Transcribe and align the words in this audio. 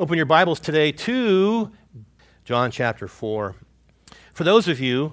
Open 0.00 0.16
your 0.16 0.24
Bibles 0.24 0.60
today 0.60 0.92
to 0.92 1.70
John 2.46 2.70
chapter 2.70 3.06
4. 3.06 3.54
For 4.32 4.44
those 4.44 4.66
of 4.66 4.80
you 4.80 5.12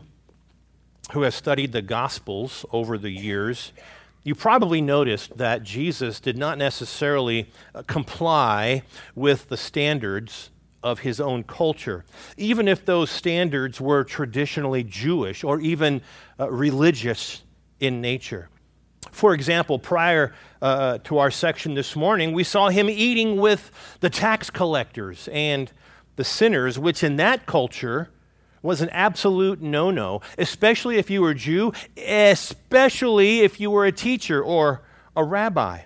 who 1.11 1.23
have 1.23 1.33
studied 1.33 1.73
the 1.73 1.81
Gospels 1.81 2.65
over 2.71 2.97
the 2.97 3.09
years, 3.09 3.73
you 4.23 4.33
probably 4.33 4.79
noticed 4.79 5.37
that 5.39 5.63
Jesus 5.63 6.21
did 6.21 6.37
not 6.37 6.57
necessarily 6.57 7.51
uh, 7.75 7.83
comply 7.85 8.83
with 9.13 9.49
the 9.49 9.57
standards 9.57 10.51
of 10.81 10.99
his 10.99 11.19
own 11.19 11.43
culture, 11.43 12.05
even 12.37 12.69
if 12.69 12.85
those 12.85 13.09
standards 13.11 13.81
were 13.81 14.05
traditionally 14.05 14.83
Jewish 14.83 15.43
or 15.43 15.59
even 15.59 16.01
uh, 16.39 16.49
religious 16.49 17.43
in 17.81 17.99
nature. 17.99 18.47
For 19.11 19.33
example, 19.33 19.79
prior 19.79 20.33
uh, 20.61 20.99
to 21.05 21.17
our 21.17 21.31
section 21.31 21.73
this 21.73 21.95
morning, 21.95 22.33
we 22.33 22.43
saw 22.43 22.69
him 22.69 22.89
eating 22.89 23.37
with 23.37 23.71
the 23.99 24.09
tax 24.09 24.49
collectors 24.49 25.27
and 25.31 25.71
the 26.17 26.23
sinners, 26.23 26.77
which 26.77 27.03
in 27.03 27.15
that 27.17 27.45
culture 27.45 28.09
was 28.61 28.81
an 28.81 28.89
absolute 28.89 29.61
no 29.61 29.91
no, 29.91 30.21
especially 30.37 30.97
if 30.97 31.09
you 31.09 31.21
were 31.21 31.31
a 31.31 31.35
Jew, 31.35 31.71
especially 31.95 33.41
if 33.41 33.59
you 33.59 33.71
were 33.71 33.85
a 33.85 33.91
teacher 33.91 34.43
or 34.43 34.81
a 35.15 35.23
rabbi. 35.23 35.81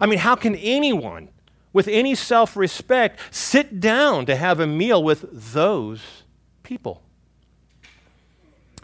I 0.00 0.06
mean, 0.06 0.18
how 0.18 0.36
can 0.36 0.56
anyone 0.56 1.28
with 1.72 1.88
any 1.88 2.14
self 2.14 2.56
respect 2.56 3.18
sit 3.30 3.80
down 3.80 4.26
to 4.26 4.36
have 4.36 4.60
a 4.60 4.66
meal 4.66 5.02
with 5.02 5.52
those 5.52 6.00
people? 6.62 7.02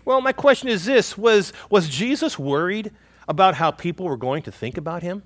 Well, 0.04 0.20
my 0.20 0.32
question 0.32 0.68
is 0.68 0.84
this 0.84 1.18
was, 1.18 1.52
was 1.70 1.88
Jesus 1.88 2.38
worried 2.38 2.92
about 3.28 3.54
how 3.54 3.70
people 3.70 4.06
were 4.06 4.16
going 4.16 4.42
to 4.42 4.50
think 4.50 4.76
about 4.76 5.02
him? 5.02 5.22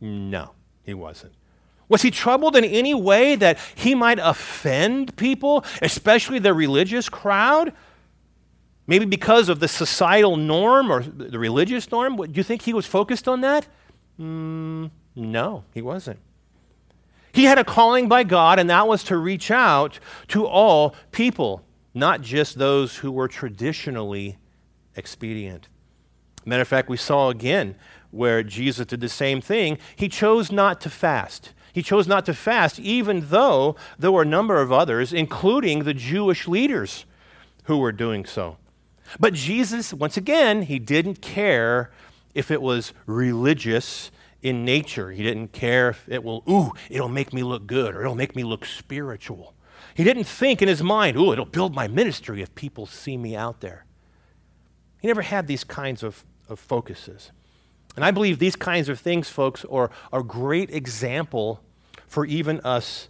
No, 0.00 0.52
he 0.82 0.94
wasn't. 0.94 1.34
Was 1.88 2.02
he 2.02 2.10
troubled 2.10 2.56
in 2.56 2.64
any 2.64 2.94
way 2.94 3.36
that 3.36 3.58
he 3.74 3.94
might 3.94 4.18
offend 4.18 5.14
people, 5.16 5.64
especially 5.82 6.38
the 6.38 6.54
religious 6.54 7.08
crowd? 7.08 7.72
Maybe 8.86 9.04
because 9.04 9.48
of 9.48 9.60
the 9.60 9.68
societal 9.68 10.36
norm 10.36 10.90
or 10.90 11.02
the 11.02 11.38
religious 11.38 11.90
norm? 11.92 12.16
Do 12.16 12.32
you 12.32 12.42
think 12.42 12.62
he 12.62 12.72
was 12.72 12.86
focused 12.86 13.28
on 13.28 13.42
that? 13.42 13.68
Mm, 14.18 14.90
no, 15.14 15.64
he 15.74 15.82
wasn't. 15.82 16.18
He 17.32 17.44
had 17.44 17.58
a 17.58 17.64
calling 17.64 18.08
by 18.08 18.24
God, 18.24 18.58
and 18.58 18.68
that 18.70 18.88
was 18.88 19.04
to 19.04 19.16
reach 19.16 19.50
out 19.50 19.98
to 20.28 20.46
all 20.46 20.94
people, 21.12 21.64
not 21.94 22.22
just 22.22 22.58
those 22.58 22.96
who 22.96 23.10
were 23.10 23.28
traditionally 23.28 24.38
expedient. 24.96 25.68
Matter 26.44 26.62
of 26.62 26.68
fact, 26.68 26.88
we 26.88 26.96
saw 26.96 27.28
again 27.28 27.76
where 28.10 28.42
Jesus 28.42 28.86
did 28.86 29.00
the 29.00 29.08
same 29.08 29.40
thing. 29.40 29.78
He 29.96 30.08
chose 30.08 30.52
not 30.52 30.80
to 30.82 30.90
fast. 30.90 31.52
He 31.72 31.82
chose 31.82 32.06
not 32.06 32.26
to 32.26 32.34
fast, 32.34 32.78
even 32.78 33.28
though 33.28 33.76
there 33.98 34.12
were 34.12 34.22
a 34.22 34.26
number 34.26 34.60
of 34.60 34.70
others, 34.70 35.12
including 35.12 35.84
the 35.84 35.94
Jewish 35.94 36.46
leaders, 36.46 37.06
who 37.64 37.78
were 37.78 37.92
doing 37.92 38.24
so. 38.24 38.58
But 39.18 39.34
Jesus, 39.34 39.94
once 39.94 40.16
again, 40.16 40.62
he 40.62 40.78
didn't 40.78 41.22
care 41.22 41.90
if 42.34 42.50
it 42.50 42.60
was 42.60 42.92
religious 43.06 44.10
in 44.42 44.64
nature. 44.64 45.10
He 45.12 45.22
didn't 45.22 45.52
care 45.52 45.90
if 45.90 46.08
it 46.08 46.24
will, 46.24 46.42
ooh, 46.48 46.72
it'll 46.90 47.08
make 47.08 47.32
me 47.32 47.42
look 47.42 47.66
good 47.66 47.94
or 47.94 48.02
it'll 48.02 48.14
make 48.14 48.34
me 48.34 48.42
look 48.42 48.64
spiritual. 48.64 49.54
He 49.94 50.04
didn't 50.04 50.24
think 50.24 50.62
in 50.62 50.68
his 50.68 50.82
mind, 50.82 51.16
ooh, 51.16 51.32
it'll 51.32 51.44
build 51.44 51.74
my 51.74 51.88
ministry 51.88 52.42
if 52.42 52.54
people 52.54 52.86
see 52.86 53.16
me 53.16 53.36
out 53.36 53.60
there. 53.60 53.84
He 55.00 55.08
never 55.08 55.22
had 55.22 55.46
these 55.46 55.64
kinds 55.64 56.02
of, 56.02 56.24
of 56.52 56.60
focuses. 56.60 57.32
And 57.96 58.04
I 58.04 58.10
believe 58.10 58.38
these 58.38 58.56
kinds 58.56 58.88
of 58.88 59.00
things, 59.00 59.28
folks, 59.28 59.64
are 59.66 59.90
a 60.12 60.22
great 60.22 60.70
example 60.70 61.60
for 62.06 62.24
even 62.24 62.60
us 62.60 63.08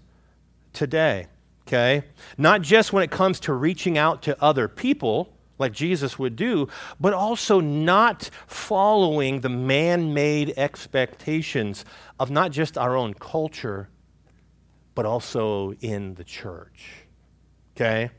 today. 0.73 1.27
Okay? 1.67 2.05
Not 2.39 2.63
just 2.63 2.93
when 2.93 3.03
it 3.03 3.11
comes 3.11 3.39
to 3.41 3.53
reaching 3.53 3.97
out 3.99 4.23
to 4.23 4.43
other 4.43 4.69
people, 4.69 5.33
like 5.59 5.73
Jesus 5.73 6.19
would 6.19 6.35
do, 6.35 6.69
but 6.99 7.13
also 7.13 7.61
not 7.61 8.31
following 8.47 9.41
the 9.41 9.49
man 9.49 10.13
made 10.13 10.55
expectations 10.57 11.85
of 12.19 12.31
not 12.31 12.51
just 12.51 12.77
our 12.77 12.97
own 12.97 13.15
culture, 13.15 13.89
but 14.95 15.07
also 15.07 15.73
in 15.75 16.15
the 16.15 16.25
church. 16.25 17.07
Okay? 17.77 18.11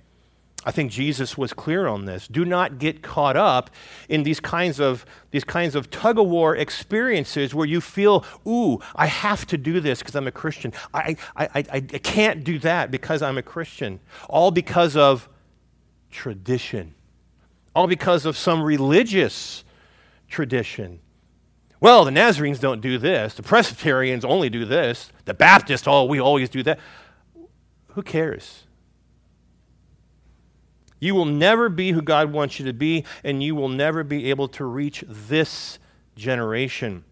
I 0.65 0.71
think 0.71 0.91
Jesus 0.91 1.37
was 1.37 1.53
clear 1.53 1.87
on 1.87 2.05
this. 2.05 2.27
Do 2.27 2.45
not 2.45 2.79
get 2.79 3.01
caught 3.01 3.35
up 3.35 3.69
in 4.07 4.23
these 4.23 4.39
kinds 4.39 4.79
of 4.79 5.05
these 5.31 5.43
kinds 5.43 5.75
of 5.75 5.89
tug 5.89 6.17
of 6.17 6.27
war 6.27 6.55
experiences 6.55 7.53
where 7.53 7.67
you 7.67 7.81
feel, 7.81 8.23
"Ooh, 8.47 8.79
I 8.95 9.07
have 9.07 9.45
to 9.47 9.57
do 9.57 9.79
this 9.79 9.99
because 9.99 10.15
I'm 10.15 10.27
a 10.27 10.31
Christian. 10.31 10.73
I, 10.93 11.17
I, 11.35 11.45
I, 11.55 11.59
I 11.73 11.81
can't 11.81 12.43
do 12.43 12.59
that 12.59 12.91
because 12.91 13.21
I'm 13.21 13.37
a 13.37 13.43
Christian." 13.43 13.99
All 14.29 14.51
because 14.51 14.95
of 14.95 15.27
tradition. 16.11 16.95
All 17.75 17.87
because 17.87 18.25
of 18.25 18.37
some 18.37 18.61
religious 18.61 19.63
tradition. 20.29 20.99
Well, 21.79 22.05
the 22.05 22.11
Nazarenes 22.11 22.59
don't 22.59 22.79
do 22.79 22.97
this. 22.97 23.33
The 23.33 23.43
Presbyterians 23.43 24.23
only 24.23 24.49
do 24.49 24.63
this. 24.63 25.11
The 25.25 25.33
Baptists, 25.33 25.85
oh, 25.85 26.05
we 26.05 26.19
always 26.19 26.49
do 26.49 26.63
that. 26.63 26.79
Who 27.89 28.01
cares? 28.01 28.63
You 31.03 31.15
will 31.15 31.25
never 31.25 31.67
be 31.67 31.91
who 31.91 32.01
God 32.01 32.31
wants 32.31 32.59
you 32.59 32.65
to 32.65 32.71
be, 32.71 33.03
and 33.25 33.43
you 33.43 33.55
will 33.55 33.67
never 33.67 34.05
be 34.05 34.29
able 34.29 34.47
to 34.47 34.63
reach 34.63 35.03
this 35.05 35.77
generation 36.15 37.03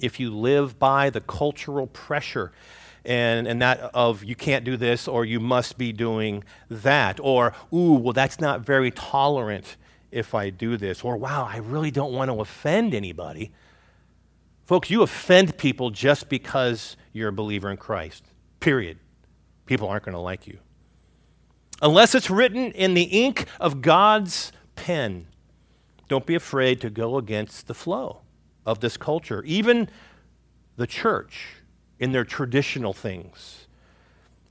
if 0.00 0.18
you 0.18 0.34
live 0.34 0.76
by 0.80 1.08
the 1.08 1.20
cultural 1.20 1.86
pressure 1.86 2.50
and, 3.04 3.46
and 3.46 3.62
that 3.62 3.78
of 3.94 4.24
you 4.24 4.34
can't 4.34 4.64
do 4.64 4.76
this 4.76 5.06
or 5.06 5.24
you 5.24 5.38
must 5.38 5.78
be 5.78 5.92
doing 5.92 6.42
that. 6.68 7.20
Or 7.20 7.54
ooh 7.72 7.92
well 7.92 8.12
that's 8.12 8.40
not 8.40 8.62
very 8.62 8.90
tolerant 8.90 9.76
if 10.10 10.34
i 10.34 10.50
do 10.50 10.76
this. 10.76 11.04
Or 11.04 11.16
wow 11.16 11.48
i 11.48 11.58
really 11.58 11.92
don't 11.92 12.12
want 12.12 12.28
to 12.28 12.40
offend 12.40 12.92
anybody. 12.92 13.52
Folks 14.64 14.90
you 14.90 15.02
offend 15.02 15.56
people 15.58 15.90
just 15.90 16.28
because 16.28 16.96
you're 17.12 17.28
a 17.28 17.32
believer 17.32 17.70
in 17.70 17.76
christ 17.76 18.24
period. 18.58 18.98
People 19.66 19.86
aren't 19.86 20.04
going 20.04 20.14
to 20.14 20.20
like 20.20 20.48
you 20.48 20.58
unless 21.80 22.14
it's 22.14 22.30
written 22.30 22.72
in 22.72 22.94
the 22.94 23.04
ink 23.04 23.46
of 23.60 23.82
God's 23.82 24.52
pen. 24.76 25.26
Don't 26.08 26.26
be 26.26 26.34
afraid 26.34 26.80
to 26.82 26.90
go 26.90 27.16
against 27.16 27.66
the 27.66 27.74
flow 27.74 28.20
of 28.66 28.80
this 28.80 28.96
culture, 28.96 29.42
even 29.44 29.88
the 30.76 30.86
church 30.86 31.56
in 31.98 32.12
their 32.12 32.24
traditional 32.24 32.92
things. 32.92 33.66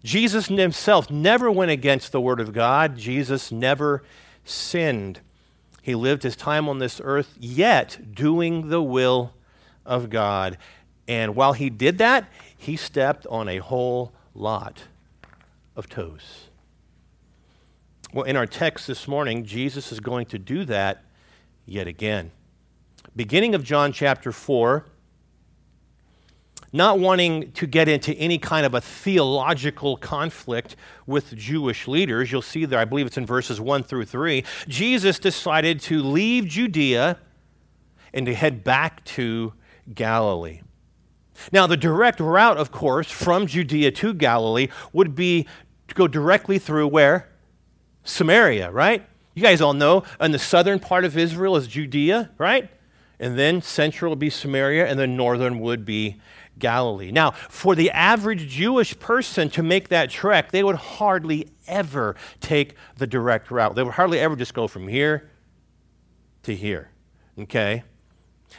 Jesus 0.04 0.48
himself 0.48 1.12
never 1.12 1.52
went 1.52 1.72
against 1.72 2.12
the 2.12 2.22
Word 2.22 2.40
of 2.40 2.54
God. 2.54 2.98
Jesus 2.98 3.52
never 3.52 4.03
sinned. 4.44 5.20
He 5.82 5.96
lived 5.96 6.24
his 6.24 6.36
time 6.36 6.68
on 6.68 6.80
this 6.80 7.00
earth, 7.03 7.36
yet 7.40 8.16
doing 8.16 8.70
the 8.70 8.82
will 8.82 9.34
of 9.86 10.09
God. 10.09 10.58
And 11.08 11.36
while 11.36 11.53
he 11.53 11.70
did 11.70 11.98
that, 12.00 12.30
he 12.56 12.76
stepped 12.76 13.28
on 13.28 13.48
a 13.48 13.58
whole 13.58 14.14
lot 14.34 14.84
of 15.76 15.90
toes. 15.90 16.48
Well, 18.13 18.25
in 18.25 18.35
our 18.35 18.45
text 18.45 18.88
this 18.88 19.07
morning, 19.07 19.45
Jesus 19.45 19.94
is 19.94 20.01
going 20.01 20.25
to 20.27 20.39
do 20.39 20.66
that 20.66 21.05
yet 21.66 21.88
again. 21.88 22.31
Beginning 23.16 23.55
of 23.55 23.63
John 23.63 23.94
chapter 23.94 24.33
4, 24.33 24.85
not 26.73 26.99
wanting 26.99 27.53
to 27.53 27.66
get 27.66 27.88
into 27.88 28.13
any 28.16 28.38
kind 28.38 28.66
of 28.66 28.73
a 28.73 28.81
theological 28.81 29.95
conflict 29.95 30.75
with 31.05 31.33
Jewish 31.38 31.88
leaders, 31.88 32.33
you'll 32.33 32.41
see 32.41 32.66
there, 32.66 32.79
I 32.79 32.85
believe 32.85 33.07
it's 33.07 33.17
in 33.17 33.25
verses 33.25 33.61
1 33.61 33.83
through 33.83 34.05
3, 34.05 34.43
Jesus 34.67 35.17
decided 35.17 35.79
to 35.81 36.03
leave 36.03 36.47
Judea 36.47 37.17
and 38.13 38.25
to 38.25 38.33
head 38.33 38.66
back 38.66 39.05
to 39.05 39.53
Galilee. 39.93 40.59
Now, 41.53 41.66
the 41.66 41.78
direct 41.78 42.19
route, 42.19 42.57
of 42.57 42.73
course, 42.73 43.09
from 43.09 43.47
Judea 43.47 43.91
to 43.91 44.13
Galilee 44.13 44.67
would 44.91 45.16
be 45.16 45.47
to 45.87 45.96
go 45.96 46.09
directly 46.09 46.59
through 46.59 46.90
where? 46.90 47.30
Samaria, 48.03 48.72
right? 48.72 49.06
You 49.34 49.42
guys 49.42 49.62
all 49.62 49.74
know, 49.74 50.03
in 50.20 50.32
the 50.32 50.40
southern 50.40 50.80
part 50.80 51.06
of 51.06 51.18
Israel 51.18 51.56
is 51.56 51.68
Judea, 51.68 52.32
right? 52.38 52.70
And 53.20 53.38
then 53.38 53.62
central 53.62 54.09
would 54.09 54.20
be 54.20 54.30
Samaria, 54.30 54.88
and 54.88 55.00
then 55.00 55.16
northern 55.16 55.59
would 55.59 55.86
be 55.86 56.20
Galilee. 56.58 57.12
Now, 57.12 57.32
for 57.32 57.76
the 57.76 57.92
average 57.92 58.48
Jewish 58.48 58.98
person 59.00 59.50
to 59.52 59.64
make 59.64 59.90
that 59.90 60.09
trek, 60.09 60.52
they 60.52 60.64
would 60.64 60.76
hardly 60.76 61.50
ever 61.68 62.16
take 62.40 62.76
the 62.98 63.08
direct 63.08 63.52
route. 63.52 63.76
They 63.76 63.84
would 63.84 63.94
hardly 63.94 64.20
ever 64.20 64.36
just 64.36 64.53
go 64.53 64.68
from 64.68 64.88
here 64.88 65.30
to 66.44 66.56
here. 66.56 66.90
Okay? 67.38 67.84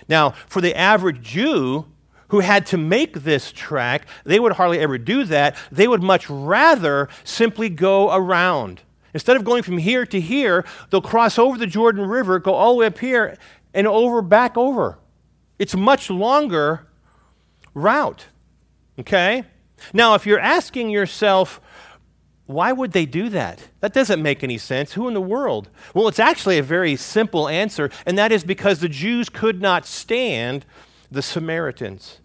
Now, 0.08 0.30
for 0.46 0.60
the 0.60 0.74
average 0.74 1.20
Jew 1.22 1.86
who 2.28 2.40
had 2.40 2.64
to 2.66 2.78
make 2.78 3.24
this 3.24 3.52
trek, 3.52 4.06
they 4.24 4.40
would 4.40 4.52
hardly 4.52 4.78
ever 4.78 4.96
do 4.96 5.24
that. 5.24 5.56
They 5.70 5.86
would 5.86 6.02
much 6.02 6.30
rather 6.30 7.08
simply 7.24 7.68
go 7.68 8.14
around 8.14 8.80
Instead 9.14 9.36
of 9.36 9.44
going 9.44 9.62
from 9.62 9.78
here 9.78 10.06
to 10.06 10.20
here, 10.20 10.64
they'll 10.90 11.02
cross 11.02 11.38
over 11.38 11.58
the 11.58 11.66
Jordan 11.66 12.06
River, 12.06 12.38
go 12.38 12.54
all 12.54 12.74
the 12.74 12.78
way 12.78 12.86
up 12.86 12.98
here, 12.98 13.36
and 13.74 13.86
over, 13.86 14.22
back 14.22 14.56
over. 14.56 14.98
It's 15.58 15.74
a 15.74 15.78
much 15.78 16.10
longer 16.10 16.86
route. 17.74 18.26
Okay? 18.98 19.44
Now, 19.92 20.14
if 20.14 20.26
you're 20.26 20.40
asking 20.40 20.90
yourself, 20.90 21.60
why 22.46 22.72
would 22.72 22.92
they 22.92 23.06
do 23.06 23.28
that? 23.30 23.68
That 23.80 23.92
doesn't 23.92 24.22
make 24.22 24.42
any 24.42 24.58
sense. 24.58 24.92
Who 24.92 25.08
in 25.08 25.14
the 25.14 25.20
world? 25.20 25.68
Well, 25.94 26.08
it's 26.08 26.18
actually 26.18 26.58
a 26.58 26.62
very 26.62 26.96
simple 26.96 27.48
answer, 27.48 27.90
and 28.06 28.16
that 28.18 28.32
is 28.32 28.44
because 28.44 28.80
the 28.80 28.88
Jews 28.88 29.28
could 29.28 29.60
not 29.60 29.86
stand 29.86 30.64
the 31.10 31.22
Samaritans. 31.22 32.18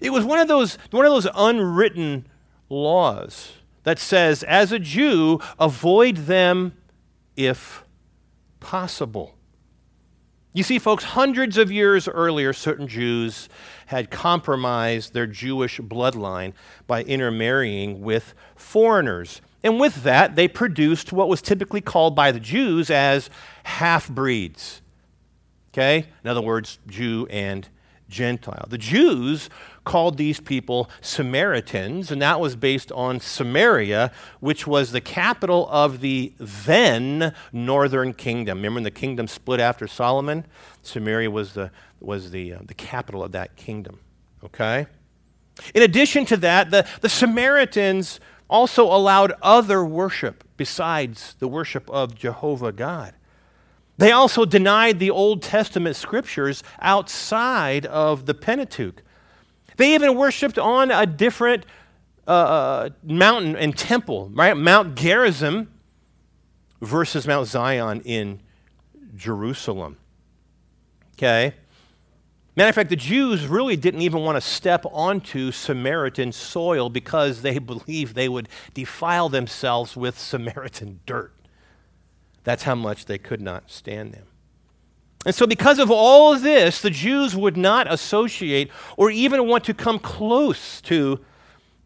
It 0.00 0.10
was 0.10 0.24
one 0.24 0.38
of 0.38 0.48
those, 0.48 0.78
one 0.90 1.04
of 1.04 1.12
those 1.12 1.28
unwritten 1.34 2.26
laws 2.68 3.52
that 3.84 3.98
says, 3.98 4.42
as 4.44 4.72
a 4.72 4.78
Jew, 4.78 5.40
avoid 5.58 6.16
them 6.16 6.74
if 7.36 7.84
possible. 8.60 9.34
You 10.54 10.62
see, 10.62 10.78
folks, 10.78 11.04
hundreds 11.04 11.56
of 11.56 11.72
years 11.72 12.06
earlier, 12.06 12.52
certain 12.52 12.86
Jews 12.86 13.48
had 13.86 14.10
compromised 14.10 15.14
their 15.14 15.26
Jewish 15.26 15.80
bloodline 15.80 16.52
by 16.86 17.02
intermarrying 17.04 18.02
with 18.02 18.34
foreigners. 18.54 19.40
And 19.62 19.80
with 19.80 20.02
that, 20.02 20.36
they 20.36 20.48
produced 20.48 21.12
what 21.12 21.28
was 21.28 21.40
typically 21.40 21.80
called 21.80 22.14
by 22.14 22.32
the 22.32 22.40
Jews 22.40 22.90
as 22.90 23.30
half 23.64 24.10
breeds. 24.10 24.82
Okay? 25.72 26.06
In 26.22 26.30
other 26.30 26.42
words, 26.42 26.78
Jew 26.86 27.26
and 27.30 27.66
Gentile. 28.12 28.66
The 28.68 28.78
Jews 28.78 29.50
called 29.84 30.16
these 30.16 30.38
people 30.38 30.88
Samaritans, 31.00 32.12
and 32.12 32.22
that 32.22 32.38
was 32.38 32.54
based 32.54 32.92
on 32.92 33.18
Samaria, 33.18 34.12
which 34.38 34.66
was 34.66 34.92
the 34.92 35.00
capital 35.00 35.68
of 35.70 36.00
the 36.00 36.32
then 36.38 37.34
northern 37.52 38.12
kingdom. 38.12 38.58
Remember 38.58 38.76
when 38.76 38.84
the 38.84 38.90
kingdom 38.92 39.26
split 39.26 39.58
after 39.58 39.88
Solomon? 39.88 40.46
Samaria 40.82 41.30
was 41.30 41.54
the, 41.54 41.70
was 41.98 42.30
the, 42.30 42.54
uh, 42.54 42.58
the 42.64 42.74
capital 42.74 43.24
of 43.24 43.32
that 43.32 43.56
kingdom. 43.56 43.98
Okay? 44.44 44.86
In 45.74 45.82
addition 45.82 46.24
to 46.26 46.36
that, 46.38 46.70
the, 46.70 46.86
the 47.00 47.08
Samaritans 47.08 48.20
also 48.48 48.84
allowed 48.84 49.32
other 49.42 49.84
worship 49.84 50.44
besides 50.56 51.34
the 51.38 51.48
worship 51.48 51.88
of 51.90 52.14
Jehovah 52.14 52.72
God. 52.72 53.14
They 53.98 54.10
also 54.12 54.44
denied 54.44 54.98
the 54.98 55.10
Old 55.10 55.42
Testament 55.42 55.96
scriptures 55.96 56.62
outside 56.80 57.86
of 57.86 58.26
the 58.26 58.34
Pentateuch. 58.34 59.02
They 59.76 59.94
even 59.94 60.16
worshiped 60.16 60.58
on 60.58 60.90
a 60.90 61.06
different 61.06 61.66
uh, 62.26 62.30
uh, 62.30 62.90
mountain 63.02 63.56
and 63.56 63.76
temple, 63.76 64.30
right? 64.32 64.56
Mount 64.56 64.94
Gerizim 64.94 65.72
versus 66.80 67.26
Mount 67.26 67.48
Zion 67.48 68.00
in 68.04 68.40
Jerusalem. 69.14 69.96
Okay? 71.14 71.54
Matter 72.54 72.68
of 72.68 72.74
fact, 72.74 72.90
the 72.90 72.96
Jews 72.96 73.46
really 73.46 73.76
didn't 73.76 74.02
even 74.02 74.20
want 74.22 74.36
to 74.36 74.40
step 74.40 74.84
onto 74.92 75.52
Samaritan 75.52 76.32
soil 76.32 76.90
because 76.90 77.42
they 77.42 77.58
believed 77.58 78.14
they 78.14 78.28
would 78.28 78.48
defile 78.74 79.28
themselves 79.28 79.96
with 79.96 80.18
Samaritan 80.18 81.00
dirt. 81.06 81.32
That's 82.44 82.64
how 82.64 82.74
much 82.74 83.06
they 83.06 83.18
could 83.18 83.40
not 83.40 83.70
stand 83.70 84.12
them. 84.12 84.26
And 85.24 85.34
so, 85.34 85.46
because 85.46 85.78
of 85.78 85.90
all 85.90 86.34
of 86.34 86.42
this, 86.42 86.82
the 86.82 86.90
Jews 86.90 87.36
would 87.36 87.56
not 87.56 87.92
associate 87.92 88.70
or 88.96 89.10
even 89.10 89.46
want 89.46 89.64
to 89.64 89.74
come 89.74 90.00
close 90.00 90.80
to 90.82 91.20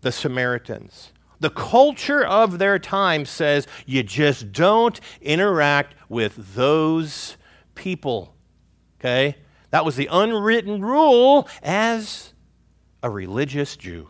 the 0.00 0.10
Samaritans. 0.10 1.12
The 1.40 1.50
culture 1.50 2.24
of 2.24 2.58
their 2.58 2.78
time 2.78 3.26
says 3.26 3.66
you 3.84 4.02
just 4.02 4.52
don't 4.52 4.98
interact 5.20 5.94
with 6.08 6.54
those 6.54 7.36
people. 7.74 8.34
Okay? 8.98 9.36
That 9.70 9.84
was 9.84 9.96
the 9.96 10.08
unwritten 10.10 10.80
rule 10.80 11.48
as 11.62 12.32
a 13.02 13.10
religious 13.10 13.76
Jew. 13.76 14.08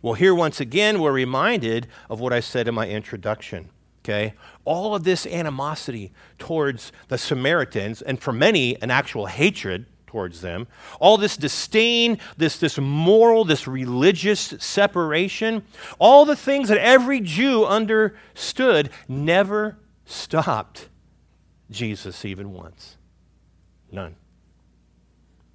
Well, 0.00 0.14
here 0.14 0.34
once 0.34 0.60
again, 0.60 1.00
we're 1.00 1.12
reminded 1.12 1.88
of 2.08 2.20
what 2.20 2.32
I 2.32 2.40
said 2.40 2.68
in 2.68 2.74
my 2.74 2.88
introduction. 2.88 3.70
Okay? 4.04 4.34
All 4.64 4.94
of 4.94 5.04
this 5.04 5.26
animosity 5.26 6.12
towards 6.38 6.92
the 7.08 7.18
Samaritans, 7.18 8.02
and 8.02 8.20
for 8.20 8.32
many, 8.32 8.80
an 8.80 8.90
actual 8.90 9.26
hatred 9.26 9.86
towards 10.06 10.42
them, 10.42 10.68
all 11.00 11.16
this 11.16 11.36
disdain, 11.36 12.18
this, 12.36 12.58
this 12.58 12.78
moral, 12.78 13.44
this 13.44 13.66
religious 13.66 14.54
separation, 14.58 15.64
all 15.98 16.24
the 16.24 16.36
things 16.36 16.68
that 16.68 16.78
every 16.78 17.18
Jew 17.20 17.64
understood 17.64 18.90
never 19.08 19.78
stopped 20.04 20.90
Jesus 21.70 22.24
even 22.24 22.52
once. 22.52 22.98
None. 23.90 24.16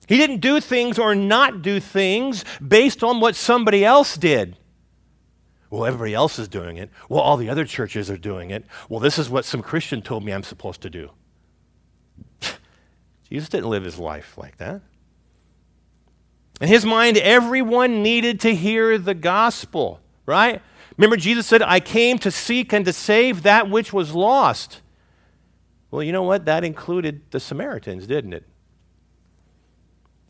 He 0.07 0.17
didn't 0.17 0.39
do 0.39 0.59
things 0.59 0.97
or 0.97 1.13
not 1.13 1.61
do 1.61 1.79
things 1.79 2.43
based 2.65 3.03
on 3.03 3.19
what 3.19 3.35
somebody 3.35 3.85
else 3.85 4.15
did. 4.17 4.57
Well, 5.69 5.85
everybody 5.85 6.13
else 6.13 6.39
is 6.39 6.47
doing 6.47 6.77
it. 6.77 6.89
Well, 7.09 7.21
all 7.21 7.37
the 7.37 7.49
other 7.49 7.65
churches 7.65 8.09
are 8.09 8.17
doing 8.17 8.51
it. 8.51 8.65
Well, 8.87 8.99
this 8.99 9.19
is 9.19 9.29
what 9.29 9.45
some 9.45 9.61
Christian 9.61 10.01
told 10.01 10.23
me 10.23 10.31
I'm 10.31 10.43
supposed 10.43 10.81
to 10.81 10.89
do. 10.89 11.11
Jesus 13.29 13.49
didn't 13.49 13.69
live 13.69 13.83
his 13.83 13.99
life 13.99 14.37
like 14.37 14.57
that. 14.57 14.81
In 16.61 16.67
his 16.67 16.85
mind, 16.85 17.17
everyone 17.17 18.01
needed 18.01 18.39
to 18.41 18.55
hear 18.55 18.97
the 18.97 19.13
gospel, 19.13 19.99
right? 20.25 20.61
Remember, 20.97 21.17
Jesus 21.17 21.45
said, 21.45 21.61
I 21.61 21.79
came 21.79 22.17
to 22.19 22.31
seek 22.31 22.73
and 22.73 22.85
to 22.85 22.93
save 22.93 23.43
that 23.43 23.69
which 23.69 23.93
was 23.93 24.15
lost. 24.15 24.81
Well, 25.91 26.01
you 26.01 26.11
know 26.11 26.23
what? 26.23 26.45
That 26.45 26.63
included 26.63 27.21
the 27.31 27.39
Samaritans, 27.39 28.07
didn't 28.07 28.33
it? 28.33 28.45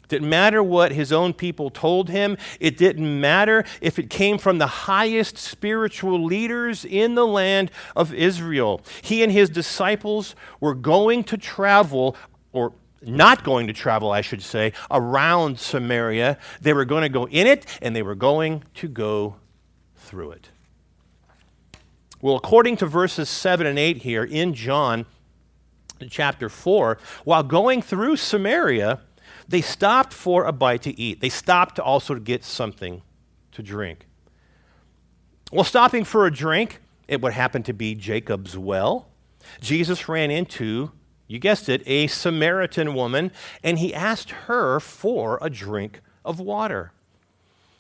Didn't 0.07 0.29
matter 0.29 0.63
what 0.63 0.91
his 0.91 1.11
own 1.11 1.33
people 1.33 1.69
told 1.69 2.09
him. 2.09 2.37
It 2.59 2.77
didn't 2.77 3.19
matter 3.19 3.65
if 3.81 3.99
it 3.99 4.09
came 4.09 4.37
from 4.37 4.57
the 4.57 4.67
highest 4.67 5.37
spiritual 5.37 6.23
leaders 6.23 6.85
in 6.85 7.15
the 7.15 7.27
land 7.27 7.71
of 7.95 8.13
Israel. 8.13 8.81
He 9.01 9.23
and 9.23 9.31
his 9.31 9.49
disciples 9.49 10.35
were 10.59 10.75
going 10.75 11.23
to 11.25 11.37
travel, 11.37 12.15
or 12.53 12.73
not 13.01 13.43
going 13.43 13.67
to 13.67 13.73
travel, 13.73 14.11
I 14.11 14.21
should 14.21 14.41
say, 14.41 14.73
around 14.89 15.59
Samaria. 15.59 16.37
They 16.61 16.73
were 16.73 16.85
going 16.85 17.03
to 17.03 17.09
go 17.09 17.27
in 17.27 17.47
it, 17.47 17.65
and 17.81 17.95
they 17.95 18.03
were 18.03 18.15
going 18.15 18.63
to 18.75 18.87
go 18.87 19.35
through 19.95 20.31
it. 20.31 20.49
Well, 22.21 22.35
according 22.35 22.77
to 22.77 22.87
verses 22.87 23.29
7 23.29 23.67
and 23.67 23.77
8 23.77 23.97
here 23.97 24.23
in 24.23 24.53
John 24.53 25.05
chapter 26.09 26.49
4, 26.49 26.97
while 27.25 27.43
going 27.43 27.81
through 27.81 28.15
Samaria, 28.15 29.01
they 29.47 29.61
stopped 29.61 30.13
for 30.13 30.45
a 30.45 30.51
bite 30.51 30.81
to 30.83 30.99
eat. 30.99 31.21
They 31.21 31.29
stopped 31.29 31.75
to 31.75 31.83
also 31.83 32.15
get 32.15 32.43
something 32.43 33.01
to 33.53 33.63
drink. 33.63 34.05
Well, 35.51 35.63
stopping 35.63 36.03
for 36.03 36.25
a 36.25 36.31
drink, 36.31 36.81
it 37.07 37.21
would 37.21 37.33
happen 37.33 37.63
to 37.63 37.73
be 37.73 37.95
Jacob's 37.95 38.57
well. 38.57 39.07
Jesus 39.61 40.09
ran 40.09 40.29
into, 40.29 40.91
you 41.27 41.39
guessed 41.39 41.69
it, 41.69 41.81
a 41.85 42.07
Samaritan 42.07 42.93
woman, 42.93 43.31
and 43.63 43.79
he 43.79 43.93
asked 43.93 44.31
her 44.31 44.79
for 44.79 45.39
a 45.41 45.49
drink 45.49 46.01
of 46.25 46.39
water. 46.39 46.91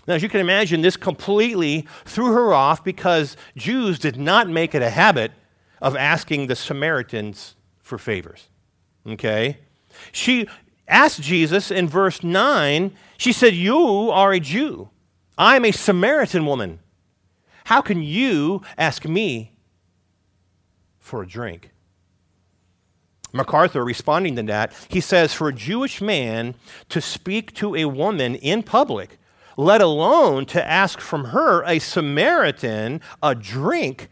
Now, 0.07 0.13
as 0.13 0.23
you 0.23 0.29
can 0.29 0.39
imagine, 0.39 0.81
this 0.81 0.95
completely 0.95 1.85
threw 2.05 2.31
her 2.31 2.53
off 2.53 2.81
because 2.81 3.35
Jews 3.57 3.99
did 3.99 4.15
not 4.15 4.49
make 4.49 4.73
it 4.73 4.81
a 4.81 4.89
habit 4.89 5.33
of 5.81 5.97
asking 5.97 6.47
the 6.47 6.55
Samaritans 6.55 7.55
for 7.81 7.97
favors. 7.97 8.47
Okay? 9.05 9.57
She 10.13 10.47
asked 10.87 11.21
Jesus 11.21 11.71
in 11.71 11.87
verse 11.87 12.23
9, 12.23 12.91
she 13.17 13.33
said, 13.33 13.53
You 13.53 14.09
are 14.11 14.33
a 14.33 14.39
Jew. 14.39 14.89
I'm 15.37 15.65
a 15.65 15.71
Samaritan 15.71 16.45
woman. 16.45 16.79
How 17.65 17.81
can 17.81 18.01
you 18.01 18.61
ask 18.77 19.05
me 19.05 19.57
for 20.99 21.21
a 21.21 21.27
drink? 21.27 21.71
MacArthur, 23.33 23.83
responding 23.83 24.35
to 24.37 24.43
that, 24.43 24.73
he 24.89 25.01
says, 25.01 25.33
For 25.33 25.49
a 25.49 25.53
Jewish 25.53 26.01
man 26.01 26.55
to 26.89 27.01
speak 27.01 27.53
to 27.55 27.75
a 27.75 27.85
woman 27.85 28.35
in 28.35 28.63
public, 28.63 29.17
let 29.57 29.81
alone 29.81 30.45
to 30.47 30.65
ask 30.65 30.99
from 30.99 31.25
her, 31.25 31.63
a 31.65 31.79
Samaritan, 31.79 33.01
a 33.21 33.35
drink, 33.35 34.09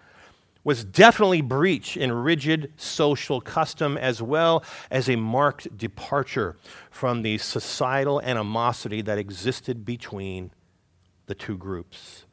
was 0.66 0.84
definitely 0.84 1.42
breach 1.42 1.96
in 1.96 2.12
rigid 2.12 2.74
social 2.76 3.40
custom 3.40 3.96
as 3.98 4.22
well 4.22 4.64
as 4.92 5.08
a 5.08 5.16
marked 5.16 5.78
departure 5.78 6.58
from 6.90 7.22
the 7.22 7.38
societal 7.38 8.20
animosity 8.22 9.02
that 9.02 9.18
existed 9.18 9.86
between 9.86 10.52
the 11.28 11.36
two 11.36 11.56
groups. 11.56 12.26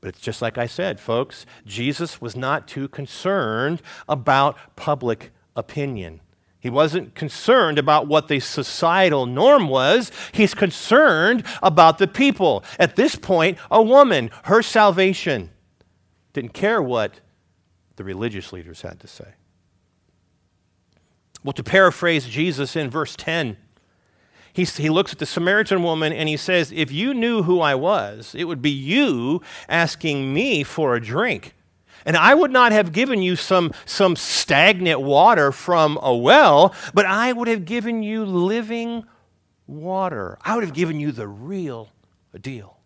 But 0.00 0.08
it's 0.08 0.20
just 0.20 0.42
like 0.42 0.58
I 0.58 0.66
said, 0.66 0.98
folks, 0.98 1.46
Jesus 1.64 2.20
was 2.20 2.34
not 2.34 2.66
too 2.66 2.88
concerned 2.88 3.80
about 4.08 4.56
public 4.74 5.30
opinion. 5.54 6.20
He 6.58 6.68
wasn't 6.68 7.14
concerned 7.14 7.78
about 7.78 8.06
what 8.06 8.28
the 8.28 8.40
societal 8.40 9.26
norm 9.26 9.68
was. 9.68 10.10
He's 10.32 10.52
concerned 10.52 11.44
about 11.62 11.98
the 11.98 12.08
people. 12.08 12.64
At 12.78 12.96
this 12.96 13.14
point, 13.14 13.56
a 13.70 13.82
woman, 13.82 14.30
her 14.44 14.62
salvation. 14.62 15.50
Didn't 16.40 16.54
care 16.54 16.80
what 16.80 17.20
the 17.96 18.02
religious 18.02 18.50
leaders 18.50 18.80
had 18.80 18.98
to 19.00 19.06
say. 19.06 19.34
Well, 21.44 21.52
to 21.52 21.62
paraphrase 21.62 22.26
Jesus 22.26 22.76
in 22.76 22.88
verse 22.88 23.14
10, 23.14 23.58
he, 24.54 24.64
he 24.64 24.88
looks 24.88 25.12
at 25.12 25.18
the 25.18 25.26
Samaritan 25.26 25.82
woman 25.82 26.14
and 26.14 26.30
he 26.30 26.38
says, 26.38 26.72
If 26.72 26.90
you 26.90 27.12
knew 27.12 27.42
who 27.42 27.60
I 27.60 27.74
was, 27.74 28.34
it 28.34 28.44
would 28.44 28.62
be 28.62 28.70
you 28.70 29.42
asking 29.68 30.32
me 30.32 30.62
for 30.62 30.94
a 30.94 31.00
drink. 31.00 31.52
And 32.06 32.16
I 32.16 32.34
would 32.34 32.50
not 32.50 32.72
have 32.72 32.92
given 32.92 33.20
you 33.20 33.36
some, 33.36 33.70
some 33.84 34.16
stagnant 34.16 35.02
water 35.02 35.52
from 35.52 35.98
a 36.00 36.16
well, 36.16 36.74
but 36.94 37.04
I 37.04 37.34
would 37.34 37.48
have 37.48 37.66
given 37.66 38.02
you 38.02 38.24
living 38.24 39.04
water. 39.66 40.38
I 40.40 40.54
would 40.54 40.64
have 40.64 40.72
given 40.72 41.00
you 41.00 41.12
the 41.12 41.28
real 41.28 41.90
deal. 42.40 42.78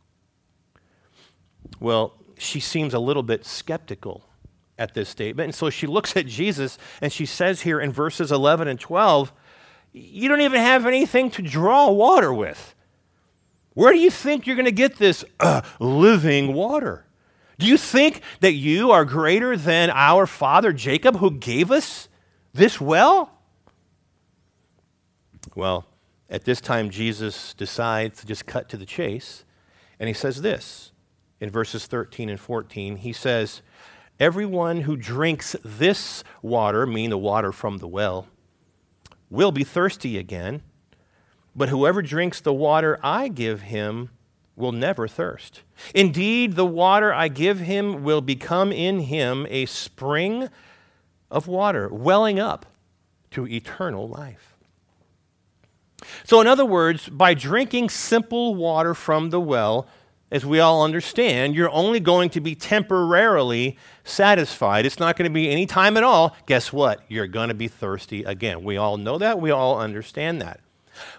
Well, 1.79 2.15
she 2.39 2.61
seems 2.61 2.95
a 2.95 2.99
little 2.99 3.23
bit 3.23 3.45
skeptical 3.45 4.25
at 4.79 4.95
this 4.95 5.09
statement. 5.09 5.47
And 5.47 5.55
so 5.55 5.71
she 5.71 5.87
looks 5.87 6.17
at 6.17 6.27
Jesus 6.27 6.79
and 7.01 7.13
she 7.13 7.27
says 7.27 7.63
here 7.63 7.81
in 7.81 7.93
verses 7.93 8.33
11 8.33 8.69
and 8.69 8.79
12, 8.79 9.33
You 9.93 10.29
don't 10.29 10.41
even 10.41 10.61
have 10.61 10.87
anything 10.87 11.31
to 11.33 11.43
draw 11.43 11.91
water 11.91 12.33
with. 12.33 12.75
Where 13.75 13.93
do 13.93 13.99
you 13.99 14.11
think 14.11 14.47
you're 14.47 14.57
going 14.57 14.67
to 14.67 14.73
get 14.73 14.97
this 14.97 15.25
uh, 15.41 15.63
living 15.81 16.55
water? 16.55 17.07
Do 17.59 17.67
you 17.67 17.77
think 17.77 18.21
that 18.41 18.53
you 18.53 18.91
are 18.91 19.05
greater 19.05 19.57
than 19.57 19.91
our 19.91 20.27
father 20.27 20.73
Jacob 20.73 21.19
who 21.19 21.31
gave 21.31 21.71
us 21.71 22.09
this 22.53 22.81
well? 22.81 23.31
Well, 25.55 25.87
at 26.29 26.45
this 26.45 26.61
time, 26.61 26.91
Jesus 26.91 27.55
decides 27.55 28.21
to 28.21 28.27
just 28.27 28.47
cut 28.47 28.69
to 28.71 28.77
the 28.77 28.87
chase, 28.87 29.45
and 30.01 30.09
he 30.09 30.15
says 30.15 30.43
this 30.43 30.91
in 31.41 31.51
verses 31.51 31.87
13 31.87 32.29
and 32.29 32.41
14. 32.41 32.97
He 32.97 33.13
says, 33.13 33.63
Everyone 34.21 34.83
who 34.83 34.97
drinks 34.97 35.57
this 35.65 36.23
water, 36.41 36.87
meaning 36.87 37.11
the 37.11 37.19
water 37.19 37.51
from 37.51 37.79
the 37.79 37.89
well, 37.89 38.29
will 39.29 39.51
be 39.51 39.65
thirsty 39.65 40.19
again. 40.19 40.63
But 41.57 41.69
whoever 41.69 42.03
drinks 42.03 42.41
the 42.41 42.53
water 42.53 42.99
I 43.03 43.29
give 43.29 43.63
him 43.63 44.11
will 44.57 44.73
never 44.73 45.09
thirst. 45.09 45.63
Indeed, 45.95 46.55
the 46.55 46.67
water 46.67 47.13
I 47.13 47.29
give 47.29 47.61
him 47.61 48.05
will 48.05 48.21
become 48.21 48.73
in 48.73 49.01
him 49.01 49.47
a 49.51 49.67
spring 49.67 50.49
of 51.31 51.49
water, 51.49 51.89
welling 51.89 52.39
up 52.39 52.67
to 53.33 53.47
eternal 53.49 54.09
life. 54.09 54.57
So, 56.25 56.41
in 56.41 56.47
other 56.47 56.65
words, 56.65 57.09
by 57.09 57.35
drinking 57.35 57.91
simple 57.91 58.55
water 58.55 58.95
from 58.95 59.31
the 59.31 59.41
well, 59.41 59.89
as 60.35 60.45
we 60.45 60.59
all 60.59 60.83
understand, 60.83 61.55
you're 61.55 61.71
only 61.71 62.01
going 62.01 62.29
to 62.29 62.41
be 62.41 62.57
temporarily 62.57 63.79
satisfied. 64.03 64.85
It's 64.85 64.99
not 64.99 65.17
going 65.17 65.31
to 65.31 65.33
be 65.33 65.49
any 65.49 65.65
time 65.65 65.97
at 65.97 66.03
all. 66.03 66.37
Guess 66.47 66.73
what? 66.73 67.05
You're 67.09 67.29
going 67.29 67.51
to 67.51 67.55
be 67.55 67.69
thirsty 67.69 68.25
again. 68.25 68.65
We 68.65 68.77
all 68.77 68.97
know 68.97 69.17
that. 69.19 69.41
We 69.41 69.53
all 69.53 69.79
understand 69.79 70.43
that. 70.43 70.59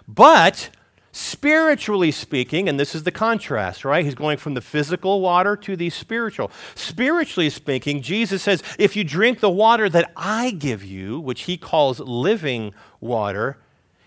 But 0.06 0.68
spiritually 1.12 2.10
speaking, 2.10 2.68
and 2.68 2.78
this 2.78 2.94
is 2.94 3.04
the 3.04 3.10
contrast, 3.10 3.86
right? 3.86 4.04
He's 4.04 4.14
going 4.14 4.36
from 4.36 4.52
the 4.52 4.60
physical 4.60 5.22
water 5.22 5.56
to 5.56 5.76
the 5.76 5.88
spiritual. 5.88 6.50
Spiritually 6.74 7.48
speaking, 7.48 8.02
Jesus 8.02 8.42
says, 8.42 8.62
if 8.78 8.96
you 8.96 9.02
drink 9.02 9.40
the 9.40 9.48
water 9.48 9.88
that 9.88 10.12
I 10.14 10.50
give 10.50 10.84
you, 10.84 11.20
which 11.20 11.44
he 11.44 11.56
calls 11.56 12.00
living 12.00 12.74
water, 13.00 13.56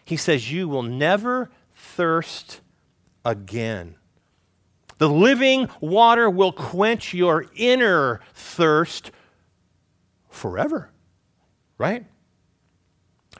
he 0.05 0.17
says, 0.17 0.51
you 0.51 0.69
will 0.69 0.83
never 0.83 1.49
thirst 1.73 2.61
again. 3.25 3.95
The 4.99 5.09
living 5.09 5.69
water 5.81 6.29
will 6.29 6.51
quench 6.51 7.13
your 7.13 7.45
inner 7.55 8.21
thirst 8.33 9.11
forever. 10.29 10.91
Right? 11.77 12.05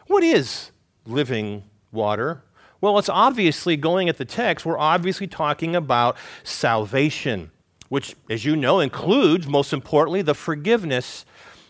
What 0.07 0.23
is 0.23 0.71
living 1.05 1.63
water? 1.91 2.43
Well, 2.81 2.97
it's 2.97 3.09
obviously 3.09 3.75
going 3.75 4.07
at 4.07 4.17
the 4.17 4.25
text, 4.25 4.65
we're 4.65 4.79
obviously 4.79 5.27
talking 5.27 5.75
about 5.75 6.15
salvation, 6.43 7.51
which, 7.89 8.15
as 8.29 8.45
you 8.45 8.55
know, 8.55 8.79
includes, 8.79 9.45
most 9.45 9.73
importantly, 9.73 10.21
the 10.21 10.33
forgiveness 10.33 11.25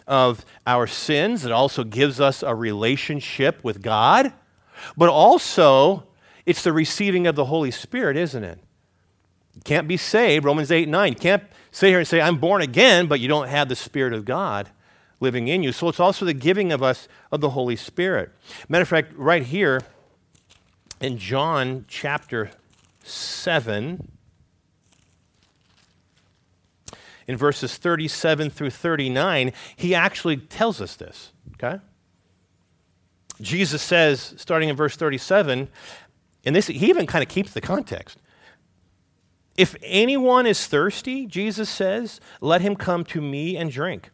of 0.05 0.45
our 0.67 0.85
sins. 0.85 1.45
It 1.45 1.51
also 1.51 1.83
gives 1.83 2.21
us 2.21 2.43
a 2.43 2.53
relationship 2.53 3.63
with 3.63 3.81
God, 3.81 4.33
but 4.95 5.09
also 5.09 6.07
it's 6.45 6.63
the 6.63 6.73
receiving 6.73 7.25
of 7.25 7.35
the 7.35 7.45
Holy 7.45 7.71
Spirit, 7.71 8.15
isn't 8.15 8.43
it? 8.43 8.59
Can't 9.63 9.87
be 9.87 9.97
saved, 9.97 10.45
Romans 10.45 10.71
8 10.71 10.87
9. 10.87 11.13
You 11.13 11.19
can't 11.19 11.43
sit 11.71 11.89
here 11.89 11.99
and 11.99 12.07
say, 12.07 12.21
I'm 12.21 12.37
born 12.37 12.61
again, 12.61 13.07
but 13.07 13.19
you 13.19 13.27
don't 13.27 13.47
have 13.47 13.69
the 13.69 13.75
Spirit 13.75 14.13
of 14.13 14.25
God 14.25 14.69
living 15.19 15.47
in 15.47 15.63
you. 15.63 15.71
So 15.71 15.89
it's 15.89 15.99
also 15.99 16.25
the 16.25 16.33
giving 16.33 16.71
of 16.71 16.81
us 16.81 17.07
of 17.31 17.41
the 17.41 17.51
Holy 17.51 17.75
Spirit. 17.75 18.31
Matter 18.67 18.83
of 18.83 18.87
fact, 18.87 19.13
right 19.15 19.43
here 19.43 19.81
in 21.01 21.17
John 21.17 21.85
chapter 21.87 22.51
7, 23.03 24.11
in 27.27 27.37
verses 27.37 27.77
37 27.77 28.49
through 28.49 28.71
39, 28.71 29.53
he 29.75 29.93
actually 29.93 30.37
tells 30.37 30.81
us 30.81 30.95
this, 30.95 31.31
okay? 31.53 31.79
Jesus 33.39 33.81
says, 33.81 34.33
starting 34.37 34.69
in 34.69 34.75
verse 34.75 34.95
37, 34.95 35.69
and 36.45 36.55
this, 36.55 36.67
he 36.67 36.89
even 36.89 37.05
kind 37.05 37.21
of 37.21 37.29
keeps 37.29 37.53
the 37.53 37.61
context. 37.61 38.17
If 39.59 39.75
anyone 39.83 40.45
is 40.45 40.67
thirsty, 40.67 41.25
Jesus 41.25 41.69
says, 41.69 42.21
let 42.39 42.61
him 42.61 42.77
come 42.77 43.03
to 43.03 43.19
me 43.19 43.57
and 43.57 43.69
drink. 43.69 44.09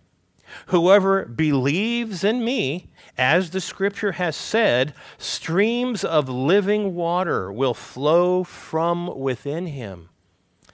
Whoever 0.69 1.25
believes 1.25 2.23
in 2.23 2.43
me, 2.43 2.87
as 3.15 3.51
the 3.51 3.61
scripture 3.61 4.13
has 4.13 4.35
said, 4.35 4.95
streams 5.19 6.03
of 6.03 6.27
living 6.27 6.95
water 6.95 7.53
will 7.53 7.75
flow 7.75 8.43
from 8.43 9.19
within 9.19 9.67
him. 9.67 10.09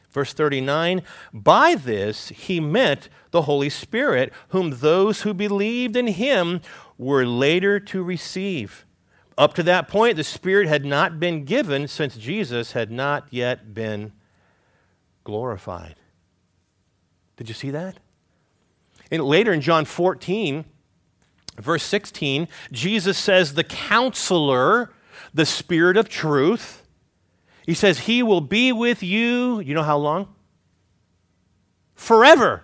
Verse 0.09 0.31
39 0.31 1.01
By 1.33 1.75
this 1.75 2.29
he 2.29 2.61
meant 2.61 3.09
the 3.31 3.41
Holy 3.41 3.69
Spirit, 3.69 4.31
whom 4.49 4.77
those 4.77 5.23
who 5.23 5.33
believed 5.33 5.97
in 5.97 6.07
him 6.07 6.61
were 6.97 7.25
later 7.25 7.77
to 7.77 8.01
receive. 8.01 8.85
Up 9.37 9.53
to 9.55 9.63
that 9.63 9.89
point, 9.89 10.15
the 10.15 10.23
Spirit 10.23 10.69
had 10.69 10.85
not 10.85 11.19
been 11.19 11.43
given 11.43 11.89
since 11.89 12.15
Jesus 12.15 12.71
had 12.71 12.89
not 12.89 13.27
yet 13.31 13.73
been 13.73 14.13
glorified. 15.23 15.95
Did 17.37 17.47
you 17.47 17.55
see 17.55 17.71
that? 17.71 17.97
And 19.09 19.23
later 19.23 19.51
in 19.51 19.61
John 19.61 19.85
14, 19.85 20.65
verse 21.57 21.83
16, 21.83 22.47
Jesus 22.71 23.17
says, 23.17 23.53
The 23.53 23.63
counselor, 23.63 24.93
the 25.33 25.45
Spirit 25.45 25.97
of 25.97 26.07
truth, 26.07 26.85
he 27.65 27.73
says, 27.73 27.99
He 27.99 28.23
will 28.23 28.41
be 28.41 28.71
with 28.71 29.03
you, 29.03 29.59
you 29.59 29.73
know 29.73 29.83
how 29.83 29.97
long? 29.97 30.33
Forever. 31.95 32.63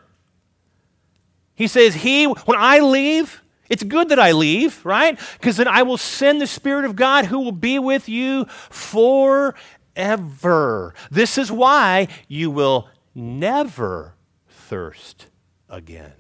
He 1.54 1.68
says, 1.68 1.96
He, 1.96 2.26
when 2.26 2.58
I 2.58 2.80
leave, 2.80 3.42
it's 3.70 3.84
good 3.84 4.10
that 4.10 4.20
I 4.20 4.32
leave, 4.32 4.86
right? 4.86 5.20
Because 5.34 5.58
then 5.58 5.68
I 5.68 5.84
will 5.84 5.98
send 5.98 6.40
the 6.40 6.48
Spirit 6.48 6.86
of 6.86 6.96
God 6.96 7.26
who 7.26 7.40
will 7.40 7.52
be 7.52 7.80
with 7.80 8.08
you 8.08 8.46
forever 8.70 9.56
forever. 9.98 10.94
This 11.10 11.38
is 11.38 11.52
why 11.52 12.08
you 12.28 12.52
will 12.52 12.88
never 13.16 14.14
thirst 14.48 15.28
again. 15.70 16.14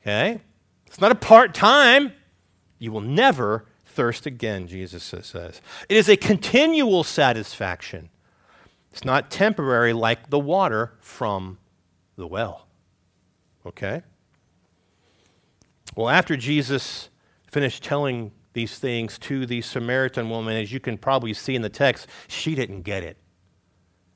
Okay? 0.00 0.40
It's 0.86 1.00
not 1.00 1.12
a 1.12 1.16
part 1.16 1.54
time. 1.54 2.12
You 2.78 2.92
will 2.92 3.00
never 3.00 3.66
thirst 3.84 4.26
again, 4.26 4.66
Jesus 4.66 5.02
says. 5.02 5.60
It 5.88 5.96
is 5.96 6.08
a 6.08 6.16
continual 6.16 7.04
satisfaction. 7.04 8.08
It's 8.90 9.04
not 9.04 9.30
temporary 9.30 9.92
like 9.92 10.30
the 10.30 10.38
water 10.38 10.94
from 11.00 11.58
the 12.16 12.26
well. 12.26 12.66
Okay? 13.64 14.02
Well, 15.94 16.08
after 16.08 16.36
Jesus 16.36 17.10
finished 17.46 17.82
telling 17.82 18.32
these 18.52 18.78
things 18.78 19.18
to 19.20 19.46
the 19.46 19.62
Samaritan 19.62 20.28
woman, 20.28 20.56
as 20.56 20.72
you 20.72 20.80
can 20.80 20.98
probably 20.98 21.32
see 21.32 21.54
in 21.54 21.62
the 21.62 21.68
text, 21.68 22.06
she 22.28 22.54
didn't 22.54 22.82
get 22.82 23.02
it. 23.02 23.16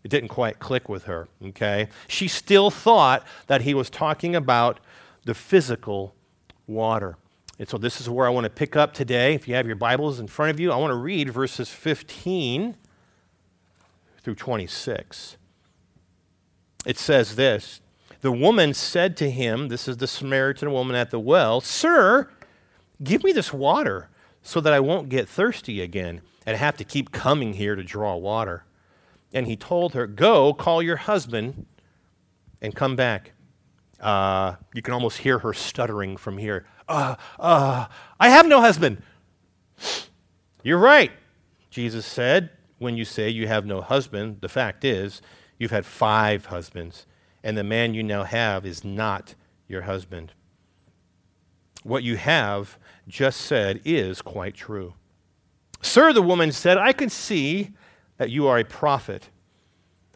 It 0.05 0.09
didn't 0.09 0.29
quite 0.29 0.59
click 0.59 0.89
with 0.89 1.05
her, 1.05 1.29
okay? 1.43 1.89
She 2.07 2.29
still 2.29 2.71
thought 2.71 3.27
that 3.49 3.63
he 3.63 3.75
was 3.75 3.91
talking 3.91 4.37
about 4.37 4.79
the 5.25 5.35
physical 5.35 6.15
water. 6.67 7.17
And 7.59 7.69
so 7.69 7.79
this 7.79 8.01
is 8.01 8.09
where 8.09 8.27
I 8.27 8.31
want 8.31 8.45
to 8.45 8.51
pick 8.51 8.77
up 8.77 8.93
today. 8.93 9.35
If 9.35 9.49
you 9.49 9.55
have 9.55 9.67
your 9.67 9.77
Bibles 9.77 10.21
in 10.21 10.29
front 10.29 10.51
of 10.51 10.61
you, 10.61 10.71
I 10.71 10.77
want 10.77 10.91
to 10.91 10.97
read 10.97 11.31
verses 11.31 11.71
15 11.71 12.77
through 14.23 14.35
26. 14.35 15.37
It 16.85 16.99
says 16.99 17.37
this 17.37 17.81
The 18.21 18.31
woman 18.31 18.75
said 18.75 19.17
to 19.17 19.31
him, 19.31 19.69
This 19.69 19.89
is 19.89 19.97
the 19.97 20.07
Samaritan 20.07 20.71
woman 20.71 20.95
at 20.95 21.11
the 21.11 21.19
well, 21.19 21.61
Sir, 21.61 22.29
give 23.03 23.25
me 23.25 23.33
this 23.33 23.53
water 23.53 24.09
so 24.47 24.61
that 24.61 24.73
I 24.73 24.79
won't 24.79 25.09
get 25.09 25.29
thirsty 25.29 25.81
again 25.81 26.21
and 26.47 26.57
have 26.57 26.77
to 26.77 26.85
keep 26.85 27.11
coming 27.11 27.55
here 27.55 27.75
to 27.75 27.83
draw 27.83 28.15
water. 28.15 28.63
And 29.33 29.49
he 29.49 29.57
told 29.57 29.95
her, 29.95 30.07
Go, 30.07 30.55
call 30.55 30.81
your 30.81 30.99
husband 30.99 31.67
and 32.63 32.73
come 32.73 32.95
back. 32.95 33.33
Uh, 33.99 34.55
you 34.73 34.83
can 34.83 34.95
almost 34.95 35.19
hear 35.19 35.41
her 35.41 35.53
stuttering 35.53 36.17
from 36.17 36.39
here. 36.39 36.65
Uh, 36.89 37.17
uh, 37.41 37.87
I 38.21 38.29
have 38.29 38.47
no 38.47 38.61
husband. 38.61 39.03
You're 40.63 40.79
right. 40.79 41.11
Jesus 41.69 42.07
said, 42.07 42.51
when 42.79 42.97
you 42.97 43.05
say 43.05 43.29
you 43.29 43.49
have 43.49 43.67
no 43.67 43.81
husband, 43.81 44.43
the 44.43 44.49
fact 44.49 44.85
is, 44.85 45.21
you've 45.59 45.73
had 45.73 45.85
five 45.85 46.47
husbands, 46.47 47.05
and 47.43 47.59
the 47.59 47.65
man 47.65 47.95
you 47.95 48.05
now 48.05 48.23
have 48.23 48.65
is 48.65 48.85
not 48.85 49.35
your 49.67 49.83
husband. 49.83 50.33
What 51.87 52.03
you 52.03 52.17
have 52.17 52.79
just 53.07 53.43
said 53.43 53.81
is 53.85 54.21
quite 54.21 54.55
true. 54.55 54.95
Sir, 55.81 56.13
the 56.13 56.21
woman 56.21 56.51
said, 56.51 56.79
I 56.79 56.93
can 56.93 57.09
see 57.09 57.71
that 58.17 58.29
you 58.29 58.49
are 58.49 58.59
a 58.59 58.65
prophet. 58.65 59.29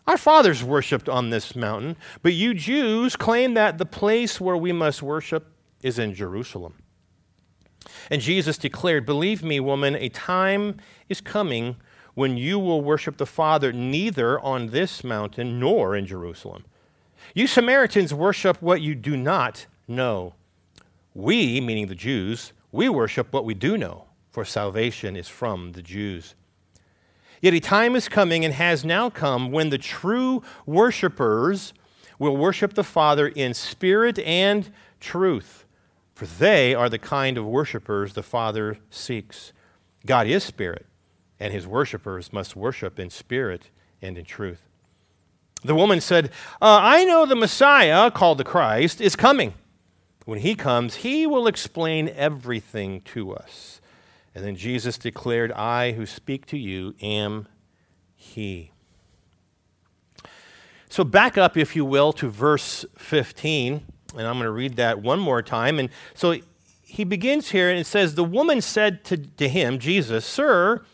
Our 0.05 0.19
fathers 0.19 0.65
worshipped 0.65 1.09
on 1.09 1.31
this 1.31 1.55
mountain, 1.55 1.97
but 2.23 2.33
you 2.33 2.55
Jews 2.55 3.15
claim 3.15 3.55
that 3.55 3.79
the 3.79 3.87
place 3.87 4.41
where 4.41 4.57
we 4.57 4.73
must 4.73 5.01
worship 5.01 5.53
is 5.81 5.97
in 5.97 6.13
Jerusalem. 6.13 6.75
And 8.11 8.21
Jesus 8.21 8.59
declared, 8.59 9.07
Believe 9.07 9.45
me, 9.45 9.61
woman, 9.61 9.95
a 9.95 10.09
time 10.09 10.79
is 11.09 11.21
coming 11.21 11.77
when 12.15 12.37
you 12.37 12.59
will 12.59 12.83
worship 12.83 13.17
the 13.17 13.27
Father 13.27 13.73
neither 13.73 14.41
on 14.41 14.71
this 14.71 15.05
mountain 15.05 15.61
nor 15.61 15.95
in 15.95 16.05
Jerusalem. 16.05 16.65
You 17.33 17.47
Samaritans 17.47 18.13
worship 18.13 18.61
what 18.61 18.81
you 18.81 18.97
do 18.97 19.17
not 19.17 19.67
know. 19.87 20.35
We, 21.21 21.61
meaning 21.61 21.89
the 21.89 21.95
Jews, 21.95 22.53
we 22.73 22.89
worship 22.89 23.33
what 23.33 23.45
we 23.45 23.53
do 23.53 23.77
know, 23.77 24.07
for 24.31 24.45
salvation 24.45 25.17
is 25.17 25.29
from 25.29 25.73
the 25.73 25.83
Jews. 25.83 26.35
Yet 27.43 27.53
a 27.53 27.61
time 27.61 27.95
is 27.95 28.09
coming 28.09 28.45
and 28.45 28.55
has 28.55 28.85
now 28.85 29.11
come 29.11 29.51
when 29.51 29.69
the 29.69 29.79
true 29.79 30.43
worshipers 30.65 31.75
will 32.19 32.37
worship 32.37 32.73
the 32.73 32.85
Father 32.85 33.29
in 33.29 33.53
spirit 33.53 34.19
and 34.21 34.71
truth, 34.99 35.67
for 36.15 36.25
they 36.25 36.75
are 36.75 36.89
the 36.89 36.99
kind 36.99 37.37
of 37.37 37.47
worshipers 37.47 38.15
the 38.15 38.23
Father 38.23 38.79
seeks. 38.89 39.53
God 40.07 40.27
is 40.27 40.43
spirit, 40.43 40.87
and 41.39 41.53
his 41.53 41.67
worshipers 41.67 42.33
must 42.33 42.57
worship 42.57 42.99
in 42.99 43.11
spirit 43.11 43.69
and 44.01 44.17
in 44.17 44.25
truth. 44.25 44.69
The 45.63 45.75
woman 45.75 46.01
said, 46.01 46.31
uh, 46.63 46.81
I 46.81 47.05
know 47.05 47.27
the 47.27 47.37
Messiah, 47.37 48.11
called 48.11 48.39
the 48.39 48.45
Christ, 48.45 49.03
is 49.03 49.17
coming. 49.17 49.53
When 50.25 50.41
he 50.41 50.55
comes, 50.55 50.97
he 50.97 51.27
will 51.27 51.47
explain 51.47 52.09
everything 52.09 53.01
to 53.03 53.33
us. 53.35 53.81
And 54.35 54.45
then 54.45 54.57
Jesus 54.57 54.97
declared, 54.99 55.51
I 55.53 55.93
who 55.93 56.07
speak 56.07 56.47
to 56.47 56.59
you 56.59 56.95
am 57.01 57.49
he. 58.15 58.73
So 60.89 61.05
back 61.05 61.39
up, 61.39 61.57
if 61.57 61.75
you 61.75 61.85
will, 61.85 62.13
to 62.15 62.29
verse 62.29 62.85
15, 62.97 63.83
and 64.17 64.27
I'm 64.27 64.35
going 64.35 64.45
to 64.45 64.51
read 64.51 64.77
that 64.77 65.01
one 65.01 65.21
more 65.21 65.43
time. 65.43 65.79
And 65.79 65.89
so 66.15 66.37
he 66.83 67.05
begins 67.05 67.51
here 67.51 67.71
and 67.71 67.79
it 67.79 67.87
says, 67.87 68.15
The 68.15 68.25
woman 68.25 68.61
said 68.61 69.05
to, 69.05 69.17
to 69.17 69.49
him, 69.49 69.79
Jesus, 69.79 70.25
Sir, 70.25 70.85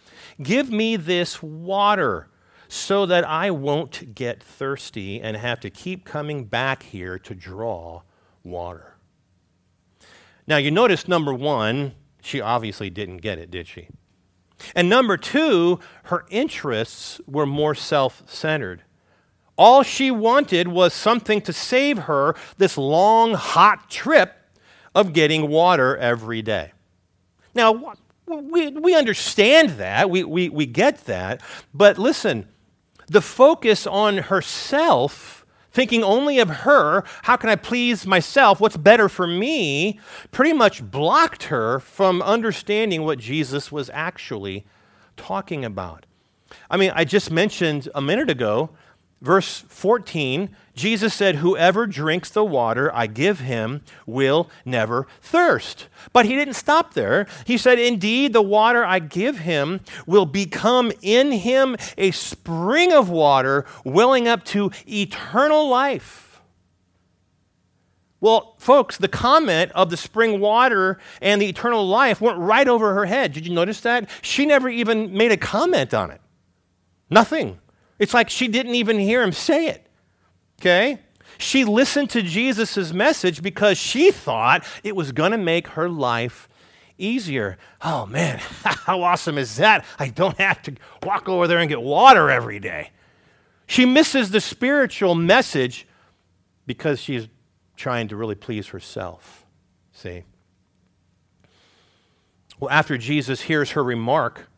give 0.42 0.70
me 0.70 0.96
this 0.96 1.42
water 1.42 2.28
so 2.68 3.06
that 3.06 3.26
I 3.26 3.50
won't 3.50 4.14
get 4.14 4.42
thirsty 4.42 5.20
and 5.20 5.36
have 5.36 5.60
to 5.60 5.70
keep 5.70 6.04
coming 6.04 6.44
back 6.44 6.82
here 6.82 7.18
to 7.20 7.34
draw 7.34 8.02
water. 8.44 8.95
Now, 10.46 10.58
you 10.58 10.70
notice 10.70 11.08
number 11.08 11.34
one, 11.34 11.94
she 12.22 12.40
obviously 12.40 12.90
didn't 12.90 13.18
get 13.18 13.38
it, 13.38 13.50
did 13.50 13.66
she? 13.66 13.88
And 14.74 14.88
number 14.88 15.16
two, 15.16 15.80
her 16.04 16.24
interests 16.30 17.20
were 17.26 17.46
more 17.46 17.74
self 17.74 18.22
centered. 18.26 18.82
All 19.58 19.82
she 19.82 20.10
wanted 20.10 20.68
was 20.68 20.92
something 20.92 21.40
to 21.42 21.52
save 21.52 21.98
her 21.98 22.36
this 22.58 22.76
long, 22.76 23.34
hot 23.34 23.90
trip 23.90 24.34
of 24.94 25.12
getting 25.12 25.48
water 25.48 25.96
every 25.96 26.42
day. 26.42 26.72
Now, 27.54 27.94
we, 28.26 28.68
we 28.68 28.94
understand 28.94 29.70
that, 29.70 30.10
we, 30.10 30.24
we, 30.24 30.48
we 30.48 30.66
get 30.66 31.04
that, 31.06 31.40
but 31.72 31.96
listen, 31.96 32.48
the 33.06 33.22
focus 33.22 33.86
on 33.86 34.18
herself 34.18 35.35
thinking 35.76 36.02
only 36.02 36.38
of 36.38 36.48
her, 36.48 37.04
how 37.22 37.36
can 37.36 37.50
I 37.50 37.56
please 37.56 38.06
myself, 38.06 38.60
what's 38.60 38.78
better 38.78 39.10
for 39.10 39.26
me, 39.26 40.00
pretty 40.32 40.54
much 40.54 40.82
blocked 40.82 41.44
her 41.44 41.78
from 41.80 42.22
understanding 42.22 43.02
what 43.02 43.18
Jesus 43.18 43.70
was 43.70 43.90
actually 43.92 44.64
talking 45.18 45.66
about. 45.66 46.06
I 46.70 46.78
mean, 46.78 46.92
I 46.94 47.04
just 47.04 47.30
mentioned 47.30 47.90
a 47.94 48.00
minute 48.00 48.30
ago 48.30 48.70
Verse 49.22 49.64
14, 49.68 50.54
Jesus 50.76 51.14
said, 51.14 51.36
Whoever 51.36 51.86
drinks 51.86 52.28
the 52.28 52.44
water 52.44 52.94
I 52.94 53.06
give 53.06 53.40
him 53.40 53.80
will 54.04 54.50
never 54.64 55.08
thirst. 55.22 55.88
But 56.12 56.26
he 56.26 56.36
didn't 56.36 56.54
stop 56.54 56.92
there. 56.92 57.26
He 57.46 57.56
said, 57.56 57.78
Indeed, 57.78 58.34
the 58.34 58.42
water 58.42 58.84
I 58.84 58.98
give 58.98 59.38
him 59.38 59.80
will 60.06 60.26
become 60.26 60.92
in 61.00 61.32
him 61.32 61.76
a 61.96 62.10
spring 62.10 62.92
of 62.92 63.08
water 63.08 63.64
welling 63.84 64.28
up 64.28 64.44
to 64.46 64.70
eternal 64.86 65.66
life. 65.68 66.42
Well, 68.20 68.54
folks, 68.58 68.98
the 68.98 69.08
comment 69.08 69.72
of 69.72 69.88
the 69.88 69.96
spring 69.96 70.40
water 70.40 70.98
and 71.22 71.40
the 71.40 71.48
eternal 71.48 71.86
life 71.86 72.20
went 72.20 72.38
right 72.38 72.68
over 72.68 72.94
her 72.94 73.06
head. 73.06 73.32
Did 73.32 73.46
you 73.46 73.54
notice 73.54 73.80
that? 73.80 74.10
She 74.20 74.44
never 74.44 74.68
even 74.68 75.16
made 75.16 75.32
a 75.32 75.36
comment 75.36 75.94
on 75.94 76.10
it. 76.10 76.20
Nothing. 77.08 77.58
It's 77.98 78.12
like 78.12 78.28
she 78.28 78.48
didn't 78.48 78.74
even 78.74 78.98
hear 78.98 79.22
him 79.22 79.32
say 79.32 79.68
it. 79.68 79.85
Okay? 80.60 81.00
She 81.38 81.64
listened 81.64 82.10
to 82.10 82.22
Jesus' 82.22 82.92
message 82.92 83.42
because 83.42 83.76
she 83.78 84.10
thought 84.10 84.64
it 84.82 84.96
was 84.96 85.12
going 85.12 85.32
to 85.32 85.38
make 85.38 85.68
her 85.68 85.88
life 85.88 86.48
easier. 86.98 87.58
Oh 87.82 88.06
man, 88.06 88.38
how 88.64 89.02
awesome 89.02 89.38
is 89.38 89.56
that? 89.56 89.84
I 89.98 90.08
don't 90.08 90.38
have 90.38 90.62
to 90.62 90.74
walk 91.02 91.28
over 91.28 91.46
there 91.46 91.58
and 91.58 91.68
get 91.68 91.82
water 91.82 92.30
every 92.30 92.58
day. 92.58 92.90
She 93.66 93.84
misses 93.84 94.30
the 94.30 94.40
spiritual 94.40 95.14
message 95.14 95.86
because 96.66 97.00
she's 97.00 97.28
trying 97.76 98.08
to 98.08 98.16
really 98.16 98.34
please 98.34 98.68
herself. 98.68 99.44
See? 99.92 100.24
Well, 102.58 102.70
after 102.70 102.96
Jesus 102.96 103.42
hears 103.42 103.72
her 103.72 103.84
remark, 103.84 104.48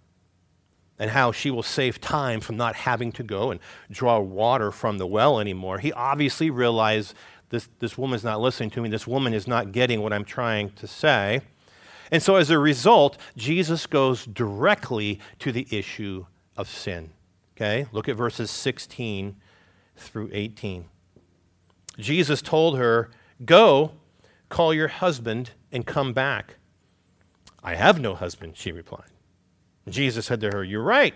and 0.98 1.10
how 1.10 1.32
she 1.32 1.50
will 1.50 1.62
save 1.62 2.00
time 2.00 2.40
from 2.40 2.56
not 2.56 2.74
having 2.74 3.12
to 3.12 3.22
go 3.22 3.50
and 3.50 3.60
draw 3.90 4.18
water 4.18 4.70
from 4.70 4.98
the 4.98 5.06
well 5.06 5.38
anymore. 5.38 5.78
He 5.78 5.92
obviously 5.92 6.50
realized 6.50 7.14
this, 7.50 7.68
this 7.78 7.96
woman's 7.96 8.24
not 8.24 8.40
listening 8.40 8.70
to 8.70 8.82
me. 8.82 8.88
This 8.88 9.06
woman 9.06 9.32
is 9.32 9.46
not 9.46 9.72
getting 9.72 10.02
what 10.02 10.12
I'm 10.12 10.24
trying 10.24 10.70
to 10.70 10.86
say. 10.86 11.40
And 12.10 12.22
so, 12.22 12.36
as 12.36 12.50
a 12.50 12.58
result, 12.58 13.18
Jesus 13.36 13.86
goes 13.86 14.24
directly 14.24 15.20
to 15.40 15.52
the 15.52 15.66
issue 15.70 16.26
of 16.56 16.68
sin. 16.68 17.10
Okay? 17.56 17.86
Look 17.92 18.08
at 18.08 18.16
verses 18.16 18.50
16 18.50 19.36
through 19.96 20.30
18. 20.32 20.86
Jesus 21.98 22.40
told 22.40 22.78
her, 22.78 23.10
Go, 23.44 23.92
call 24.48 24.72
your 24.72 24.88
husband, 24.88 25.50
and 25.70 25.86
come 25.86 26.12
back. 26.12 26.56
I 27.62 27.74
have 27.74 28.00
no 28.00 28.14
husband, 28.14 28.56
she 28.56 28.72
replied. 28.72 29.10
Jesus 29.92 30.26
said 30.26 30.40
to 30.40 30.50
her, 30.50 30.64
You're 30.64 30.82
right 30.82 31.14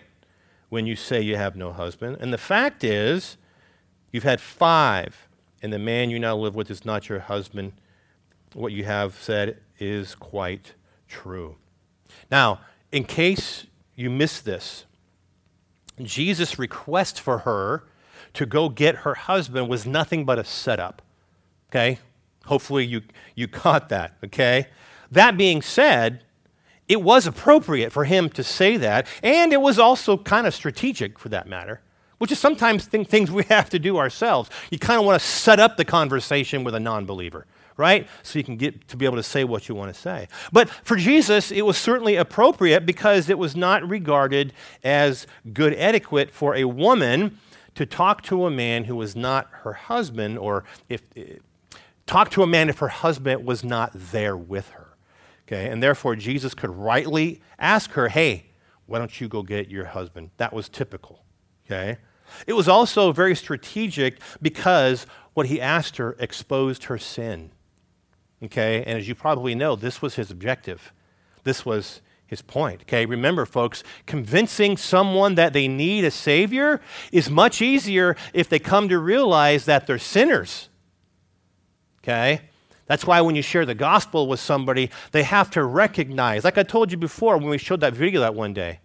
when 0.68 0.86
you 0.86 0.96
say 0.96 1.20
you 1.20 1.36
have 1.36 1.54
no 1.56 1.72
husband. 1.72 2.16
And 2.20 2.32
the 2.32 2.38
fact 2.38 2.82
is, 2.82 3.36
you've 4.10 4.22
had 4.22 4.40
five, 4.40 5.28
and 5.62 5.72
the 5.72 5.78
man 5.78 6.10
you 6.10 6.18
now 6.18 6.36
live 6.36 6.54
with 6.54 6.70
is 6.70 6.84
not 6.84 7.08
your 7.08 7.20
husband. 7.20 7.72
What 8.54 8.72
you 8.72 8.84
have 8.84 9.14
said 9.14 9.58
is 9.78 10.14
quite 10.14 10.74
true. 11.08 11.56
Now, 12.30 12.60
in 12.90 13.04
case 13.04 13.66
you 13.94 14.10
missed 14.10 14.44
this, 14.44 14.86
Jesus' 16.00 16.58
request 16.58 17.20
for 17.20 17.38
her 17.38 17.84
to 18.34 18.46
go 18.46 18.68
get 18.68 18.96
her 18.96 19.14
husband 19.14 19.68
was 19.68 19.86
nothing 19.86 20.24
but 20.24 20.38
a 20.38 20.44
setup. 20.44 21.02
Okay? 21.70 21.98
Hopefully 22.46 22.84
you, 22.84 23.02
you 23.34 23.48
caught 23.48 23.88
that. 23.90 24.16
Okay? 24.24 24.68
That 25.10 25.36
being 25.36 25.62
said, 25.62 26.24
it 26.88 27.02
was 27.02 27.26
appropriate 27.26 27.92
for 27.92 28.04
him 28.04 28.28
to 28.30 28.42
say 28.42 28.76
that, 28.76 29.06
and 29.22 29.52
it 29.52 29.60
was 29.60 29.78
also 29.78 30.16
kind 30.16 30.46
of 30.46 30.54
strategic 30.54 31.18
for 31.18 31.28
that 31.30 31.46
matter, 31.46 31.80
which 32.18 32.32
is 32.32 32.38
sometimes 32.38 32.86
th- 32.86 33.06
things 33.06 33.30
we 33.30 33.44
have 33.44 33.70
to 33.70 33.78
do 33.78 33.98
ourselves. 33.98 34.50
You 34.70 34.78
kind 34.78 34.98
of 34.98 35.06
want 35.06 35.20
to 35.20 35.26
set 35.26 35.60
up 35.60 35.76
the 35.76 35.84
conversation 35.84 36.64
with 36.64 36.74
a 36.74 36.80
non 36.80 37.06
believer 37.06 37.46
right? 37.76 38.06
So 38.22 38.38
you 38.38 38.44
can 38.44 38.56
get 38.56 38.88
to 38.88 38.96
be 38.96 39.06
able 39.06 39.16
to 39.16 39.22
say 39.22 39.44
what 39.44 39.68
you 39.68 39.74
want 39.74 39.94
to 39.94 40.00
say. 40.00 40.28
But 40.52 40.68
for 40.68 40.96
Jesus, 40.96 41.50
it 41.50 41.62
was 41.62 41.76
certainly 41.76 42.16
appropriate 42.16 42.84
because 42.86 43.28
it 43.28 43.38
was 43.38 43.56
not 43.56 43.88
regarded 43.88 44.52
as 44.84 45.26
good 45.52 45.74
etiquette 45.76 46.30
for 46.30 46.54
a 46.54 46.64
woman 46.64 47.38
to 47.74 47.86
talk 47.86 48.22
to 48.24 48.44
a 48.46 48.50
man 48.50 48.84
who 48.84 48.96
was 48.96 49.16
not 49.16 49.48
her 49.62 49.72
husband, 49.72 50.38
or 50.38 50.64
if 50.88 51.02
eh, 51.16 51.36
talk 52.06 52.30
to 52.30 52.42
a 52.42 52.46
man 52.46 52.68
if 52.68 52.78
her 52.80 52.88
husband 52.88 53.46
was 53.46 53.64
not 53.64 53.90
there 53.94 54.36
with 54.36 54.68
her. 54.70 54.81
Okay, 55.46 55.68
and 55.68 55.82
therefore 55.82 56.16
Jesus 56.16 56.54
could 56.54 56.70
rightly 56.70 57.40
ask 57.58 57.90
her, 57.92 58.08
hey, 58.08 58.46
why 58.86 58.98
don't 58.98 59.20
you 59.20 59.28
go 59.28 59.42
get 59.42 59.68
your 59.68 59.86
husband? 59.86 60.30
That 60.36 60.52
was 60.52 60.68
typical. 60.68 61.24
Okay? 61.66 61.98
It 62.46 62.52
was 62.52 62.68
also 62.68 63.12
very 63.12 63.34
strategic 63.34 64.20
because 64.40 65.06
what 65.34 65.46
he 65.46 65.60
asked 65.60 65.96
her 65.96 66.16
exposed 66.18 66.84
her 66.84 66.98
sin. 66.98 67.52
Okay? 68.42 68.82
And 68.84 68.98
as 68.98 69.08
you 69.08 69.14
probably 69.14 69.54
know, 69.54 69.76
this 69.76 70.02
was 70.02 70.16
his 70.16 70.30
objective. 70.30 70.92
This 71.44 71.64
was 71.64 72.00
his 72.26 72.40
point. 72.40 72.82
Okay, 72.82 73.04
remember, 73.04 73.44
folks, 73.44 73.84
convincing 74.06 74.78
someone 74.78 75.34
that 75.34 75.52
they 75.52 75.68
need 75.68 76.02
a 76.04 76.10
Savior 76.10 76.80
is 77.12 77.28
much 77.28 77.60
easier 77.60 78.16
if 78.32 78.48
they 78.48 78.58
come 78.58 78.88
to 78.88 78.98
realize 78.98 79.66
that 79.66 79.86
they're 79.86 79.98
sinners. 79.98 80.70
Okay? 82.02 82.40
That's 82.86 83.06
why 83.06 83.20
when 83.20 83.36
you 83.36 83.42
share 83.42 83.64
the 83.64 83.74
gospel 83.74 84.26
with 84.26 84.40
somebody, 84.40 84.90
they 85.12 85.22
have 85.22 85.50
to 85.50 85.64
recognize, 85.64 86.44
like 86.44 86.58
I 86.58 86.62
told 86.62 86.90
you 86.90 86.98
before 86.98 87.38
when 87.38 87.48
we 87.48 87.58
showed 87.58 87.80
that 87.80 87.94
video 87.94 88.20
that 88.20 88.34
one 88.34 88.52
day. 88.52 88.80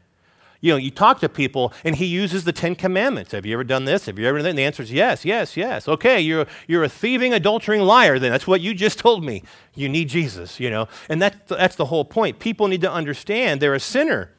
You 0.60 0.74
know, 0.74 0.78
you 0.78 0.90
talk 0.90 1.20
to 1.20 1.30
people 1.30 1.72
and 1.84 1.96
he 1.96 2.06
uses 2.06 2.44
the 2.44 2.52
Ten 2.52 2.76
Commandments. 2.76 3.32
Have 3.32 3.46
you 3.46 3.54
ever 3.54 3.64
done 3.64 3.86
this? 3.86 4.08
Have 4.08 4.18
you 4.18 4.26
ever 4.28 4.40
done 4.40 4.46
that? 4.46 4.50
And 4.50 4.60
the 4.60 4.64
answer 4.64 4.82
is 4.82 4.92
yes, 4.92 5.24
yes, 5.24 5.56
yes. 5.56 5.88
Okay, 5.88 6.20
you're, 6.20 6.48
you're 6.68 6.84
a 6.84 6.90
thieving, 6.90 7.34
adultering 7.34 7.86
liar 7.86 8.18
then. 8.18 8.32
That's 8.32 8.48
what 8.48 8.62
you 8.62 8.74
just 8.74 8.98
told 8.98 9.24
me. 9.24 9.44
You 9.76 9.88
need 9.88 10.10
Jesus, 10.10 10.60
you 10.60 10.70
know. 10.70 10.88
And 11.10 11.22
that, 11.22 11.48
that's 11.48 11.76
the 11.76 11.86
whole 11.86 12.06
point. 12.06 12.40
People 12.40 12.68
need 12.68 12.82
to 12.82 12.92
understand 12.92 13.62
they're 13.62 13.76
a 13.76 13.80
sinner. 13.80 14.32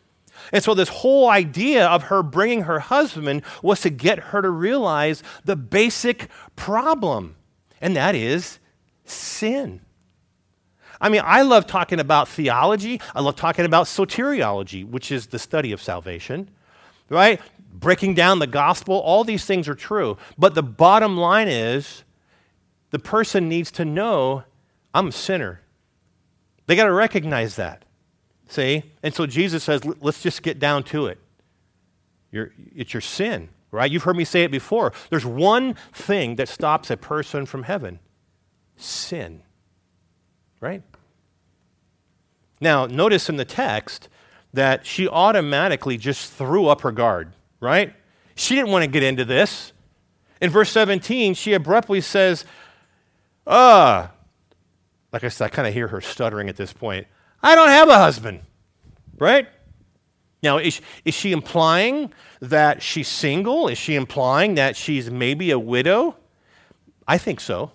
And 0.52 0.62
so, 0.62 0.72
this 0.72 0.88
whole 0.88 1.28
idea 1.28 1.86
of 1.86 2.04
her 2.04 2.22
bringing 2.22 2.62
her 2.62 2.78
husband 2.78 3.42
was 3.62 3.80
to 3.80 3.90
get 3.90 4.18
her 4.18 4.40
to 4.40 4.50
realize 4.50 5.22
the 5.44 5.56
basic 5.56 6.28
problem, 6.56 7.36
and 7.80 7.96
that 7.96 8.14
is 8.14 8.58
sin. 9.10 9.80
I 11.00 11.08
mean, 11.08 11.22
I 11.24 11.42
love 11.42 11.66
talking 11.66 12.00
about 12.00 12.28
theology. 12.28 13.00
I 13.14 13.20
love 13.20 13.36
talking 13.36 13.64
about 13.64 13.86
soteriology, 13.86 14.84
which 14.84 15.12
is 15.12 15.28
the 15.28 15.38
study 15.38 15.72
of 15.72 15.80
salvation, 15.80 16.50
right? 17.08 17.40
Breaking 17.72 18.14
down 18.14 18.40
the 18.40 18.46
gospel. 18.46 18.96
All 18.96 19.22
these 19.22 19.44
things 19.44 19.68
are 19.68 19.74
true. 19.74 20.16
But 20.36 20.54
the 20.54 20.62
bottom 20.62 21.16
line 21.16 21.46
is 21.48 22.02
the 22.90 22.98
person 22.98 23.48
needs 23.48 23.70
to 23.72 23.84
know 23.84 24.42
I'm 24.92 25.08
a 25.08 25.12
sinner. 25.12 25.60
They 26.66 26.74
got 26.74 26.86
to 26.86 26.92
recognize 26.92 27.56
that. 27.56 27.84
See? 28.48 28.82
And 29.02 29.14
so 29.14 29.26
Jesus 29.26 29.62
says, 29.62 29.84
let's 30.00 30.22
just 30.22 30.42
get 30.42 30.58
down 30.58 30.82
to 30.84 31.06
it. 31.06 31.18
It's 32.32 32.92
your 32.92 33.00
sin, 33.00 33.50
right? 33.70 33.90
You've 33.90 34.02
heard 34.02 34.16
me 34.16 34.24
say 34.24 34.42
it 34.42 34.50
before. 34.50 34.92
There's 35.10 35.24
one 35.24 35.76
thing 35.92 36.36
that 36.36 36.48
stops 36.48 36.90
a 36.90 36.96
person 36.96 37.46
from 37.46 37.62
heaven 37.62 38.00
sin. 38.78 39.42
Right? 40.60 40.82
Now, 42.60 42.86
notice 42.86 43.28
in 43.28 43.36
the 43.36 43.44
text 43.44 44.08
that 44.52 44.86
she 44.86 45.08
automatically 45.08 45.96
just 45.96 46.32
threw 46.32 46.66
up 46.66 46.80
her 46.80 46.92
guard, 46.92 47.32
right? 47.60 47.94
She 48.34 48.54
didn't 48.54 48.70
want 48.70 48.84
to 48.84 48.90
get 48.90 49.02
into 49.02 49.24
this. 49.24 49.72
In 50.40 50.50
verse 50.50 50.70
17, 50.70 51.34
she 51.34 51.52
abruptly 51.52 52.00
says, 52.00 52.44
Ah, 53.46 54.12
like 55.12 55.24
I 55.24 55.28
said, 55.28 55.46
I 55.46 55.48
kind 55.48 55.68
of 55.68 55.74
hear 55.74 55.88
her 55.88 56.00
stuttering 56.00 56.48
at 56.48 56.56
this 56.56 56.72
point. 56.72 57.06
I 57.42 57.54
don't 57.54 57.68
have 57.68 57.88
a 57.88 57.96
husband, 57.96 58.40
right? 59.18 59.48
Now, 60.42 60.58
is, 60.58 60.80
is 61.04 61.14
she 61.14 61.32
implying 61.32 62.12
that 62.40 62.82
she's 62.82 63.08
single? 63.08 63.68
Is 63.68 63.78
she 63.78 63.94
implying 63.94 64.54
that 64.54 64.76
she's 64.76 65.10
maybe 65.10 65.50
a 65.50 65.58
widow? 65.58 66.16
I 67.06 67.18
think 67.18 67.40
so 67.40 67.72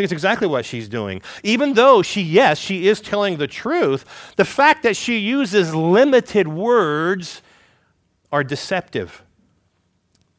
think 0.00 0.04
it's 0.06 0.12
exactly 0.12 0.48
what 0.48 0.64
she's 0.64 0.88
doing. 0.88 1.20
Even 1.42 1.74
though 1.74 2.00
she, 2.00 2.22
yes, 2.22 2.58
she 2.58 2.88
is 2.88 3.02
telling 3.02 3.36
the 3.36 3.46
truth, 3.46 4.32
the 4.36 4.46
fact 4.46 4.82
that 4.82 4.96
she 4.96 5.18
uses 5.18 5.74
limited 5.74 6.48
words 6.48 7.42
are 8.32 8.42
deceptive. 8.42 9.22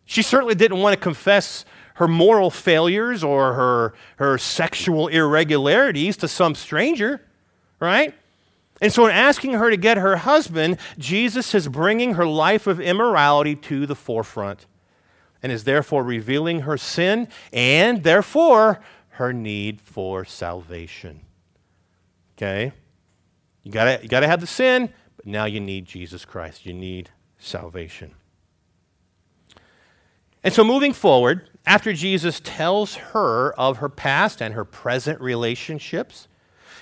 She 0.05 0.23
certainly 0.23 0.55
didn't 0.55 0.79
want 0.79 0.95
to 0.95 0.99
confess 0.99 1.63
her 1.95 2.07
moral 2.07 2.49
failures 2.49 3.23
or 3.23 3.53
her, 3.53 3.93
her 4.15 4.39
sexual 4.39 5.07
irregularities 5.09 6.17
to 6.17 6.27
some 6.27 6.55
stranger, 6.55 7.21
right? 7.79 8.15
And 8.81 8.91
so, 8.91 9.05
in 9.05 9.11
asking 9.11 9.53
her 9.53 9.69
to 9.69 9.77
get 9.77 9.97
her 9.97 10.15
husband, 10.15 10.79
Jesus 10.97 11.53
is 11.53 11.67
bringing 11.67 12.15
her 12.15 12.25
life 12.25 12.65
of 12.65 12.79
immorality 12.79 13.55
to 13.57 13.85
the 13.85 13.93
forefront 13.93 14.65
and 15.43 15.51
is 15.51 15.65
therefore 15.65 16.03
revealing 16.03 16.61
her 16.61 16.77
sin 16.77 17.27
and 17.53 18.01
therefore 18.01 18.81
her 19.11 19.33
need 19.33 19.81
for 19.81 20.25
salvation. 20.25 21.21
Okay? 22.37 22.71
You 23.63 23.71
gotta, 23.71 23.99
you 24.01 24.09
gotta 24.09 24.27
have 24.27 24.41
the 24.41 24.47
sin, 24.47 24.89
but 25.17 25.25
now 25.25 25.45
you 25.45 25.59
need 25.59 25.85
Jesus 25.85 26.25
Christ. 26.25 26.65
You 26.65 26.73
need 26.73 27.09
salvation. 27.37 28.15
And 30.43 30.53
so, 30.53 30.63
moving 30.63 30.93
forward, 30.93 31.49
after 31.65 31.93
Jesus 31.93 32.41
tells 32.43 32.95
her 32.95 33.53
of 33.53 33.77
her 33.77 33.89
past 33.89 34.41
and 34.41 34.55
her 34.55 34.65
present 34.65 35.21
relationships, 35.21 36.27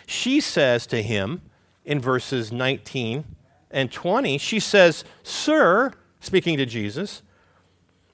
she 0.05 0.39
says 0.39 0.87
to 0.87 1.01
him 1.01 1.41
in 1.83 1.99
verses 1.99 2.51
19 2.51 3.25
and 3.71 3.91
20, 3.91 4.37
she 4.37 4.59
says, 4.59 5.03
Sir, 5.23 5.91
speaking 6.21 6.57
to 6.57 6.65
Jesus, 6.65 7.21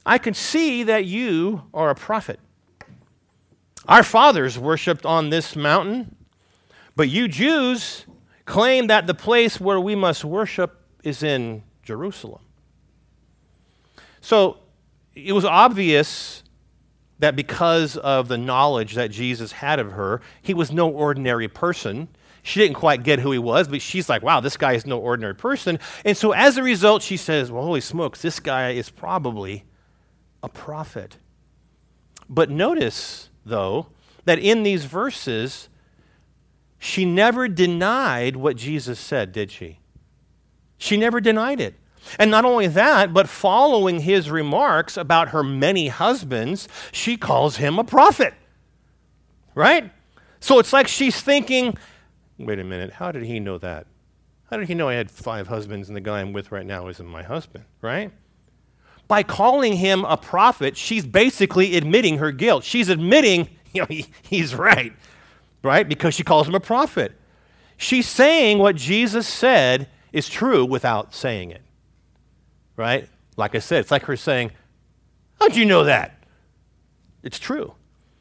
I 0.06 0.18
can 0.18 0.34
see 0.34 0.84
that 0.84 1.06
you 1.06 1.64
are 1.74 1.90
a 1.90 1.96
prophet. 1.96 2.40
Our 3.88 4.04
fathers 4.04 4.58
worshiped 4.58 5.06
on 5.06 5.30
this 5.30 5.56
mountain, 5.56 6.16
but 6.96 7.10
you 7.10 7.28
Jews 7.28 8.06
claim 8.46 8.88
that 8.88 9.08
the 9.08 9.14
place 9.14 9.60
where 9.60 9.80
we 9.80 9.96
must 9.96 10.26
worship 10.26 10.82
is 11.04 11.24
in 11.24 11.64
Jerusalem. 11.84 12.42
So 14.22 14.58
it 15.14 15.34
was 15.34 15.46
obvious 15.46 16.44
that 17.20 17.36
because 17.36 17.96
of 17.98 18.28
the 18.28 18.38
knowledge 18.38 18.96
that 18.96 19.12
Jesus 19.12 19.52
had 19.52 19.80
of 19.80 19.92
her, 19.94 20.22
he 20.42 20.54
was 20.54 20.72
no 20.72 20.90
ordinary 20.90 21.48
person. 21.48 22.08
She 22.42 22.60
didn't 22.60 22.76
quite 22.76 23.04
get 23.04 23.20
who 23.20 23.32
he 23.32 23.40
was, 23.40 23.68
but 23.68 23.82
she's 23.82 24.10
like, 24.10 24.22
wow, 24.22 24.40
this 24.40 24.58
guy 24.58 24.74
is 24.74 24.86
no 24.86 25.00
ordinary 25.00 25.36
person. 25.36 25.80
And 26.04 26.18
so 26.18 26.32
as 26.32 26.58
a 26.58 26.64
result, 26.64 27.02
she 27.02 27.18
says, 27.18 27.52
well, 27.52 27.64
holy 27.64 27.82
smokes, 27.82 28.22
this 28.22 28.40
guy 28.40 28.72
is 28.72 28.90
probably 28.90 29.64
a 30.44 30.50
prophet. 30.50 31.18
But 32.28 32.50
notice 32.50 33.30
though, 33.46 33.88
that 34.26 34.40
in 34.40 34.64
these 34.64 34.86
verses, 34.86 35.70
she 36.80 37.06
never 37.06 37.48
denied 37.48 38.36
what 38.36 38.58
Jesus 38.58 39.00
said, 39.00 39.32
did 39.32 39.52
she? 39.52 39.80
She 40.78 40.98
never 40.98 41.22
denied 41.22 41.62
it. 41.62 41.76
And 42.20 42.30
not 42.30 42.46
only 42.46 42.68
that, 42.68 43.14
but 43.14 43.28
following 43.28 44.02
his 44.02 44.30
remarks 44.30 44.98
about 44.98 45.30
her 45.30 45.44
many 45.44 45.88
husbands, 45.88 46.68
she 46.92 47.18
calls 47.18 47.58
him 47.58 47.80
a 47.80 47.84
prophet. 47.84 48.34
Right? 49.56 49.92
So 50.40 50.60
it's 50.60 50.74
like 50.74 50.88
she's 50.88 51.20
thinking, 51.22 51.78
wait 52.38 52.60
a 52.60 52.64
minute, 52.64 52.94
how 52.94 53.12
did 53.12 53.24
he 53.24 53.40
know 53.40 53.58
that? 53.60 53.88
How 54.52 54.58
did 54.58 54.68
he 54.68 54.76
know 54.76 54.90
I 54.90 54.94
had 54.94 55.10
five 55.10 55.48
husbands 55.48 55.88
and 55.88 55.96
the 55.96 56.02
guy 56.02 56.22
I'm 56.22 56.34
with 56.34 56.52
right 56.52 56.66
now 56.66 56.88
isn't 56.88 57.08
my 57.08 57.24
husband? 57.24 57.66
Right? 57.82 58.12
By 59.08 59.24
calling 59.24 59.74
him 59.74 60.06
a 60.06 60.18
prophet, 60.18 60.78
she's 60.78 61.06
basically 61.06 61.76
admitting 61.76 62.18
her 62.18 62.32
guilt. 62.32 62.64
She's 62.64 62.90
admitting, 62.90 63.50
you 63.74 63.82
know, 63.82 63.88
he, 63.90 64.08
he's 64.22 64.56
right, 64.56 64.94
right? 65.64 65.88
Because 65.88 66.14
she 66.14 66.24
calls 66.24 66.48
him 66.48 66.56
a 66.56 66.60
prophet. 66.60 67.14
She's 67.78 68.08
saying 68.08 68.60
what 68.60 68.76
Jesus 68.76 69.28
said 69.28 69.90
is 70.14 70.30
true 70.30 70.66
without 70.66 71.14
saying 71.14 71.52
it, 71.52 71.62
right? 72.78 73.10
Like 73.38 73.54
I 73.54 73.60
said, 73.60 73.80
it's 73.80 73.92
like 73.92 74.04
her 74.04 74.16
saying, 74.16 74.52
How'd 75.40 75.56
you 75.56 75.66
know 75.66 75.84
that? 75.84 76.24
It's 77.22 77.40
true. 77.40 77.74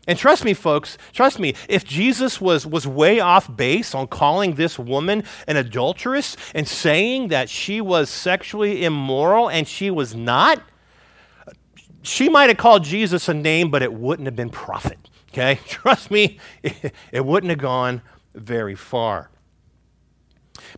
And 0.06 0.18
trust 0.18 0.44
me, 0.44 0.52
folks, 0.52 0.98
trust 1.12 1.38
me, 1.38 1.54
if 1.68 1.84
Jesus 1.84 2.40
was, 2.40 2.66
was 2.66 2.86
way 2.86 3.20
off 3.20 3.54
base 3.54 3.94
on 3.94 4.06
calling 4.06 4.54
this 4.54 4.78
woman 4.78 5.24
an 5.46 5.56
adulteress 5.56 6.36
and 6.54 6.68
saying 6.68 7.28
that 7.28 7.48
she 7.48 7.80
was 7.80 8.10
sexually 8.10 8.84
immoral 8.84 9.48
and 9.48 9.66
she 9.66 9.90
was 9.90 10.14
not, 10.14 10.62
she 12.04 12.28
might 12.28 12.50
have 12.50 12.58
called 12.58 12.84
Jesus 12.84 13.28
a 13.28 13.34
name, 13.34 13.70
but 13.70 13.82
it 13.82 13.92
wouldn't 13.92 14.26
have 14.26 14.36
been 14.36 14.50
prophet. 14.50 14.98
Okay? 15.30 15.58
Trust 15.68 16.10
me, 16.10 16.38
it, 16.62 17.24
wouldn't 17.24 17.50
have 17.50 17.58
gone 17.58 18.02
very 18.34 18.74
far. 18.74 19.30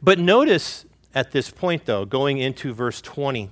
But 0.03 0.19
notice 0.19 0.87
at 1.15 1.33
this 1.33 1.51
point, 1.51 1.85
though, 1.85 2.05
going 2.05 2.39
into 2.39 2.73
verse 2.73 3.01
20, 3.01 3.51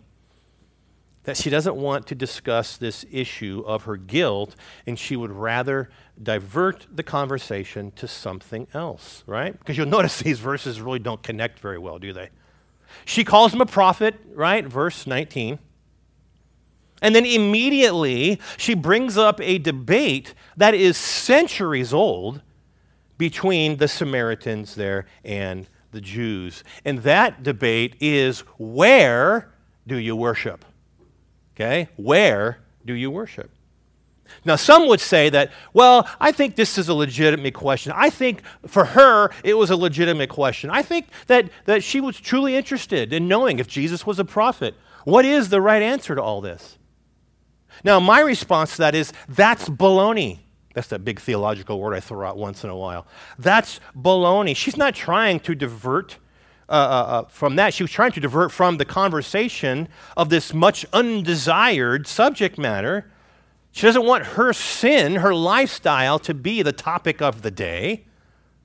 that 1.24 1.36
she 1.36 1.50
doesn't 1.50 1.76
want 1.76 2.06
to 2.06 2.14
discuss 2.14 2.76
this 2.76 3.04
issue 3.10 3.64
of 3.66 3.84
her 3.84 3.96
guilt, 3.96 4.54
and 4.86 4.98
she 4.98 5.16
would 5.16 5.32
rather 5.32 5.90
divert 6.22 6.86
the 6.94 7.02
conversation 7.02 7.90
to 7.92 8.06
something 8.06 8.68
else, 8.74 9.24
right? 9.26 9.58
Because 9.58 9.76
you'll 9.76 9.86
notice 9.86 10.18
these 10.22 10.38
verses 10.38 10.80
really 10.80 10.98
don't 10.98 11.22
connect 11.22 11.58
very 11.58 11.78
well, 11.78 11.98
do 11.98 12.12
they? 12.12 12.30
She 13.04 13.24
calls 13.24 13.52
him 13.52 13.60
a 13.60 13.66
prophet, 13.66 14.14
right? 14.34 14.64
Verse 14.64 15.06
19. 15.06 15.58
And 17.04 17.14
then 17.14 17.26
immediately 17.26 18.40
she 18.56 18.74
brings 18.74 19.18
up 19.18 19.38
a 19.42 19.58
debate 19.58 20.32
that 20.56 20.72
is 20.72 20.96
centuries 20.96 21.92
old 21.92 22.40
between 23.18 23.76
the 23.76 23.88
Samaritans 23.88 24.74
there 24.74 25.04
and 25.22 25.68
the 25.90 26.00
Jews. 26.00 26.64
And 26.82 27.00
that 27.00 27.42
debate 27.42 27.96
is 28.00 28.40
where 28.56 29.52
do 29.86 29.98
you 29.98 30.16
worship? 30.16 30.64
Okay? 31.54 31.90
Where 31.96 32.60
do 32.86 32.94
you 32.94 33.10
worship? 33.10 33.50
Now, 34.46 34.56
some 34.56 34.88
would 34.88 35.00
say 35.00 35.28
that, 35.28 35.52
well, 35.74 36.08
I 36.18 36.32
think 36.32 36.56
this 36.56 36.78
is 36.78 36.88
a 36.88 36.94
legitimate 36.94 37.52
question. 37.52 37.92
I 37.94 38.08
think 38.08 38.40
for 38.66 38.86
her, 38.86 39.30
it 39.44 39.58
was 39.58 39.68
a 39.68 39.76
legitimate 39.76 40.30
question. 40.30 40.70
I 40.70 40.80
think 40.80 41.08
that, 41.26 41.50
that 41.66 41.84
she 41.84 42.00
was 42.00 42.18
truly 42.18 42.56
interested 42.56 43.12
in 43.12 43.28
knowing 43.28 43.58
if 43.58 43.68
Jesus 43.68 44.06
was 44.06 44.18
a 44.18 44.24
prophet. 44.24 44.74
What 45.04 45.26
is 45.26 45.50
the 45.50 45.60
right 45.60 45.82
answer 45.82 46.14
to 46.14 46.22
all 46.22 46.40
this? 46.40 46.78
Now, 47.82 47.98
my 48.00 48.20
response 48.20 48.72
to 48.72 48.78
that 48.78 48.94
is 48.94 49.12
that's 49.28 49.68
baloney. 49.68 50.40
That's 50.74 50.88
that 50.88 51.04
big 51.04 51.20
theological 51.20 51.80
word 51.80 51.94
I 51.94 52.00
throw 52.00 52.26
out 52.26 52.36
once 52.36 52.64
in 52.64 52.70
a 52.70 52.76
while. 52.76 53.06
That's 53.38 53.80
baloney. 53.96 54.56
She's 54.56 54.76
not 54.76 54.94
trying 54.94 55.40
to 55.40 55.54
divert 55.54 56.18
uh, 56.68 56.72
uh, 56.72 56.76
uh, 56.76 57.24
from 57.24 57.56
that. 57.56 57.74
She 57.74 57.82
was 57.82 57.90
trying 57.90 58.12
to 58.12 58.20
divert 58.20 58.50
from 58.50 58.78
the 58.78 58.84
conversation 58.84 59.88
of 60.16 60.30
this 60.30 60.52
much 60.52 60.84
undesired 60.92 62.06
subject 62.06 62.58
matter 62.58 63.10
she 63.74 63.88
doesn't 63.88 64.04
want 64.04 64.24
her 64.24 64.52
sin, 64.52 65.16
her 65.16 65.34
lifestyle, 65.34 66.20
to 66.20 66.32
be 66.32 66.62
the 66.62 66.72
topic 66.72 67.20
of 67.20 67.42
the 67.42 67.50
day, 67.50 68.04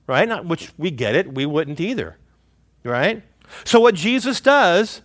right? 0.06 0.28
Not, 0.28 0.46
which 0.46 0.70
we 0.78 0.92
get 0.92 1.16
it, 1.16 1.34
we 1.34 1.44
wouldn't 1.44 1.80
either, 1.80 2.16
right? 2.84 3.20
So, 3.64 3.80
what 3.80 3.96
Jesus 3.96 4.40
does 4.40 5.02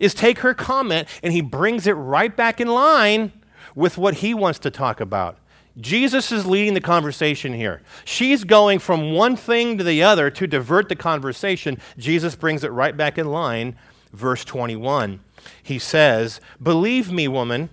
is 0.00 0.14
take 0.14 0.40
her 0.40 0.54
comment 0.54 1.06
and 1.22 1.32
he 1.32 1.40
brings 1.40 1.86
it 1.86 1.92
right 1.92 2.34
back 2.34 2.60
in 2.60 2.66
line 2.66 3.30
with 3.76 3.96
what 3.96 4.14
he 4.14 4.34
wants 4.34 4.58
to 4.60 4.70
talk 4.70 5.00
about. 5.00 5.38
Jesus 5.76 6.32
is 6.32 6.44
leading 6.44 6.74
the 6.74 6.80
conversation 6.80 7.52
here. 7.52 7.80
She's 8.04 8.42
going 8.42 8.80
from 8.80 9.12
one 9.12 9.36
thing 9.36 9.78
to 9.78 9.84
the 9.84 10.02
other 10.02 10.28
to 10.30 10.46
divert 10.48 10.88
the 10.88 10.96
conversation. 10.96 11.78
Jesus 11.96 12.34
brings 12.34 12.64
it 12.64 12.72
right 12.72 12.96
back 12.96 13.16
in 13.16 13.30
line. 13.30 13.76
Verse 14.12 14.44
21. 14.44 15.20
He 15.62 15.78
says, 15.78 16.40
Believe 16.60 17.12
me, 17.12 17.28
woman 17.28 17.70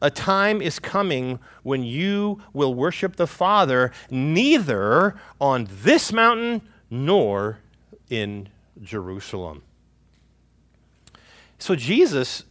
a 0.00 0.10
time 0.10 0.62
is 0.62 0.78
coming 0.78 1.38
when 1.62 1.82
you 1.82 2.40
will 2.52 2.74
worship 2.74 3.16
the 3.16 3.26
Father 3.26 3.90
neither 4.10 5.16
on 5.40 5.68
this 5.82 6.12
mountain 6.12 6.62
nor 6.88 7.58
in 8.08 8.48
Jerusalem. 8.80 9.62
So 11.58 11.74
Jesus, 11.74 12.44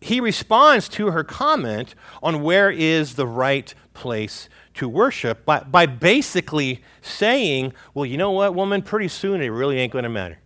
he 0.00 0.20
responds 0.20 0.88
to 0.90 1.10
her 1.10 1.24
comment 1.24 1.94
on 2.22 2.42
where 2.42 2.70
is 2.70 3.14
the 3.14 3.26
right 3.26 3.74
place 3.94 4.48
to 4.74 4.88
worship 4.88 5.44
by, 5.44 5.60
by 5.60 5.86
basically 5.86 6.82
saying, 7.02 7.72
well, 7.94 8.06
you 8.06 8.16
know 8.16 8.30
what, 8.30 8.54
woman, 8.54 8.82
pretty 8.82 9.08
soon 9.08 9.42
it 9.42 9.48
really 9.48 9.78
ain't 9.78 9.92
going 9.92 10.04
to 10.04 10.08
matter. 10.08 10.38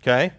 Okay? 0.00 0.32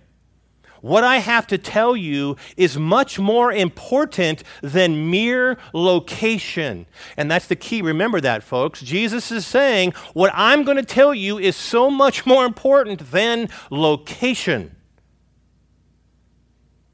What 0.81 1.05
I 1.05 1.19
have 1.19 1.47
to 1.47 1.57
tell 1.57 1.95
you 1.95 2.35
is 2.57 2.77
much 2.77 3.17
more 3.17 3.53
important 3.53 4.43
than 4.61 5.09
mere 5.09 5.57
location. 5.71 6.85
And 7.15 7.31
that's 7.31 7.47
the 7.47 7.55
key. 7.55 7.81
Remember 7.81 8.19
that, 8.19 8.43
folks. 8.43 8.81
Jesus 8.81 9.31
is 9.31 9.47
saying, 9.47 9.93
What 10.13 10.33
I'm 10.33 10.63
going 10.63 10.75
to 10.75 10.83
tell 10.83 11.13
you 11.13 11.37
is 11.37 11.55
so 11.55 11.89
much 11.89 12.25
more 12.25 12.45
important 12.45 13.11
than 13.11 13.47
location. 13.69 14.75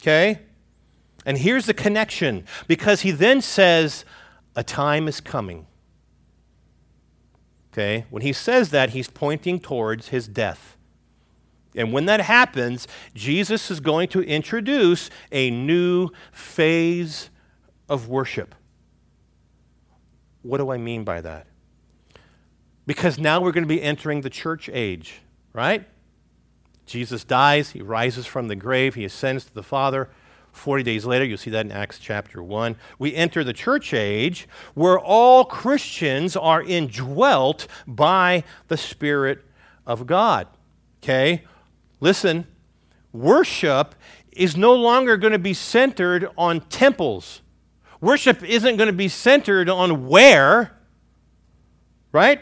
Okay? 0.01 0.39
And 1.25 1.38
here's 1.38 1.65
the 1.65 1.73
connection 1.73 2.45
because 2.67 3.01
he 3.01 3.12
then 3.12 3.41
says, 3.41 4.05
A 4.55 4.63
time 4.63 5.07
is 5.07 5.21
coming. 5.21 5.67
Okay? 7.71 8.05
When 8.09 8.21
he 8.21 8.33
says 8.33 8.71
that, 8.71 8.91
he's 8.91 9.09
pointing 9.09 9.59
towards 9.59 10.09
his 10.09 10.27
death. 10.27 10.77
And 11.75 11.93
when 11.93 12.05
that 12.05 12.21
happens, 12.21 12.88
Jesus 13.13 13.69
is 13.69 13.79
going 13.79 14.09
to 14.09 14.21
introduce 14.21 15.09
a 15.31 15.51
new 15.51 16.09
phase 16.31 17.29
of 17.88 18.07
worship. 18.07 18.55
What 20.41 20.57
do 20.57 20.71
I 20.71 20.77
mean 20.77 21.03
by 21.03 21.21
that? 21.21 21.47
Because 22.88 23.19
now 23.19 23.39
we're 23.39 23.51
going 23.51 23.63
to 23.63 23.67
be 23.67 23.81
entering 23.81 24.21
the 24.21 24.29
church 24.31 24.69
age, 24.71 25.21
right? 25.53 25.88
Jesus 26.89 27.23
dies, 27.23 27.71
he 27.71 27.82
rises 27.82 28.25
from 28.25 28.47
the 28.47 28.56
grave, 28.56 28.95
he 28.95 29.06
ascends 29.06 29.45
to 29.45 29.54
the 29.54 29.63
Father. 29.63 30.10
40 30.52 30.84
days 30.84 31.06
later, 31.06 31.23
you'll 31.23 31.38
see 31.38 31.52
that 31.52 31.65
in 31.65 31.71
Acts 31.71 31.99
chapter 31.99 32.43
1. 32.43 32.75
We 32.97 33.15
enter 33.15 33.43
the 33.43 33.54
church 33.54 33.93
age 33.93 34.47
where 34.73 34.99
all 34.99 35.45
Christians 35.45 36.36
are 36.36 36.62
indwelt 36.62 37.67
by 37.88 38.43
the 38.67 38.78
Spirit 38.78 39.45
of 39.86 40.06
God. 40.06 40.47
Okay? 41.02 41.43
Listen, 41.99 42.45
worship 43.13 43.95
is 44.32 44.58
no 44.58 44.73
longer 44.73 45.17
going 45.17 45.34
to 45.34 45.39
be 45.39 45.54
centered 45.54 46.30
on 46.38 46.62
temples. 46.62 47.41
Worship 48.02 48.43
isn't 48.43 48.78
going 48.78 48.88
to 48.88 48.93
be 48.93 49.10
centered 49.10 49.69
on 49.69 50.08
where, 50.08 50.78
right? 52.12 52.41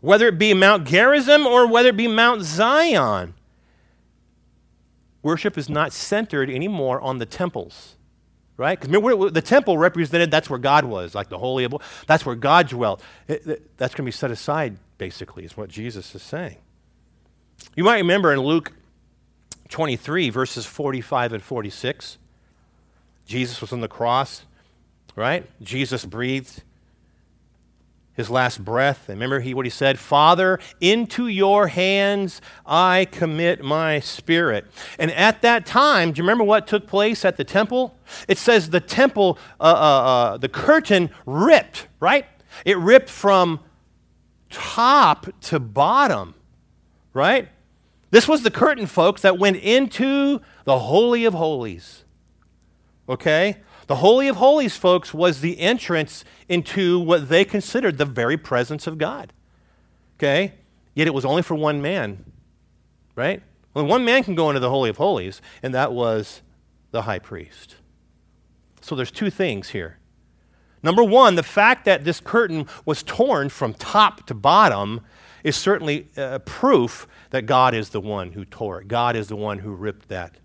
Whether 0.00 0.28
it 0.28 0.38
be 0.38 0.54
Mount 0.54 0.86
Gerizim 0.86 1.46
or 1.46 1.66
whether 1.66 1.90
it 1.90 1.96
be 1.96 2.08
Mount 2.08 2.42
Zion. 2.42 3.34
Worship 5.22 5.56
is 5.56 5.68
not 5.68 5.92
centered 5.92 6.50
anymore 6.50 7.00
on 7.00 7.18
the 7.18 7.26
temples, 7.26 7.96
right? 8.56 8.78
Because 8.78 8.92
remember, 8.92 9.30
the 9.30 9.42
temple 9.42 9.78
represented 9.78 10.30
that's 10.30 10.50
where 10.50 10.58
God 10.58 10.84
was, 10.84 11.14
like 11.14 11.28
the 11.28 11.38
Holy 11.38 11.64
of 11.64 11.74
That's 12.06 12.26
where 12.26 12.34
God 12.34 12.68
dwelt. 12.68 13.02
It, 13.28 13.46
it, 13.46 13.76
that's 13.76 13.94
going 13.94 14.04
to 14.04 14.08
be 14.08 14.12
set 14.12 14.30
aside, 14.30 14.76
basically, 14.98 15.44
is 15.44 15.56
what 15.56 15.68
Jesus 15.68 16.14
is 16.14 16.22
saying. 16.22 16.56
You 17.76 17.84
might 17.84 17.98
remember 17.98 18.32
in 18.32 18.40
Luke 18.40 18.72
23, 19.68 20.30
verses 20.30 20.66
45 20.66 21.34
and 21.34 21.42
46, 21.42 22.18
Jesus 23.24 23.60
was 23.60 23.72
on 23.72 23.80
the 23.80 23.88
cross, 23.88 24.44
right? 25.14 25.48
Jesus 25.62 26.04
breathed 26.04 26.62
his 28.22 28.30
last 28.30 28.64
breath. 28.64 29.08
And 29.08 29.18
remember 29.18 29.40
he, 29.40 29.54
what 29.54 29.66
he 29.66 29.70
said? 29.70 29.98
Father, 29.98 30.58
into 30.80 31.26
your 31.28 31.68
hands 31.68 32.40
I 32.64 33.06
commit 33.10 33.62
my 33.62 34.00
spirit. 34.00 34.66
And 34.98 35.10
at 35.10 35.42
that 35.42 35.66
time, 35.66 36.12
do 36.12 36.18
you 36.18 36.22
remember 36.24 36.44
what 36.44 36.66
took 36.66 36.86
place 36.86 37.24
at 37.24 37.36
the 37.36 37.44
temple? 37.44 37.96
It 38.28 38.38
says 38.38 38.70
the 38.70 38.80
temple, 38.80 39.38
uh, 39.60 39.64
uh, 39.64 39.66
uh, 39.66 40.36
the 40.38 40.48
curtain 40.48 41.10
ripped, 41.26 41.88
right? 42.00 42.26
It 42.64 42.78
ripped 42.78 43.10
from 43.10 43.60
top 44.50 45.26
to 45.42 45.58
bottom 45.58 46.34
right? 47.12 47.48
This 48.10 48.28
was 48.28 48.42
the 48.42 48.50
curtain, 48.50 48.86
folks, 48.86 49.22
that 49.22 49.38
went 49.38 49.56
into 49.56 50.40
the 50.64 50.78
Holy 50.78 51.24
of 51.24 51.34
Holies. 51.34 52.04
Okay? 53.08 53.58
The 53.86 53.96
Holy 53.96 54.28
of 54.28 54.36
Holies, 54.36 54.76
folks, 54.76 55.12
was 55.12 55.40
the 55.40 55.58
entrance 55.60 56.24
into 56.48 56.98
what 56.98 57.28
they 57.28 57.44
considered 57.44 57.98
the 57.98 58.04
very 58.04 58.36
presence 58.36 58.86
of 58.86 58.98
God. 58.98 59.32
Okay? 60.18 60.54
Yet 60.94 61.06
it 61.06 61.14
was 61.14 61.24
only 61.24 61.42
for 61.42 61.54
one 61.54 61.82
man, 61.82 62.24
right? 63.16 63.42
Only 63.74 63.88
one 63.88 64.04
man 64.04 64.22
can 64.22 64.34
go 64.34 64.50
into 64.50 64.60
the 64.60 64.70
Holy 64.70 64.90
of 64.90 64.98
Holies, 64.98 65.40
and 65.62 65.74
that 65.74 65.92
was 65.92 66.42
the 66.90 67.02
high 67.02 67.18
priest. 67.18 67.76
So 68.80 68.94
there's 68.94 69.10
two 69.10 69.30
things 69.30 69.70
here. 69.70 69.98
Number 70.82 71.04
one, 71.04 71.36
the 71.36 71.42
fact 71.42 71.84
that 71.84 72.04
this 72.04 72.20
curtain 72.20 72.66
was 72.84 73.02
torn 73.02 73.48
from 73.48 73.72
top 73.74 74.26
to 74.26 74.34
bottom 74.34 75.00
is 75.44 75.56
certainly 75.56 76.08
uh, 76.16 76.40
proof 76.40 77.06
that 77.30 77.46
God 77.46 77.74
is 77.74 77.90
the 77.90 78.00
one 78.00 78.32
who 78.32 78.44
tore 78.44 78.80
it. 78.80 78.88
God 78.88 79.16
is 79.16 79.28
the 79.28 79.36
one 79.36 79.60
who 79.60 79.72
ripped 79.72 80.08
that 80.08 80.36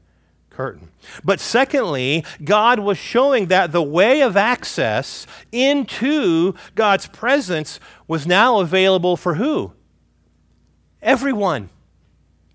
curtain. 0.57 0.89
But 1.23 1.39
secondly, 1.39 2.25
God 2.43 2.79
was 2.79 2.97
showing 2.97 3.45
that 3.45 3.71
the 3.71 3.83
way 3.83 4.21
of 4.21 4.35
access 4.35 5.27
into 5.51 6.55
God's 6.73 7.05
presence 7.05 7.79
was 8.07 8.25
now 8.25 8.59
available 8.59 9.15
for 9.15 9.35
who? 9.35 9.73
Everyone. 10.99 11.69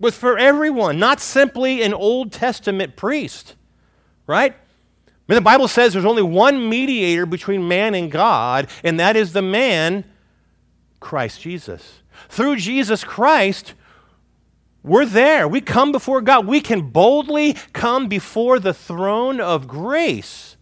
Was 0.01 0.17
for 0.17 0.37
everyone, 0.37 0.99
not 0.99 1.21
simply 1.21 1.81
an 1.81 1.95
Old 1.95 2.33
Testament 2.33 2.97
priest, 2.97 3.55
right? 4.27 4.53
I 4.53 5.11
mean, 5.29 5.37
the 5.37 5.41
Bible 5.41 5.69
says 5.69 5.93
there's 5.93 6.05
only 6.05 6.25
one 6.25 6.69
mediator 6.69 7.25
between 7.25 7.69
man 7.69 7.95
and 7.95 8.11
God, 8.11 8.67
and 8.83 8.99
that 8.99 9.15
is 9.15 9.33
the 9.33 9.43
man, 9.43 10.05
Christ 10.99 11.41
Jesus. 11.41 12.01
Through 12.29 12.57
Jesus 12.57 13.05
Christ, 13.05 13.75
we're 14.83 15.07
there. 15.07 15.47
We 15.47 15.61
come 15.61 15.93
before 15.93 16.21
God. 16.21 16.47
We 16.47 16.61
can 16.61 16.91
boldly 16.91 17.55
come 17.73 18.09
before 18.09 18.59
the 18.59 18.75
throne 18.75 19.41
of 19.41 19.69
grace. 19.69 20.57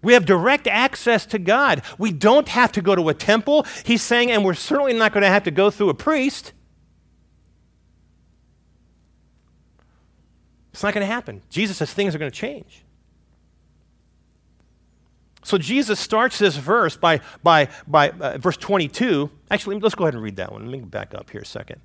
We 0.00 0.12
have 0.12 0.24
direct 0.24 0.68
access 0.68 1.26
to 1.26 1.38
God. 1.38 1.82
We 1.98 2.12
don't 2.12 2.48
have 2.48 2.70
to 2.72 2.82
go 2.82 2.94
to 2.94 3.08
a 3.08 3.14
temple. 3.14 3.66
He's 3.84 4.02
saying, 4.02 4.30
and 4.30 4.44
we're 4.44 4.54
certainly 4.54 4.92
not 4.92 5.12
going 5.12 5.22
to 5.22 5.28
have 5.28 5.44
to 5.44 5.50
go 5.50 5.70
through 5.70 5.88
a 5.88 5.94
priest. 5.94 6.52
It's 10.72 10.84
not 10.84 10.94
going 10.94 11.04
to 11.04 11.12
happen. 11.12 11.42
Jesus 11.50 11.78
says 11.78 11.92
things 11.92 12.14
are 12.14 12.18
going 12.18 12.30
to 12.30 12.36
change. 12.36 12.84
So 15.42 15.58
Jesus 15.58 15.98
starts 15.98 16.38
this 16.38 16.56
verse 16.56 16.96
by, 16.96 17.20
by, 17.42 17.68
by 17.86 18.10
uh, 18.10 18.38
verse 18.38 18.56
22. 18.56 19.30
Actually, 19.50 19.80
let's 19.80 19.96
go 19.96 20.04
ahead 20.04 20.14
and 20.14 20.22
read 20.22 20.36
that 20.36 20.52
one. 20.52 20.66
Let 20.66 20.70
me 20.70 20.84
back 20.84 21.14
up 21.14 21.30
here 21.30 21.40
a 21.40 21.46
second. 21.46 21.80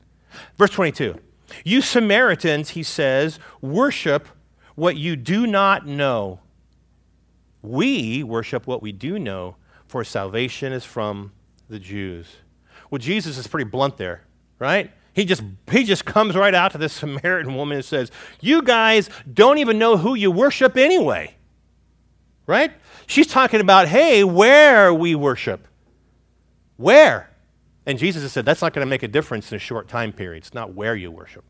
Verse 0.58 0.72
22. 0.72 1.19
You 1.63 1.82
Samaritans, 1.82 2.72
he 2.72 2.84
says, 2.84 3.39
worship 3.62 4.28
what 4.76 4.98
you 4.98 5.15
do 5.15 5.46
not 5.46 5.86
know. 5.86 6.39
We 7.62 8.24
worship 8.24 8.67
what 8.67 8.82
we 8.82 8.91
do 8.91 9.19
know, 9.19 9.56
for 9.88 10.04
salvation 10.04 10.74
is 10.74 10.84
from 10.84 11.32
the 11.69 11.80
Jews. 11.80 12.28
Well, 12.89 13.00
Jesus 13.00 13.38
is 13.38 13.48
pretty 13.48 13.69
blunt 13.69 13.98
there, 13.98 14.24
right? 14.60 14.91
He 15.13 15.26
just, 15.26 15.43
he 15.72 15.84
just 15.84 16.06
comes 16.06 16.36
right 16.36 16.54
out 16.54 16.72
to 16.72 16.78
this 16.78 16.93
Samaritan 16.93 17.56
woman 17.56 17.78
and 17.78 17.86
says, 17.86 18.12
You 18.41 18.62
guys 18.62 19.10
don't 19.32 19.60
even 19.60 19.78
know 19.78 19.98
who 19.98 20.15
you 20.15 20.32
worship 20.32 20.76
anyway. 20.76 21.36
Right? 22.46 22.74
She's 23.08 23.28
talking 23.28 23.62
about, 23.62 23.88
hey, 23.88 24.24
where 24.24 24.93
we 24.93 25.15
worship. 25.15 25.67
Where? 26.78 27.30
And 27.86 27.98
Jesus 27.98 28.32
said, 28.32 28.46
That's 28.46 28.62
not 28.62 28.74
going 28.74 28.86
to 28.86 28.89
make 28.89 29.04
a 29.04 29.08
difference 29.08 29.52
in 29.52 29.56
a 29.56 29.60
short 29.60 29.88
time 29.88 30.13
period. 30.13 30.43
It's 30.43 30.54
not 30.54 30.74
where 30.74 30.96
you 30.96 31.12
worship. 31.12 31.43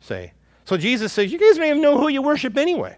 Say. 0.00 0.32
So 0.64 0.76
Jesus 0.76 1.12
says, 1.12 1.32
You 1.32 1.38
guys 1.38 1.56
don't 1.56 1.66
even 1.66 1.82
know 1.82 1.98
who 1.98 2.08
you 2.08 2.22
worship 2.22 2.56
anyway. 2.56 2.96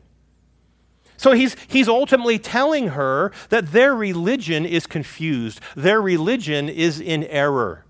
So 1.17 1.33
he's, 1.33 1.57
he's 1.67 1.89
ultimately 1.89 2.39
telling 2.39 2.89
her 2.89 3.33
that 3.49 3.73
their 3.73 3.95
religion 3.95 4.65
is 4.65 4.87
confused, 4.87 5.61
their 5.77 6.01
religion 6.01 6.69
is 6.69 7.01
in 7.01 7.25
error. 7.25 7.85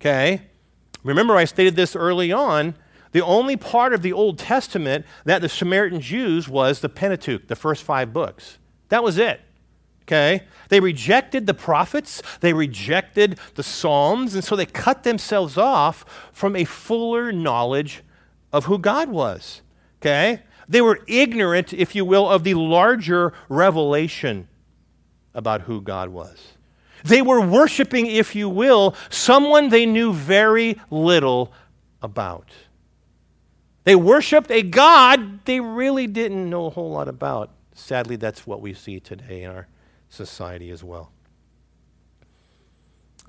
Okay? 0.00 0.42
Remember, 1.04 1.36
I 1.36 1.44
stated 1.44 1.76
this 1.76 1.94
early 1.94 2.32
on. 2.32 2.74
The 3.12 3.22
only 3.22 3.56
part 3.56 3.94
of 3.94 4.02
the 4.02 4.12
Old 4.12 4.38
Testament 4.38 5.06
that 5.24 5.40
the 5.40 5.48
Samaritan 5.48 6.00
Jews 6.00 6.48
was 6.48 6.80
the 6.80 6.88
Pentateuch, 6.88 7.46
the 7.46 7.56
first 7.56 7.82
five 7.82 8.12
books. 8.12 8.58
That 8.88 9.02
was 9.02 9.16
it. 9.16 9.40
Okay? 10.06 10.44
They 10.68 10.80
rejected 10.80 11.46
the 11.46 11.54
prophets, 11.54 12.22
they 12.40 12.52
rejected 12.52 13.38
the 13.54 13.62
Psalms, 13.62 14.34
and 14.34 14.44
so 14.44 14.54
they 14.54 14.66
cut 14.66 15.02
themselves 15.02 15.58
off 15.58 16.04
from 16.32 16.54
a 16.54 16.64
fuller 16.64 17.32
knowledge 17.32 18.02
of 18.52 18.66
who 18.66 18.78
God 18.78 19.08
was. 19.08 19.62
Okay? 20.00 20.42
They 20.68 20.80
were 20.80 21.00
ignorant, 21.06 21.72
if 21.72 21.94
you 21.94 22.04
will, 22.04 22.28
of 22.28 22.44
the 22.44 22.54
larger 22.54 23.32
revelation 23.48 24.48
about 25.34 25.62
who 25.62 25.80
God 25.80 26.08
was. 26.10 26.52
They 27.04 27.22
were 27.22 27.40
worshiping, 27.40 28.06
if 28.06 28.34
you 28.34 28.48
will, 28.48 28.94
someone 29.10 29.68
they 29.68 29.86
knew 29.86 30.12
very 30.12 30.80
little 30.90 31.52
about. 32.02 32.50
They 33.84 33.94
worshiped 33.94 34.50
a 34.50 34.62
God 34.62 35.44
they 35.44 35.60
really 35.60 36.08
didn't 36.08 36.48
know 36.50 36.66
a 36.66 36.70
whole 36.70 36.90
lot 36.90 37.06
about. 37.06 37.50
Sadly, 37.74 38.16
that's 38.16 38.46
what 38.46 38.60
we 38.60 38.72
see 38.72 38.98
today 38.98 39.42
in 39.42 39.50
our 39.50 39.68
society 40.08 40.70
as 40.70 40.82
well. 40.82 41.12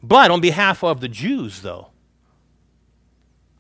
But 0.02 0.32
on 0.32 0.42
behalf 0.42 0.84
of 0.84 1.02
the 1.02 1.08
Jews, 1.08 1.62
though, 1.62 1.90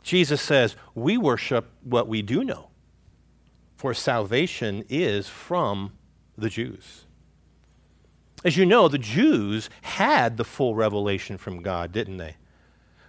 Jesus 0.04 0.42
says, 0.42 0.76
We 0.96 1.18
worship 1.18 1.70
what 1.84 2.08
we 2.08 2.22
do 2.22 2.44
know, 2.44 2.70
for 3.76 3.94
salvation 3.94 4.84
is 4.90 5.28
from 5.28 5.94
the 6.38 6.50
Jews. 6.50 7.06
As 8.46 8.56
you 8.56 8.66
know, 8.66 8.88
the 8.88 9.00
Jews 9.00 9.70
had 9.82 10.38
the 10.38 10.46
full 10.46 10.76
revelation 10.76 11.38
from 11.38 11.62
God, 11.62 11.92
didn't 11.92 12.18
they? 12.18 12.36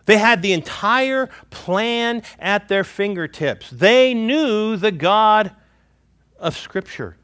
They 0.06 0.16
had 0.16 0.40
the 0.40 0.54
entire 0.54 1.28
plan 1.50 2.22
at 2.38 2.68
their 2.68 2.82
fingertips. 2.82 3.68
They 3.68 4.14
knew 4.14 4.76
the 4.76 4.90
God 4.90 5.54
of 6.38 6.56
Scripture. 6.56 7.18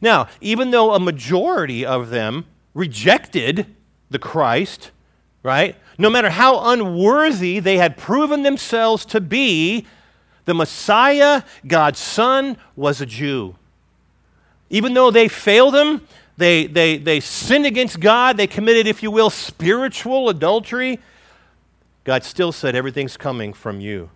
Now, 0.00 0.28
even 0.40 0.70
though 0.70 0.92
a 0.94 1.00
majority 1.00 1.84
of 1.84 2.10
them 2.10 2.46
rejected 2.74 3.66
the 4.10 4.18
Christ, 4.18 4.90
right? 5.42 5.76
No 5.98 6.10
matter 6.10 6.30
how 6.30 6.70
unworthy 6.70 7.58
they 7.58 7.78
had 7.78 7.96
proven 7.96 8.42
themselves 8.42 9.04
to 9.06 9.20
be, 9.20 9.86
the 10.44 10.54
Messiah, 10.54 11.42
God's 11.66 11.98
Son, 11.98 12.56
was 12.76 13.00
a 13.00 13.06
Jew. 13.06 13.56
Even 14.70 14.94
though 14.94 15.10
they 15.10 15.28
failed 15.28 15.74
him, 15.74 16.06
they, 16.36 16.66
they, 16.66 16.98
they 16.98 17.20
sinned 17.20 17.66
against 17.66 18.00
God. 18.00 18.36
They 18.36 18.46
committed, 18.46 18.86
if 18.86 19.02
you 19.02 19.10
will, 19.10 19.30
spiritual 19.30 20.28
adultery. 20.28 21.00
God 22.04 22.24
still 22.24 22.52
said, 22.52 22.74
Everything's 22.74 23.16
coming 23.16 23.52
from 23.52 23.80
you. 23.80 24.10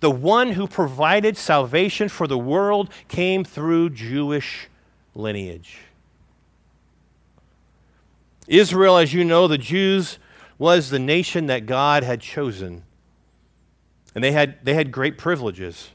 The 0.00 0.10
one 0.10 0.52
who 0.52 0.66
provided 0.66 1.36
salvation 1.36 2.08
for 2.08 2.26
the 2.26 2.38
world 2.38 2.90
came 3.08 3.44
through 3.44 3.90
Jewish 3.90 4.68
lineage. 5.20 5.78
Israel, 8.48 8.96
as 8.96 9.14
you 9.14 9.24
know, 9.24 9.46
the 9.46 9.58
Jews 9.58 10.18
was 10.58 10.90
the 10.90 10.98
nation 10.98 11.46
that 11.46 11.66
God 11.66 12.02
had 12.02 12.20
chosen. 12.20 12.82
And 14.14 14.24
they 14.24 14.32
had, 14.32 14.64
they 14.64 14.74
had 14.74 14.90
great 14.90 15.16
privileges. 15.16 15.90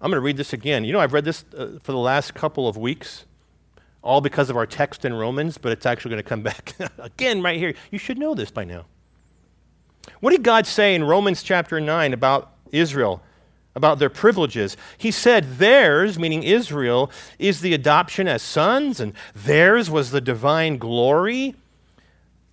I'm 0.00 0.10
going 0.10 0.20
to 0.20 0.24
read 0.24 0.36
this 0.36 0.52
again. 0.52 0.84
You 0.84 0.92
know, 0.92 1.00
I've 1.00 1.12
read 1.12 1.24
this 1.24 1.44
uh, 1.56 1.78
for 1.82 1.92
the 1.92 1.98
last 1.98 2.34
couple 2.34 2.66
of 2.66 2.76
weeks 2.76 3.24
all 4.04 4.20
because 4.20 4.50
of 4.50 4.56
our 4.56 4.66
text 4.66 5.04
in 5.04 5.14
Romans, 5.14 5.56
but 5.56 5.72
it's 5.72 5.86
actually 5.86 6.10
going 6.10 6.22
to 6.22 6.28
come 6.28 6.42
back 6.42 6.74
again 6.98 7.42
right 7.42 7.58
here. 7.58 7.74
You 7.90 7.98
should 7.98 8.18
know 8.18 8.34
this 8.34 8.50
by 8.50 8.64
now. 8.64 8.84
What 10.20 10.30
did 10.30 10.42
God 10.42 10.66
say 10.66 10.94
in 10.94 11.02
Romans 11.02 11.42
chapter 11.42 11.80
9 11.80 12.12
about 12.12 12.52
Israel, 12.70 13.22
about 13.74 13.98
their 13.98 14.10
privileges? 14.10 14.76
He 14.96 15.10
said, 15.10 15.58
Theirs, 15.58 16.18
meaning 16.18 16.42
Israel, 16.42 17.10
is 17.38 17.60
the 17.60 17.74
adoption 17.74 18.28
as 18.28 18.42
sons, 18.42 19.00
and 19.00 19.12
theirs 19.34 19.90
was 19.90 20.10
the 20.10 20.20
divine 20.20 20.78
glory. 20.78 21.54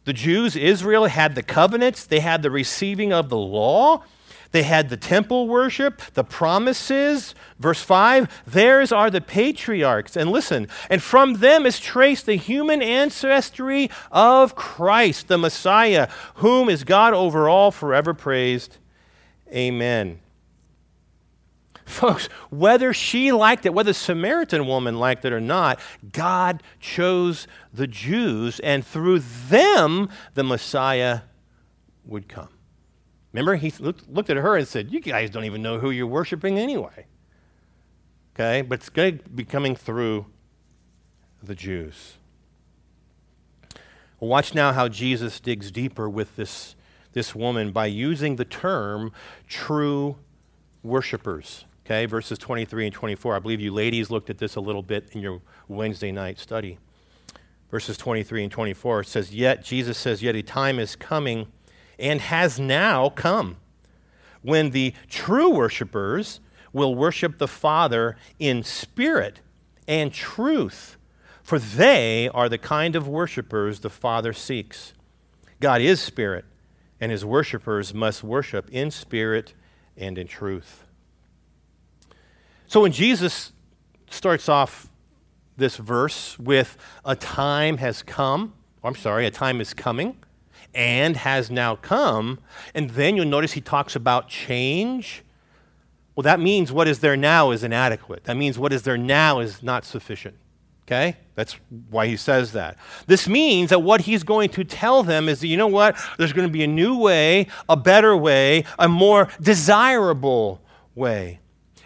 The 0.05 0.13
Jews, 0.13 0.55
Israel, 0.55 1.05
had 1.05 1.35
the 1.35 1.43
covenants, 1.43 2.05
they 2.05 2.21
had 2.21 2.41
the 2.41 2.51
receiving 2.51 3.13
of 3.13 3.29
the 3.29 3.37
law. 3.37 4.03
They 4.51 4.63
had 4.63 4.89
the 4.89 4.97
temple 4.97 5.47
worship, 5.47 6.01
the 6.13 6.23
promises. 6.23 7.33
Verse 7.59 7.81
5 7.81 8.43
theirs 8.45 8.91
are 8.91 9.09
the 9.09 9.21
patriarchs. 9.21 10.17
And 10.17 10.29
listen, 10.29 10.67
and 10.89 11.01
from 11.01 11.35
them 11.35 11.65
is 11.65 11.79
traced 11.79 12.25
the 12.25 12.35
human 12.35 12.81
ancestry 12.81 13.89
of 14.11 14.55
Christ, 14.55 15.29
the 15.29 15.37
Messiah, 15.37 16.09
whom 16.35 16.69
is 16.69 16.83
God 16.83 17.13
over 17.13 17.47
all, 17.47 17.71
forever 17.71 18.13
praised. 18.13 18.77
Amen. 19.53 20.19
Folks, 21.85 22.27
whether 22.49 22.93
she 22.93 23.31
liked 23.31 23.65
it, 23.65 23.73
whether 23.73 23.89
the 23.89 23.93
Samaritan 23.93 24.67
woman 24.67 24.99
liked 24.99 25.25
it 25.25 25.33
or 25.33 25.41
not, 25.41 25.79
God 26.11 26.63
chose 26.79 27.47
the 27.73 27.87
Jews, 27.87 28.59
and 28.59 28.85
through 28.85 29.19
them 29.19 30.09
the 30.33 30.43
Messiah 30.43 31.21
would 32.05 32.27
come. 32.27 32.49
Remember, 33.33 33.55
he 33.55 33.71
looked, 33.79 34.09
looked 34.09 34.29
at 34.29 34.37
her 34.37 34.57
and 34.57 34.67
said, 34.67 34.91
You 34.91 34.99
guys 34.99 35.29
don't 35.29 35.45
even 35.45 35.61
know 35.61 35.79
who 35.79 35.89
you're 35.89 36.07
worshiping 36.07 36.59
anyway. 36.59 37.05
Okay? 38.35 38.61
But 38.61 38.79
it's 38.79 38.89
going 38.89 39.19
to 39.19 39.29
be 39.29 39.45
coming 39.45 39.75
through 39.75 40.25
the 41.41 41.55
Jews. 41.55 42.17
Watch 44.19 44.53
now 44.53 44.71
how 44.71 44.87
Jesus 44.87 45.39
digs 45.39 45.71
deeper 45.71 46.07
with 46.07 46.35
this, 46.35 46.75
this 47.13 47.33
woman 47.33 47.71
by 47.71 47.87
using 47.87 48.35
the 48.35 48.45
term 48.45 49.11
true 49.47 50.17
worshipers. 50.83 51.65
Okay, 51.91 52.05
verses 52.05 52.37
23 52.37 52.85
and 52.85 52.95
24. 52.95 53.35
I 53.35 53.39
believe 53.39 53.59
you 53.59 53.73
ladies 53.73 54.09
looked 54.09 54.29
at 54.29 54.37
this 54.37 54.55
a 54.55 54.61
little 54.61 54.81
bit 54.81 55.09
in 55.11 55.19
your 55.19 55.41
Wednesday 55.67 56.09
night 56.09 56.39
study. 56.39 56.77
Verses 57.69 57.97
23 57.97 58.43
and 58.43 58.51
24 58.51 59.03
says, 59.03 59.35
Yet, 59.35 59.61
Jesus 59.61 59.97
says, 59.97 60.23
Yet 60.23 60.33
a 60.37 60.41
time 60.41 60.79
is 60.79 60.95
coming 60.95 61.47
and 61.99 62.21
has 62.21 62.57
now 62.57 63.09
come 63.09 63.57
when 64.41 64.69
the 64.69 64.93
true 65.09 65.49
worshipers 65.49 66.39
will 66.71 66.95
worship 66.95 67.39
the 67.39 67.47
Father 67.47 68.15
in 68.39 68.63
spirit 68.63 69.41
and 69.85 70.13
truth, 70.13 70.95
for 71.43 71.59
they 71.59 72.29
are 72.29 72.47
the 72.47 72.57
kind 72.57 72.95
of 72.95 73.05
worshipers 73.05 73.81
the 73.81 73.89
Father 73.89 74.31
seeks. 74.31 74.93
God 75.59 75.81
is 75.81 75.99
spirit, 75.99 76.45
and 77.01 77.11
his 77.11 77.25
worshipers 77.25 77.93
must 77.93 78.23
worship 78.23 78.69
in 78.71 78.91
spirit 78.91 79.55
and 79.97 80.17
in 80.17 80.25
truth. 80.25 80.85
So 82.71 82.79
when 82.79 82.93
Jesus 82.93 83.51
starts 84.09 84.47
off 84.47 84.89
this 85.57 85.75
verse 85.75 86.39
with 86.39 86.77
a 87.03 87.17
time 87.17 87.79
has 87.79 88.01
come, 88.01 88.53
I'm 88.81 88.95
sorry, 88.95 89.25
a 89.25 89.29
time 89.29 89.59
is 89.59 89.73
coming, 89.73 90.15
and 90.73 91.17
has 91.17 91.51
now 91.51 91.75
come. 91.75 92.39
And 92.73 92.91
then 92.91 93.17
you'll 93.17 93.25
notice 93.25 93.51
he 93.51 93.59
talks 93.59 93.97
about 93.97 94.29
change. 94.29 95.21
Well, 96.15 96.21
that 96.21 96.39
means 96.39 96.71
what 96.71 96.87
is 96.87 96.99
there 96.99 97.17
now 97.17 97.51
is 97.51 97.65
inadequate. 97.65 98.23
That 98.23 98.37
means 98.37 98.57
what 98.57 98.71
is 98.71 98.83
there 98.83 98.97
now 98.97 99.41
is 99.41 99.61
not 99.61 99.83
sufficient. 99.83 100.37
Okay? 100.87 101.17
That's 101.35 101.57
why 101.89 102.07
he 102.07 102.15
says 102.15 102.53
that. 102.53 102.77
This 103.05 103.27
means 103.27 103.71
that 103.71 103.79
what 103.79 103.99
he's 103.99 104.23
going 104.23 104.47
to 104.51 104.63
tell 104.63 105.03
them 105.03 105.27
is 105.27 105.41
that, 105.41 105.47
you 105.47 105.57
know 105.57 105.67
what? 105.67 105.97
There's 106.17 106.31
going 106.31 106.47
to 106.47 106.53
be 106.53 106.63
a 106.63 106.67
new 106.67 106.97
way, 106.97 107.47
a 107.67 107.75
better 107.75 108.15
way, 108.15 108.63
a 108.79 108.87
more 108.87 109.27
desirable 109.41 110.61
way. 110.95 111.40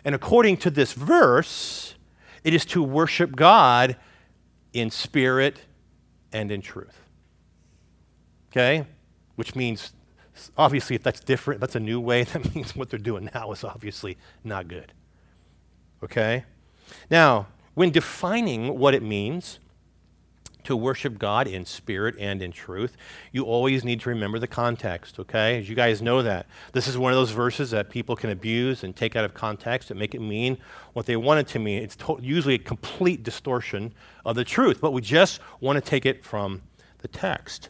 And 0.06 0.14
according 0.14 0.58
to 0.58 0.70
this 0.70 0.94
verse, 0.94 1.96
it 2.44 2.54
is 2.54 2.64
to 2.66 2.84
worship 2.84 3.36
God 3.36 3.98
in 4.72 4.92
spirit 4.92 5.62
and 6.32 6.52
in 6.52 6.62
truth. 6.62 7.02
Okay? 8.52 8.86
Which 9.36 9.56
means, 9.56 9.94
obviously, 10.58 10.96
if 10.96 11.02
that's 11.02 11.20
different, 11.20 11.60
that's 11.60 11.76
a 11.76 11.80
new 11.80 12.00
way, 12.00 12.24
that 12.26 12.56
means 12.56 12.76
what 12.76 12.92
they're 12.92 13.00
doing 13.00 13.30
now 13.34 13.52
is 13.52 13.64
obviously 13.64 14.16
not 14.44 14.68
good. 14.68 14.94
Okay? 16.04 16.46
Now, 17.10 17.48
when 17.74 17.90
defining 17.90 18.78
what 18.78 18.94
it 18.94 19.02
means 19.02 19.60
to 20.66 20.76
worship 20.76 21.18
God 21.18 21.48
in 21.48 21.66
spirit 21.66 22.16
and 22.20 22.42
in 22.42 22.52
truth, 22.52 22.98
you 23.32 23.44
always 23.44 23.84
need 23.84 24.02
to 24.02 24.10
remember 24.10 24.40
the 24.40 24.48
context, 24.48 25.20
okay? 25.20 25.60
As 25.60 25.70
you 25.70 25.76
guys 25.76 26.02
know 26.02 26.22
that. 26.22 26.46
This 26.74 26.88
is 26.88 26.98
one 26.98 27.12
of 27.12 27.18
those 27.18 27.32
verses 27.32 27.72
that 27.72 27.90
people 27.90 28.16
can 28.16 28.30
abuse 28.30 28.84
and 28.84 28.96
take 28.96 29.16
out 29.16 29.26
of 29.26 29.34
context 29.34 29.92
and 29.92 30.00
make 30.00 30.14
it 30.14 30.22
mean 30.22 30.58
what 30.94 31.06
they 31.06 31.16
want 31.16 31.40
it 31.40 31.48
to 31.54 31.60
mean. 31.60 31.82
It's 31.82 31.96
to- 31.98 32.20
usually 32.22 32.56
a 32.56 32.60
complete 32.60 33.24
distortion 33.24 33.94
of 34.26 34.36
the 34.36 34.44
truth, 34.44 34.80
but 34.82 34.92
we 34.92 35.02
just 35.02 35.40
want 35.60 35.78
to 35.78 35.82
take 35.82 36.06
it 36.06 36.24
from 36.24 36.62
the 37.00 37.08
text. 37.08 37.70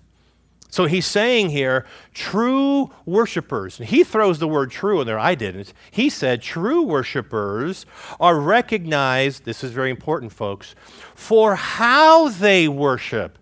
So 0.75 0.87
he's 0.87 1.05
saying 1.05 1.51
here, 1.51 1.85
true 2.13 2.91
worshipers, 3.05 3.77
he 3.77 4.03
throws 4.03 4.39
the 4.39 4.47
word 4.49 4.71
true 4.71 4.99
in 4.99 5.07
there, 5.07 5.17
I 5.17 5.33
didn't. 5.33 5.71
He 5.89 6.09
said, 6.09 6.41
true 6.41 6.83
worshipers 6.83 7.85
are 8.19 8.37
recognized, 8.37 9.45
this 9.45 9.63
is 9.63 9.71
very 9.71 9.89
important, 9.89 10.33
folks, 10.33 10.75
for 11.15 11.55
how 11.55 12.27
they 12.27 12.67
worship, 12.67 13.39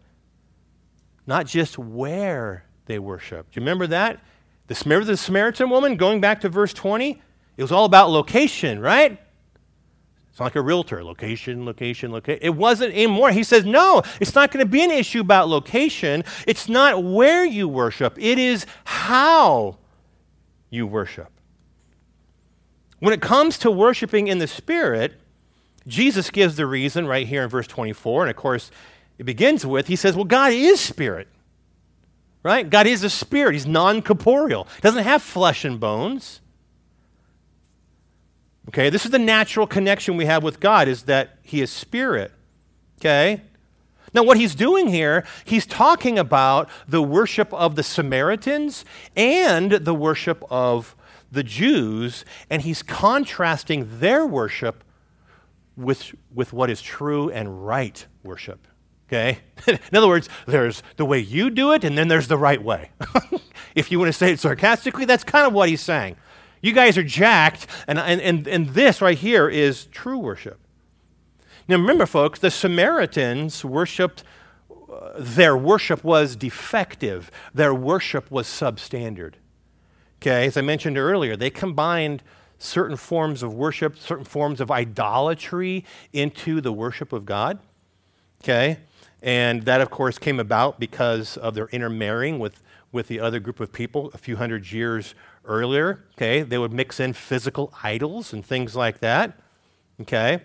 not 1.26 1.48
just 1.48 1.80
where 1.80 2.66
they 2.86 3.00
worship. 3.00 3.50
Do 3.50 3.60
you 3.60 3.64
remember 3.64 3.88
that? 3.88 4.20
The, 4.68 4.76
the 5.04 5.18
Samaritan 5.18 5.72
woman, 5.72 5.96
going 5.96 6.22
back 6.22 6.42
to 6.42 6.50
verse 6.50 6.72
20, 6.72 7.20
it 7.58 7.62
was 7.64 7.72
all 7.72 7.86
about 7.86 8.12
location, 8.12 8.80
right? 8.80 9.20
It's 10.34 10.40
like 10.40 10.56
a 10.56 10.62
realtor 10.62 11.04
location, 11.04 11.64
location, 11.64 12.12
location. 12.12 12.40
It 12.42 12.56
wasn't 12.56 12.96
anymore. 12.96 13.30
He 13.30 13.44
says, 13.44 13.66
no, 13.66 14.02
it's 14.20 14.34
not 14.34 14.52
going 14.52 14.66
to 14.66 14.70
be 14.70 14.82
an 14.82 14.90
issue 14.90 15.20
about 15.22 15.48
location. 15.48 16.24
It's 16.48 16.68
not 16.68 17.04
where 17.04 17.46
you 17.46 17.68
worship, 17.68 18.18
it 18.18 18.40
is 18.40 18.66
how 18.84 19.78
you 20.72 20.88
worship. 20.88 21.30
When 22.98 23.14
it 23.14 23.22
comes 23.22 23.60
to 23.60 23.70
worshiping 23.70 24.28
in 24.28 24.40
the 24.40 24.48
Spirit, 24.48 25.14
Jesus 25.86 26.32
gives 26.32 26.56
the 26.56 26.66
reason 26.66 27.06
right 27.06 27.28
here 27.28 27.44
in 27.44 27.50
verse 27.50 27.68
24. 27.68 28.24
And 28.24 28.32
of 28.32 28.36
course, 28.36 28.72
it 29.20 29.26
begins 29.26 29.68
with, 29.68 29.86
he 29.86 29.96
says, 29.96 30.16
well, 30.16 30.26
God 30.26 30.52
is 30.52 30.80
Spirit. 30.80 31.28
Right? 32.42 32.68
God 32.68 32.88
is 32.88 33.04
a 33.04 33.10
spirit. 33.10 33.54
He's 33.54 33.68
non 33.68 34.02
corporeal. 34.02 34.68
Doesn't 34.82 35.04
have 35.04 35.22
flesh 35.22 35.64
and 35.64 35.80
bones. 35.80 36.42
Okay, 38.70 38.90
this 38.90 39.06
is 39.06 39.12
the 39.12 39.20
natural 39.20 39.68
connection 39.68 40.18
we 40.18 40.26
have 40.26 40.44
with 40.44 40.60
God 40.60 40.88
is 40.88 41.04
that 41.04 41.38
he 41.42 41.62
is 41.62 41.70
spirit. 41.70 42.32
Okay? 43.00 43.42
Now, 44.14 44.24
what 44.24 44.38
he's 44.38 44.56
doing 44.56 44.88
here, 44.88 45.26
he's 45.44 45.66
talking 45.66 46.20
about 46.20 46.70
the 46.88 47.02
worship 47.02 47.52
of 47.54 47.76
the 47.76 47.84
Samaritans 47.84 48.86
and 49.16 49.72
the 49.72 49.94
worship 49.94 50.44
of 50.50 50.96
the 51.32 51.44
Jews, 51.44 52.24
and 52.50 52.62
he's 52.62 52.84
contrasting 52.84 54.00
their 54.00 54.26
worship 54.26 54.84
with, 55.76 56.14
with 56.34 56.54
what 56.54 56.70
is 56.70 56.80
true 56.82 57.32
and 57.32 57.66
right 57.66 58.06
worship. 58.24 58.68
Okay? 59.08 59.40
In 59.68 59.80
other 59.94 60.08
words, 60.08 60.30
there's 60.46 60.84
the 60.98 61.06
way 61.06 61.20
you 61.20 61.50
do 61.50 61.72
it, 61.74 61.84
and 61.84 61.98
then 61.98 62.08
there's 62.08 62.28
the 62.28 62.38
right 62.38 62.64
way. 62.64 62.92
if 63.76 63.92
you 63.92 63.98
want 63.98 64.10
to 64.10 64.14
say 64.14 64.32
it 64.32 64.40
sarcastically, 64.40 65.06
that's 65.06 65.24
kind 65.24 65.48
of 65.48 65.54
what 65.54 65.70
he's 65.70 65.82
saying. 65.82 66.16
You 66.64 66.72
guys 66.72 66.98
are 66.98 67.04
jacked, 67.04 67.68
and, 67.88 68.00
and, 68.00 68.22
and, 68.22 68.48
and 68.48 68.70
this 68.70 69.02
right 69.02 69.18
here 69.18 69.50
is 69.50 69.88
true 69.88 70.18
worship. 70.18 70.62
Now 71.68 71.76
remember, 71.76 72.06
folks, 72.06 72.40
the 72.40 72.50
Samaritans 72.50 73.66
worshiped, 73.66 74.24
uh, 74.72 75.12
their 75.20 75.58
worship 75.58 76.06
was 76.06 76.38
defective, 76.38 77.30
their 77.54 77.74
worship 77.74 78.32
was 78.32 78.48
substandard. 78.48 79.34
Okay, 80.22 80.46
as 80.46 80.56
I 80.56 80.62
mentioned 80.62 80.98
earlier, 80.98 81.36
they 81.36 81.50
combined 81.50 82.24
certain 82.60 82.96
forms 82.96 83.44
of 83.44 83.54
worship, 83.54 83.98
certain 83.98 84.24
forms 84.24 84.62
of 84.62 84.72
idolatry 84.72 85.84
into 86.14 86.62
the 86.62 86.72
worship 86.72 87.12
of 87.12 87.26
God. 87.26 87.60
Okay, 88.42 88.78
and 89.22 89.64
that, 89.64 89.82
of 89.82 89.90
course, 89.90 90.18
came 90.18 90.40
about 90.40 90.80
because 90.80 91.36
of 91.36 91.56
their 91.56 91.68
intermarrying 91.68 92.40
with, 92.40 92.64
with 92.94 93.10
the 93.10 93.20
other 93.20 93.42
group 93.42 93.60
of 93.60 93.74
people 93.74 94.12
a 94.14 94.18
few 94.18 94.38
hundred 94.38 94.72
years 94.72 95.14
earlier. 95.46 96.04
Okay, 96.16 96.42
they 96.42 96.58
would 96.58 96.74
mix 96.74 97.00
in 97.00 97.14
physical 97.14 97.74
idols 97.84 98.34
and 98.34 98.46
things 98.46 98.76
like 98.76 99.00
that. 99.00 99.40
Okay, 100.02 100.42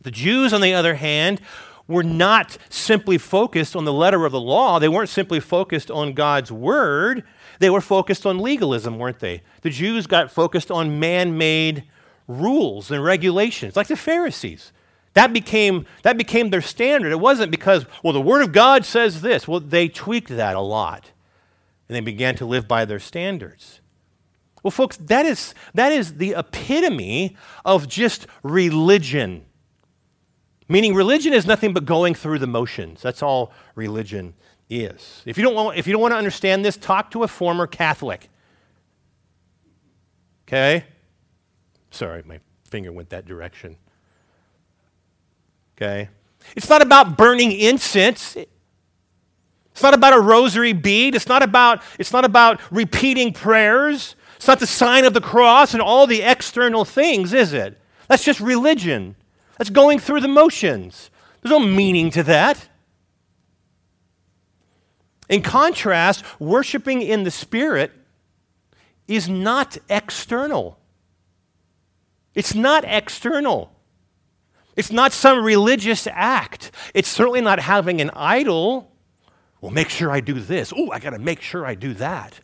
the 0.00 0.10
Jews, 0.10 0.52
on 0.52 0.60
the 0.60 0.74
other 0.74 0.94
hand, 0.94 1.40
were 1.86 2.02
not 2.02 2.56
simply 2.68 3.18
focused 3.18 3.74
on 3.74 3.84
the 3.84 3.92
letter 3.92 4.24
of 4.24 4.32
the 4.32 4.40
law. 4.40 4.78
They 4.78 4.88
weren't 4.88 5.08
simply 5.08 5.40
focused 5.40 5.90
on 5.90 6.12
God's 6.12 6.52
word. 6.52 7.24
They 7.58 7.68
were 7.68 7.80
focused 7.80 8.24
on 8.24 8.38
legalism, 8.38 8.98
weren't 8.98 9.18
they? 9.18 9.42
The 9.62 9.70
Jews 9.70 10.06
got 10.06 10.30
focused 10.30 10.70
on 10.70 11.00
man 11.00 11.36
made 11.36 11.84
rules 12.28 12.90
and 12.90 13.02
regulations, 13.02 13.76
like 13.76 13.88
the 13.88 13.96
Pharisees. 13.96 14.72
That 15.14 15.32
became, 15.32 15.86
that 16.02 16.16
became 16.16 16.50
their 16.50 16.62
standard. 16.62 17.10
It 17.10 17.18
wasn't 17.18 17.50
because, 17.50 17.84
well, 18.04 18.12
the 18.12 18.20
Word 18.20 18.42
of 18.42 18.52
God 18.52 18.84
says 18.84 19.22
this. 19.22 19.48
Well, 19.48 19.58
they 19.58 19.88
tweaked 19.88 20.28
that 20.28 20.54
a 20.54 20.60
lot. 20.60 21.10
And 21.88 21.96
they 21.96 22.00
began 22.00 22.36
to 22.36 22.46
live 22.46 22.68
by 22.68 22.84
their 22.84 23.00
standards. 23.00 23.79
Well, 24.62 24.70
folks, 24.70 24.96
that 24.98 25.26
is, 25.26 25.54
that 25.74 25.92
is 25.92 26.16
the 26.16 26.34
epitome 26.36 27.36
of 27.64 27.88
just 27.88 28.26
religion. 28.42 29.44
Meaning, 30.68 30.94
religion 30.94 31.32
is 31.32 31.46
nothing 31.46 31.72
but 31.72 31.84
going 31.84 32.14
through 32.14 32.38
the 32.38 32.46
motions. 32.46 33.02
That's 33.02 33.22
all 33.22 33.52
religion 33.74 34.34
is. 34.68 35.22
If 35.26 35.36
you 35.36 35.42
don't 35.42 35.54
want, 35.54 35.76
if 35.78 35.86
you 35.86 35.92
don't 35.92 36.02
want 36.02 36.12
to 36.12 36.18
understand 36.18 36.64
this, 36.64 36.76
talk 36.76 37.10
to 37.12 37.24
a 37.24 37.28
former 37.28 37.66
Catholic. 37.66 38.28
Okay? 40.46 40.84
Sorry, 41.90 42.22
my 42.24 42.40
finger 42.68 42.92
went 42.92 43.10
that 43.10 43.26
direction. 43.26 43.76
Okay? 45.76 46.08
It's 46.54 46.68
not 46.68 46.82
about 46.82 47.16
burning 47.16 47.52
incense. 47.52 48.36
It's 48.36 49.82
not 49.82 49.94
about 49.94 50.12
a 50.12 50.20
rosary 50.20 50.72
bead. 50.72 51.14
It's 51.14 51.28
not 51.28 51.42
about, 51.42 51.82
it's 51.98 52.12
not 52.12 52.24
about 52.24 52.60
repeating 52.70 53.32
prayers. 53.32 54.14
It's 54.40 54.48
not 54.48 54.58
the 54.58 54.66
sign 54.66 55.04
of 55.04 55.12
the 55.12 55.20
cross 55.20 55.74
and 55.74 55.82
all 55.82 56.06
the 56.06 56.22
external 56.22 56.86
things, 56.86 57.34
is 57.34 57.52
it? 57.52 57.78
That's 58.08 58.24
just 58.24 58.40
religion. 58.40 59.14
That's 59.58 59.68
going 59.68 59.98
through 59.98 60.22
the 60.22 60.28
motions. 60.28 61.10
There's 61.42 61.50
no 61.50 61.58
meaning 61.58 62.10
to 62.12 62.22
that. 62.22 62.66
In 65.28 65.42
contrast, 65.42 66.24
worshiping 66.40 67.02
in 67.02 67.24
the 67.24 67.30
Spirit 67.30 67.92
is 69.06 69.28
not 69.28 69.76
external. 69.90 70.78
It's 72.34 72.54
not 72.54 72.82
external. 72.86 73.70
It's 74.74 74.90
not 74.90 75.12
some 75.12 75.44
religious 75.44 76.08
act. 76.10 76.70
It's 76.94 77.10
certainly 77.10 77.42
not 77.42 77.58
having 77.58 78.00
an 78.00 78.08
idol. 78.14 78.90
Well, 79.60 79.70
make 79.70 79.90
sure 79.90 80.10
I 80.10 80.20
do 80.20 80.40
this. 80.40 80.72
Oh, 80.74 80.90
I 80.92 80.98
got 80.98 81.10
to 81.10 81.18
make 81.18 81.42
sure 81.42 81.66
I 81.66 81.74
do 81.74 81.92
that. 81.92 82.40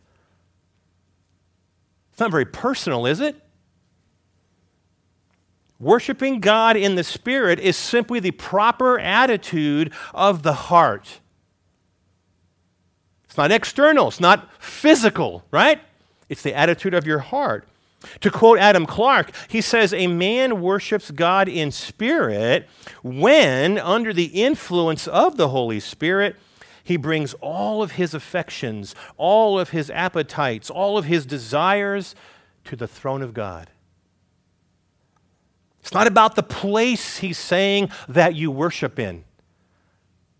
It's 2.17 2.21
not 2.21 2.31
very 2.31 2.45
personal, 2.45 3.05
is 3.05 3.19
it? 3.19 3.35
Worshiping 5.79 6.39
God 6.39 6.75
in 6.75 6.95
the 6.95 7.03
Spirit 7.03 7.59
is 7.59 7.77
simply 7.77 8.19
the 8.19 8.31
proper 8.31 8.97
attitude 8.97 9.93
of 10.15 10.41
the 10.41 10.53
heart. 10.53 11.19
It's 13.25 13.37
not 13.37 13.51
external, 13.51 14.07
it's 14.07 14.19
not 14.19 14.49
physical, 14.59 15.45
right? 15.51 15.79
It's 16.27 16.41
the 16.41 16.55
attitude 16.55 16.95
of 16.95 17.05
your 17.05 17.19
heart. 17.19 17.67
To 18.21 18.31
quote 18.31 18.57
Adam 18.57 18.87
Clarke, 18.87 19.29
he 19.47 19.61
says, 19.61 19.93
A 19.93 20.07
man 20.07 20.59
worships 20.59 21.11
God 21.11 21.47
in 21.47 21.71
spirit 21.71 22.67
when, 23.03 23.77
under 23.77 24.11
the 24.11 24.41
influence 24.43 25.07
of 25.07 25.37
the 25.37 25.49
Holy 25.49 25.79
Spirit, 25.79 26.35
he 26.87 26.95
brings 26.95 27.33
all 27.41 27.83
of 27.83 27.91
his 27.91 28.13
affections, 28.13 28.95
all 29.17 29.59
of 29.59 29.71
his 29.71 29.89
appetites, 29.89 30.69
all 30.69 30.97
of 30.97 31.03
his 31.03 31.25
desires 31.25 32.15
to 32.63 32.77
the 32.77 32.87
throne 32.87 33.21
of 33.21 33.33
God. 33.33 33.69
It's 35.81 35.93
not 35.93 36.07
about 36.07 36.37
the 36.37 36.43
place 36.43 37.17
he's 37.17 37.37
saying 37.37 37.91
that 38.07 38.35
you 38.35 38.51
worship 38.51 38.99
in. 38.99 39.25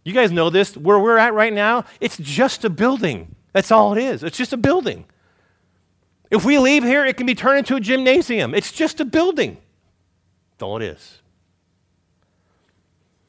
You 0.05 0.13
guys 0.13 0.31
know 0.31 0.49
this. 0.49 0.77
Where 0.77 0.97
we're 0.97 1.17
at 1.17 1.33
right 1.33 1.51
now, 1.51 1.83
it's 1.99 2.15
just 2.15 2.63
a 2.63 2.69
building. 2.69 3.35
That's 3.51 3.69
all 3.69 3.91
it 3.91 4.01
is. 4.01 4.23
It's 4.23 4.37
just 4.37 4.53
a 4.53 4.57
building. 4.57 5.03
If 6.31 6.45
we 6.45 6.59
leave 6.59 6.85
here, 6.85 7.05
it 7.05 7.17
can 7.17 7.25
be 7.25 7.35
turned 7.35 7.57
into 7.57 7.75
a 7.75 7.81
gymnasium. 7.81 8.55
It's 8.55 8.71
just 8.71 9.01
a 9.01 9.05
building. 9.05 9.57
That's 10.51 10.63
all 10.63 10.77
it 10.77 10.83
is. 10.83 11.16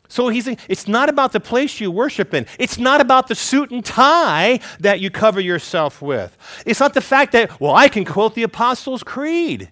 So 0.08 0.28
he's 0.28 0.46
saying 0.46 0.58
it's 0.68 0.88
not 0.88 1.10
about 1.10 1.32
the 1.32 1.40
place 1.40 1.80
you 1.80 1.90
worship 1.90 2.32
in. 2.32 2.46
It's 2.58 2.78
not 2.78 3.02
about 3.02 3.28
the 3.28 3.34
suit 3.34 3.70
and 3.70 3.84
tie 3.84 4.58
that 4.80 5.00
you 5.00 5.10
cover 5.10 5.38
yourself 5.38 6.00
with. 6.00 6.36
It's 6.64 6.80
not 6.80 6.94
the 6.94 7.02
fact 7.02 7.32
that, 7.32 7.60
well, 7.60 7.74
I 7.74 7.88
can 7.88 8.06
quote 8.06 8.34
the 8.34 8.42
Apostles' 8.42 9.02
Creed. 9.02 9.70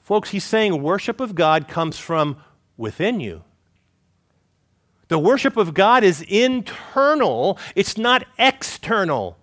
Folks, 0.00 0.30
he's 0.30 0.44
saying 0.44 0.82
worship 0.82 1.20
of 1.20 1.36
God 1.36 1.68
comes 1.68 1.98
from 1.98 2.36
within 2.76 3.20
you. 3.20 3.44
The 5.06 5.18
worship 5.18 5.56
of 5.56 5.72
God 5.72 6.02
is 6.02 6.22
internal, 6.22 7.58
it's 7.76 7.96
not 7.96 8.24
external. 8.38 9.36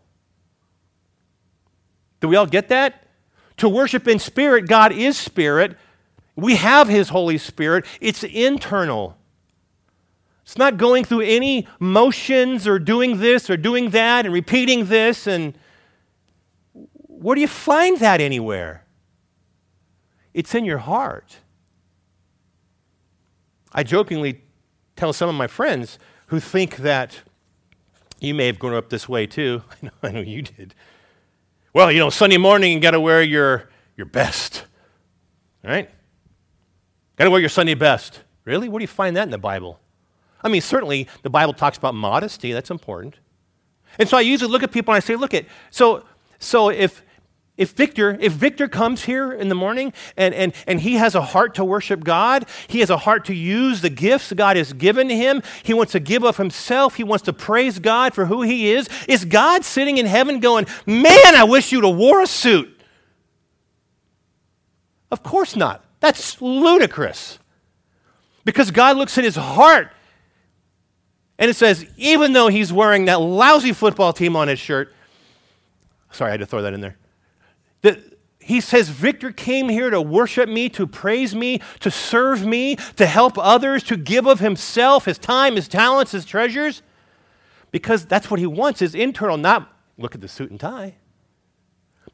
Do 2.19 2.27
we 2.27 2.35
all 2.35 2.45
get 2.45 2.67
that? 2.69 3.07
To 3.57 3.69
worship 3.69 4.07
in 4.07 4.19
spirit, 4.19 4.67
God 4.67 4.91
is 4.91 5.17
spirit. 5.17 5.77
We 6.37 6.55
have 6.55 6.87
His 6.87 7.09
Holy 7.09 7.37
Spirit, 7.37 7.85
it's 7.99 8.23
internal. 8.23 9.17
It's 10.43 10.57
not 10.57 10.77
going 10.77 11.03
through 11.03 11.21
any 11.21 11.67
motions 11.77 12.65
or 12.65 12.79
doing 12.79 13.19
this 13.19 13.49
or 13.49 13.57
doing 13.57 13.89
that 13.89 14.25
and 14.25 14.33
repeating 14.33 14.85
this. 14.85 15.27
And 15.27 15.57
where 17.09 17.35
do 17.35 17.41
you 17.41 17.49
find 17.49 17.99
that 17.99 18.21
anywhere? 18.21 18.85
It's 20.33 20.55
in 20.55 20.63
your 20.63 20.77
heart. 20.77 21.39
I 23.73 23.83
jokingly 23.83 24.41
tell 24.95 25.11
some 25.11 25.27
of 25.27 25.35
my 25.35 25.47
friends 25.47 25.99
who 26.27 26.39
think 26.39 26.77
that 26.77 27.23
you 28.21 28.33
may 28.33 28.45
have 28.45 28.57
grown 28.57 28.73
up 28.73 28.89
this 28.89 29.09
way 29.09 29.27
too. 29.27 29.63
I 29.71 29.85
know, 29.85 29.91
I 30.01 30.11
know 30.11 30.21
you 30.21 30.43
did. 30.43 30.73
Well, 31.73 31.91
you 31.91 31.99
know, 31.99 32.09
Sunday 32.09 32.37
morning 32.37 32.71
you 32.71 32.79
got 32.79 32.91
to 32.91 33.01
wear 33.01 33.21
your, 33.21 33.69
your 33.97 34.05
best, 34.05 34.63
right? 35.61 35.89
Got 37.17 37.25
to 37.25 37.31
wear 37.31 37.39
your 37.39 37.49
Sunday 37.49 37.73
best. 37.73 38.21
Really? 38.45 38.69
Where 38.69 38.79
do 38.79 38.83
you 38.83 38.87
find 38.87 39.17
that 39.17 39.23
in 39.23 39.31
the 39.31 39.37
Bible? 39.37 39.79
I 40.41 40.49
mean, 40.49 40.61
certainly 40.61 41.07
the 41.23 41.29
Bible 41.29 41.53
talks 41.53 41.77
about 41.77 41.95
modesty. 41.95 42.53
That's 42.53 42.69
important. 42.69 43.15
And 43.99 44.07
so 44.07 44.17
I 44.17 44.21
usually 44.21 44.51
look 44.51 44.63
at 44.63 44.71
people 44.71 44.93
and 44.93 44.97
I 44.97 45.05
say, 45.05 45.15
look 45.15 45.33
at, 45.33 45.45
so, 45.71 46.05
so 46.37 46.69
if, 46.69 47.03
if 47.57 47.71
Victor, 47.71 48.15
if 48.21 48.33
Victor 48.33 48.67
comes 48.67 49.05
here 49.05 49.33
in 49.33 49.49
the 49.49 49.55
morning 49.55 49.91
and, 50.15 50.35
and, 50.35 50.53
and 50.67 50.79
he 50.79 50.93
has 50.93 51.15
a 51.15 51.21
heart 51.21 51.55
to 51.55 51.65
worship 51.65 52.03
God, 52.03 52.45
he 52.67 52.81
has 52.81 52.91
a 52.91 52.97
heart 52.97 53.25
to 53.25 53.33
use 53.33 53.81
the 53.81 53.89
gifts 53.89 54.31
God 54.31 54.55
has 54.55 54.73
given 54.73 55.09
him, 55.09 55.41
he 55.63 55.73
wants 55.73 55.93
to 55.93 55.99
give 55.99 56.23
of 56.23 56.37
himself, 56.37 56.95
he 56.95 57.03
wants 57.03 57.23
to 57.25 57.33
praise 57.33 57.79
God 57.79 58.13
for 58.13 58.25
who 58.27 58.43
he 58.43 58.71
is, 58.71 58.87
is 59.07 59.25
God 59.25 59.65
sitting 59.65 59.97
in 59.97 60.05
heaven 60.05 60.39
going, 60.39 60.67
Man, 60.85 61.35
I 61.35 61.45
wish 61.45 61.71
you'd 61.71 61.83
have 61.83 61.95
wore 61.95 62.21
a 62.21 62.27
suit? 62.27 62.79
Of 65.09 65.23
course 65.23 65.55
not. 65.55 65.83
That's 66.07 66.41
ludicrous. 66.41 67.37
Because 68.45 68.71
God 68.71 68.95
looks 68.95 69.17
at 69.17 69.25
his 69.25 69.35
heart 69.35 69.91
and 71.37 71.51
it 71.51 71.55
says, 71.55 71.85
even 71.97 72.31
though 72.31 72.47
he's 72.47 72.71
wearing 72.71 73.05
that 73.05 73.19
lousy 73.19 73.73
football 73.73 74.13
team 74.13 74.37
on 74.37 74.47
his 74.47 74.57
shirt, 74.57 74.93
sorry, 76.11 76.29
I 76.29 76.31
had 76.31 76.39
to 76.39 76.45
throw 76.45 76.61
that 76.61 76.73
in 76.73 76.79
there. 76.79 76.95
That 77.81 77.99
he 78.39 78.61
says, 78.61 78.87
Victor 78.87 79.33
came 79.33 79.67
here 79.67 79.89
to 79.89 80.01
worship 80.01 80.47
me, 80.47 80.69
to 80.69 80.87
praise 80.87 81.35
me, 81.35 81.59
to 81.81 81.91
serve 81.91 82.45
me, 82.45 82.77
to 82.95 83.05
help 83.05 83.37
others, 83.37 83.83
to 83.83 83.97
give 83.97 84.25
of 84.27 84.39
himself, 84.39 85.03
his 85.03 85.17
time, 85.17 85.57
his 85.57 85.67
talents, 85.67 86.13
his 86.13 86.23
treasures, 86.23 86.83
because 87.71 88.05
that's 88.05 88.31
what 88.31 88.39
he 88.39 88.47
wants, 88.47 88.79
his 88.79 88.95
internal, 88.95 89.35
not 89.35 89.77
look 89.97 90.15
at 90.15 90.21
the 90.21 90.29
suit 90.29 90.51
and 90.51 90.59
tie. 90.61 90.95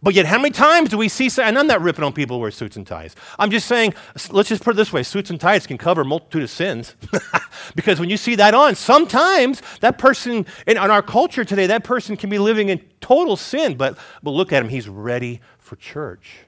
But 0.04 0.16
yet, 0.16 0.26
how 0.26 0.38
many 0.38 0.52
times 0.52 0.90
do 0.90 0.98
we 0.98 1.08
see, 1.08 1.30
and 1.42 1.58
I'm 1.58 1.66
not 1.66 1.82
ripping 1.82 2.04
on 2.04 2.12
people 2.12 2.36
who 2.36 2.42
wear 2.42 2.52
suits 2.52 2.76
and 2.76 2.86
ties. 2.86 3.16
I'm 3.40 3.50
just 3.50 3.68
saying, 3.68 3.94
let's 4.32 4.50
just 4.50 4.62
put 4.62 4.72
it 4.72 4.76
this 4.76 4.92
way 4.92 5.02
suits 5.02 5.30
and 5.30 5.40
ties 5.40 5.66
can 5.66 5.78
cover 5.78 6.02
a 6.02 6.06
multitude 6.06 6.44
of 6.44 6.50
sins. 6.50 6.98
because 7.76 8.02
when 8.02 8.10
you 8.10 8.18
see 8.18 8.36
that 8.36 8.54
on, 8.54 8.76
sometimes 8.76 9.62
that 9.80 9.98
person, 9.98 10.46
in, 10.68 10.76
in, 10.76 10.78
our 10.78 11.02
culture 11.02 11.46
today, 11.46 11.68
that 11.68 11.86
person 11.86 12.18
can 12.18 12.30
be 12.30 12.38
living 12.38 12.68
in 12.68 12.80
total 13.00 13.38
sin, 13.38 13.76
but, 13.76 13.98
but 14.22 14.32
look 14.32 14.52
at 14.52 14.62
him, 14.62 14.68
he's 14.68 14.90
ready 14.90 15.40
for 15.58 15.78
church. 15.78 16.40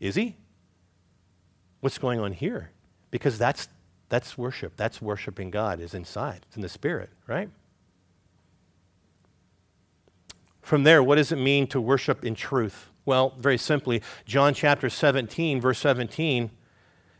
Is 0.00 0.16
he? 0.16 0.36
What's 1.78 1.98
going 1.98 2.18
on 2.18 2.32
here? 2.32 2.72
Because 3.12 3.38
that's, 3.38 3.68
that's 4.08 4.36
worship. 4.36 4.72
That's 4.76 5.00
worshiping 5.00 5.52
God, 5.52 5.78
is 5.78 5.94
inside, 5.94 6.40
it's 6.48 6.56
in 6.56 6.62
the 6.62 6.68
spirit, 6.68 7.10
right? 7.28 7.48
From 10.70 10.84
there, 10.84 11.02
what 11.02 11.16
does 11.16 11.32
it 11.32 11.36
mean 11.36 11.66
to 11.66 11.80
worship 11.80 12.24
in 12.24 12.36
truth? 12.36 12.90
Well, 13.04 13.34
very 13.36 13.58
simply, 13.58 14.02
John 14.24 14.54
chapter 14.54 14.88
17, 14.88 15.60
verse 15.60 15.80
17, 15.80 16.52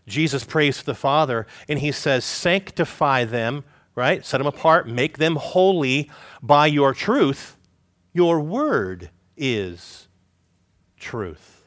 Jesus 0.06 0.44
prays 0.44 0.78
to 0.78 0.86
the 0.86 0.94
Father, 0.94 1.48
and 1.68 1.80
he 1.80 1.90
says, 1.90 2.24
Sanctify 2.24 3.24
them, 3.24 3.64
right? 3.96 4.24
Set 4.24 4.38
them 4.38 4.46
apart, 4.46 4.86
make 4.86 5.18
them 5.18 5.34
holy 5.34 6.08
by 6.40 6.68
your 6.68 6.94
truth. 6.94 7.56
Your 8.12 8.38
word 8.38 9.10
is 9.36 10.06
truth. 10.96 11.64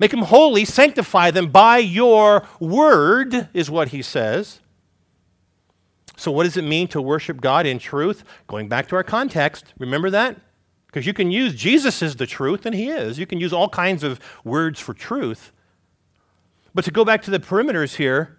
Make 0.00 0.10
them 0.10 0.22
holy, 0.22 0.64
sanctify 0.64 1.30
them 1.30 1.52
by 1.52 1.78
your 1.78 2.44
word, 2.58 3.48
is 3.54 3.70
what 3.70 3.90
he 3.90 4.02
says. 4.02 4.59
So, 6.20 6.30
what 6.30 6.44
does 6.44 6.58
it 6.58 6.64
mean 6.64 6.86
to 6.88 7.00
worship 7.00 7.40
God 7.40 7.64
in 7.64 7.78
truth? 7.78 8.24
Going 8.46 8.68
back 8.68 8.88
to 8.88 8.96
our 8.96 9.02
context, 9.02 9.72
remember 9.78 10.10
that? 10.10 10.36
Because 10.84 11.06
you 11.06 11.14
can 11.14 11.30
use 11.30 11.54
Jesus 11.54 12.02
is 12.02 12.16
the 12.16 12.26
truth, 12.26 12.66
and 12.66 12.74
he 12.74 12.90
is. 12.90 13.18
You 13.18 13.24
can 13.24 13.40
use 13.40 13.54
all 13.54 13.70
kinds 13.70 14.02
of 14.02 14.20
words 14.44 14.78
for 14.78 14.92
truth. 14.92 15.50
But 16.74 16.84
to 16.84 16.90
go 16.90 17.06
back 17.06 17.22
to 17.22 17.30
the 17.30 17.38
perimeters 17.38 17.96
here, 17.96 18.36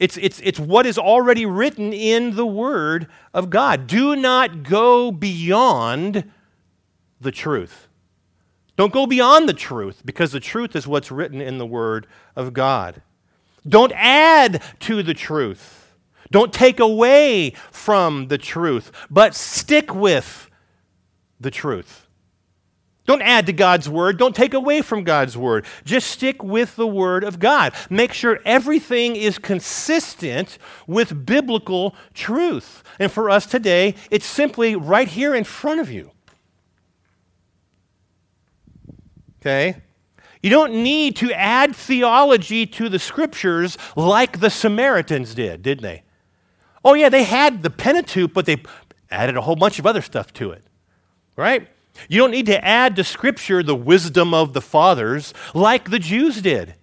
it's, 0.00 0.16
it's, 0.16 0.40
it's 0.40 0.58
what 0.58 0.84
is 0.84 0.98
already 0.98 1.46
written 1.46 1.92
in 1.92 2.34
the 2.34 2.46
Word 2.46 3.06
of 3.32 3.48
God. 3.48 3.86
Do 3.86 4.16
not 4.16 4.64
go 4.64 5.12
beyond 5.12 6.28
the 7.20 7.30
truth. 7.30 7.86
Don't 8.76 8.92
go 8.92 9.06
beyond 9.06 9.48
the 9.48 9.54
truth 9.54 10.02
because 10.04 10.32
the 10.32 10.40
truth 10.40 10.74
is 10.74 10.88
what's 10.88 11.12
written 11.12 11.40
in 11.40 11.58
the 11.58 11.66
Word 11.66 12.08
of 12.34 12.52
God. 12.52 13.00
Don't 13.64 13.92
add 13.94 14.60
to 14.80 15.04
the 15.04 15.14
truth. 15.14 15.81
Don't 16.32 16.52
take 16.52 16.80
away 16.80 17.50
from 17.70 18.28
the 18.28 18.38
truth, 18.38 18.90
but 19.10 19.34
stick 19.34 19.94
with 19.94 20.50
the 21.38 21.50
truth. 21.50 22.06
Don't 23.04 23.22
add 23.22 23.46
to 23.46 23.52
God's 23.52 23.88
word. 23.88 24.16
Don't 24.16 24.34
take 24.34 24.54
away 24.54 24.80
from 24.80 25.04
God's 25.04 25.36
word. 25.36 25.66
Just 25.84 26.08
stick 26.08 26.42
with 26.42 26.76
the 26.76 26.86
word 26.86 27.24
of 27.24 27.38
God. 27.38 27.74
Make 27.90 28.12
sure 28.12 28.40
everything 28.44 29.16
is 29.16 29.38
consistent 29.38 30.56
with 30.86 31.26
biblical 31.26 31.96
truth. 32.14 32.82
And 32.98 33.10
for 33.10 33.28
us 33.28 33.44
today, 33.44 33.96
it's 34.10 34.24
simply 34.24 34.76
right 34.76 35.08
here 35.08 35.34
in 35.34 35.44
front 35.44 35.80
of 35.80 35.90
you. 35.90 36.12
Okay? 39.40 39.82
You 40.42 40.50
don't 40.50 40.72
need 40.72 41.16
to 41.16 41.32
add 41.32 41.74
theology 41.74 42.66
to 42.66 42.88
the 42.88 43.00
scriptures 43.00 43.76
like 43.96 44.40
the 44.40 44.50
Samaritans 44.50 45.34
did, 45.34 45.62
didn't 45.62 45.82
they? 45.82 46.04
Oh, 46.84 46.94
yeah, 46.94 47.08
they 47.08 47.24
had 47.24 47.62
the 47.62 47.70
Pentateuch, 47.70 48.32
but 48.32 48.46
they 48.46 48.62
added 49.10 49.36
a 49.36 49.40
whole 49.40 49.56
bunch 49.56 49.78
of 49.78 49.86
other 49.86 50.02
stuff 50.02 50.32
to 50.34 50.50
it, 50.50 50.64
right? 51.36 51.68
You 52.08 52.18
don't 52.18 52.30
need 52.30 52.46
to 52.46 52.64
add 52.64 52.96
to 52.96 53.04
Scripture 53.04 53.62
the 53.62 53.76
wisdom 53.76 54.34
of 54.34 54.52
the 54.52 54.60
fathers 54.60 55.34
like 55.54 55.90
the 55.90 55.98
Jews 55.98 56.40
did. 56.40 56.74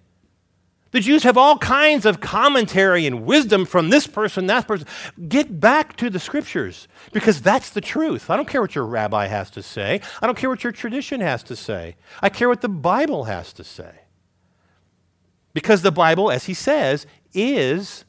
The 0.92 1.00
Jews 1.00 1.22
have 1.22 1.36
all 1.36 1.56
kinds 1.58 2.04
of 2.04 2.20
commentary 2.20 3.06
and 3.06 3.24
wisdom 3.24 3.64
from 3.64 3.90
this 3.90 4.08
person, 4.08 4.46
that 4.46 4.66
person. 4.66 4.88
Get 5.28 5.60
back 5.60 5.96
to 5.96 6.10
the 6.10 6.18
Scriptures 6.18 6.88
because 7.12 7.40
that's 7.40 7.70
the 7.70 7.80
truth. 7.80 8.28
I 8.28 8.36
don't 8.36 8.48
care 8.48 8.60
what 8.60 8.74
your 8.74 8.86
rabbi 8.86 9.26
has 9.26 9.50
to 9.50 9.62
say, 9.62 10.00
I 10.20 10.26
don't 10.26 10.36
care 10.36 10.50
what 10.50 10.64
your 10.64 10.72
tradition 10.72 11.20
has 11.20 11.42
to 11.44 11.54
say. 11.54 11.96
I 12.22 12.28
care 12.28 12.48
what 12.48 12.60
the 12.60 12.68
Bible 12.68 13.24
has 13.24 13.52
to 13.54 13.64
say. 13.64 14.00
Because 15.52 15.82
the 15.82 15.92
Bible, 15.92 16.30
as 16.30 16.46
he 16.46 16.54
says, 16.54 17.06
is 17.34 18.04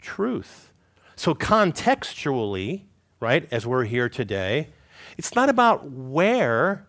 truth. 0.00 0.72
So, 1.16 1.34
contextually, 1.34 2.82
right, 3.20 3.48
as 3.50 3.66
we're 3.66 3.84
here 3.84 4.08
today, 4.10 4.68
it's 5.16 5.34
not 5.34 5.48
about 5.48 5.90
where, 5.90 6.86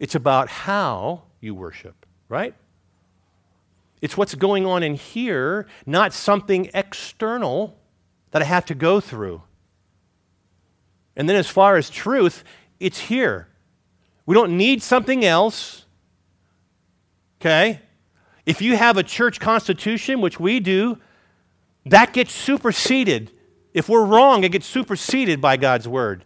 it's 0.00 0.14
about 0.14 0.48
how 0.48 1.24
you 1.40 1.54
worship, 1.54 2.06
right? 2.30 2.54
It's 4.00 4.16
what's 4.16 4.34
going 4.34 4.64
on 4.64 4.82
in 4.82 4.94
here, 4.94 5.66
not 5.84 6.14
something 6.14 6.70
external 6.72 7.78
that 8.30 8.40
I 8.40 8.46
have 8.46 8.64
to 8.66 8.74
go 8.74 9.00
through. 9.00 9.42
And 11.14 11.28
then, 11.28 11.36
as 11.36 11.46
far 11.46 11.76
as 11.76 11.90
truth, 11.90 12.44
it's 12.80 12.98
here. 13.00 13.48
We 14.24 14.34
don't 14.34 14.56
need 14.56 14.82
something 14.82 15.26
else. 15.26 15.84
Okay? 17.38 17.80
If 18.46 18.62
you 18.62 18.78
have 18.78 18.96
a 18.96 19.02
church 19.02 19.40
constitution, 19.40 20.22
which 20.22 20.40
we 20.40 20.58
do, 20.58 20.98
that 21.84 22.14
gets 22.14 22.32
superseded 22.32 23.30
if 23.74 23.88
we're 23.88 24.04
wrong, 24.04 24.44
it 24.44 24.52
gets 24.52 24.66
superseded 24.66 25.40
by 25.40 25.56
God's 25.56 25.88
word. 25.88 26.24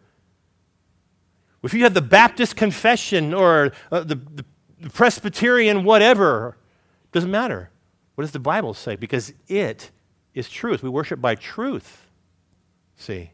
If 1.62 1.74
you 1.74 1.82
have 1.82 1.94
the 1.94 2.02
Baptist 2.02 2.54
confession 2.54 3.34
or 3.34 3.72
uh, 3.90 4.00
the, 4.00 4.14
the, 4.14 4.44
the 4.80 4.90
Presbyterian 4.90 5.82
whatever, 5.82 6.56
doesn't 7.10 7.30
matter. 7.30 7.70
What 8.14 8.22
does 8.22 8.30
the 8.30 8.38
Bible 8.38 8.72
say? 8.72 8.94
Because 8.94 9.32
it 9.48 9.90
is 10.32 10.48
truth. 10.48 10.82
We 10.82 10.88
worship 10.88 11.20
by 11.20 11.34
truth. 11.34 12.06
See? 12.94 13.32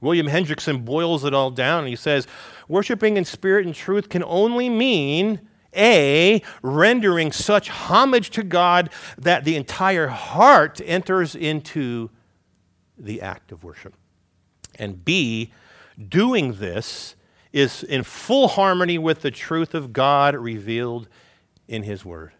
William 0.00 0.28
Hendriksen 0.28 0.84
boils 0.84 1.24
it 1.24 1.34
all 1.34 1.50
down 1.50 1.80
and 1.80 1.88
he 1.88 1.96
says, 1.96 2.26
worshiping 2.68 3.16
in 3.16 3.24
spirit 3.24 3.66
and 3.66 3.74
truth 3.74 4.08
can 4.08 4.22
only 4.24 4.68
mean 4.68 5.40
A, 5.74 6.42
rendering 6.62 7.32
such 7.32 7.68
homage 7.68 8.30
to 8.30 8.42
God 8.42 8.90
that 9.18 9.44
the 9.44 9.56
entire 9.56 10.08
heart 10.08 10.80
enters 10.84 11.34
into 11.34 12.10
the 12.96 13.20
act 13.20 13.52
of 13.52 13.64
worship. 13.64 13.94
And 14.78 15.04
B, 15.04 15.52
doing 16.08 16.54
this 16.54 17.16
is 17.52 17.82
in 17.84 18.02
full 18.02 18.48
harmony 18.48 18.98
with 18.98 19.22
the 19.22 19.30
truth 19.30 19.74
of 19.74 19.92
God 19.92 20.34
revealed 20.34 21.08
in 21.68 21.84
His 21.84 22.04
Word. 22.04 22.32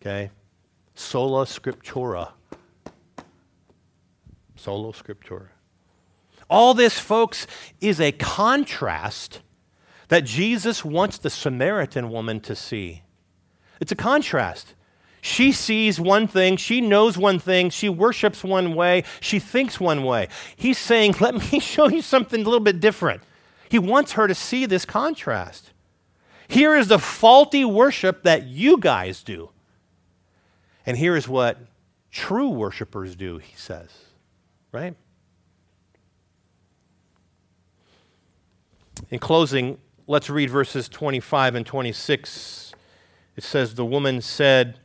Okay? 0.00 0.30
Sola 0.94 1.44
Scriptura. 1.44 2.32
Sola 4.56 4.92
Scriptura. 4.92 5.48
All 6.50 6.74
this, 6.74 6.98
folks, 6.98 7.46
is 7.80 8.00
a 8.00 8.12
contrast 8.12 9.40
that 10.08 10.24
Jesus 10.24 10.84
wants 10.84 11.18
the 11.18 11.30
Samaritan 11.30 12.10
woman 12.10 12.40
to 12.40 12.56
see. 12.56 13.02
It's 13.80 13.92
a 13.92 13.96
contrast. 13.96 14.74
She 15.20 15.52
sees 15.52 15.98
one 16.00 16.28
thing, 16.28 16.56
she 16.56 16.80
knows 16.80 17.18
one 17.18 17.38
thing, 17.38 17.70
she 17.70 17.88
worships 17.88 18.44
one 18.44 18.74
way, 18.74 19.04
she 19.20 19.38
thinks 19.38 19.80
one 19.80 20.04
way. 20.04 20.28
He's 20.56 20.78
saying, 20.78 21.16
Let 21.20 21.34
me 21.34 21.60
show 21.60 21.88
you 21.88 22.02
something 22.02 22.40
a 22.40 22.44
little 22.44 22.60
bit 22.60 22.80
different. 22.80 23.22
He 23.68 23.78
wants 23.78 24.12
her 24.12 24.26
to 24.26 24.34
see 24.34 24.66
this 24.66 24.84
contrast. 24.84 25.72
Here 26.48 26.74
is 26.74 26.88
the 26.88 26.98
faulty 26.98 27.64
worship 27.64 28.22
that 28.22 28.46
you 28.46 28.78
guys 28.78 29.22
do. 29.22 29.50
And 30.86 30.96
here 30.96 31.16
is 31.16 31.28
what 31.28 31.58
true 32.10 32.48
worshipers 32.48 33.14
do, 33.14 33.36
he 33.36 33.54
says, 33.54 33.90
right? 34.72 34.94
In 39.10 39.18
closing, 39.18 39.78
let's 40.06 40.30
read 40.30 40.48
verses 40.48 40.88
25 40.88 41.54
and 41.56 41.66
26. 41.66 42.72
It 43.36 43.44
says, 43.44 43.74
The 43.74 43.84
woman 43.84 44.22
said, 44.22 44.78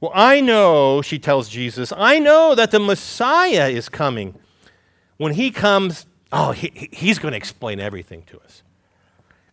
Well, 0.00 0.12
I 0.14 0.40
know, 0.40 1.00
she 1.00 1.18
tells 1.18 1.48
Jesus, 1.48 1.92
I 1.96 2.18
know 2.18 2.54
that 2.54 2.70
the 2.70 2.78
Messiah 2.78 3.68
is 3.68 3.88
coming. 3.88 4.34
When 5.16 5.32
he 5.32 5.50
comes, 5.50 6.06
oh, 6.30 6.52
he, 6.52 6.88
he's 6.92 7.18
going 7.18 7.32
to 7.32 7.38
explain 7.38 7.80
everything 7.80 8.22
to 8.24 8.38
us. 8.40 8.62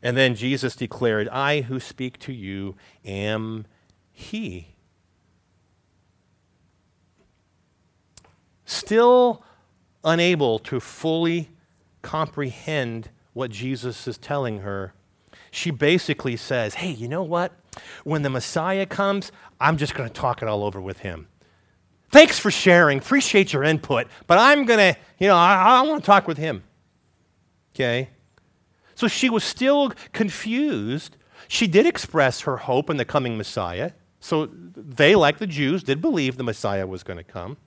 And 0.02 0.18
then 0.18 0.36
Jesus 0.36 0.76
declared, 0.76 1.30
I 1.30 1.62
who 1.62 1.80
speak 1.80 2.20
to 2.20 2.34
you 2.34 2.76
am 3.06 3.66
he. 4.12 4.76
Still 8.66 9.44
unable 10.04 10.60
to 10.60 10.82
fully 10.82 11.52
comprehend 12.02 13.10
what 13.32 13.50
Jesus 13.50 14.08
is 14.08 14.18
telling 14.18 14.60
her, 14.60 14.94
she 15.54 15.70
basically 15.70 16.36
says, 16.36 16.74
Hey, 16.76 16.90
you 16.90 17.08
know 17.08 17.24
what? 17.24 17.52
When 18.04 18.24
the 18.24 18.30
Messiah 18.30 18.86
comes, 18.86 19.32
I'm 19.60 19.78
just 19.78 19.94
going 19.94 20.10
to 20.10 20.14
talk 20.14 20.42
it 20.42 20.48
all 20.48 20.64
over 20.64 20.82
with 20.82 21.00
him. 21.00 21.28
Thanks 22.10 22.40
for 22.40 22.52
sharing. 22.52 22.98
Appreciate 22.98 23.54
your 23.54 23.64
input. 23.64 24.08
But 24.28 24.40
I'm 24.40 24.66
going 24.66 24.94
to, 24.94 25.00
you 25.20 25.28
know, 25.28 25.36
I, 25.36 25.80
I 25.80 25.82
want 25.82 26.04
to 26.04 26.06
talk 26.06 26.28
with 26.28 26.38
him. 26.38 26.64
Okay? 27.74 28.10
So 28.96 29.08
she 29.08 29.30
was 29.30 29.44
still 29.44 29.92
confused. 30.12 31.18
She 31.48 31.68
did 31.68 31.86
express 31.86 32.42
her 32.42 32.58
hope 32.58 32.90
in 32.90 32.98
the 32.98 33.06
coming 33.06 33.38
Messiah. 33.38 33.92
So 34.20 34.50
they, 34.52 35.16
like 35.16 35.38
the 35.38 35.48
Jews, 35.48 35.84
did 35.84 36.02
believe 36.02 36.38
the 36.38 36.44
Messiah 36.44 36.88
was 36.88 37.04
going 37.04 37.18
to 37.18 37.24
come. 37.24 37.58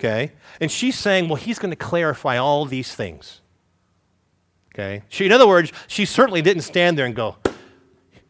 Okay? 0.00 0.32
And 0.60 0.70
she's 0.70 0.98
saying, 0.98 1.28
well, 1.28 1.36
he's 1.36 1.58
going 1.58 1.70
to 1.70 1.76
clarify 1.76 2.38
all 2.38 2.64
these 2.64 2.94
things. 2.94 3.40
Okay? 4.74 5.02
She, 5.08 5.26
in 5.26 5.32
other 5.32 5.46
words, 5.46 5.72
she 5.86 6.04
certainly 6.04 6.42
didn't 6.42 6.62
stand 6.62 6.98
there 6.98 7.06
and 7.06 7.14
go, 7.14 7.36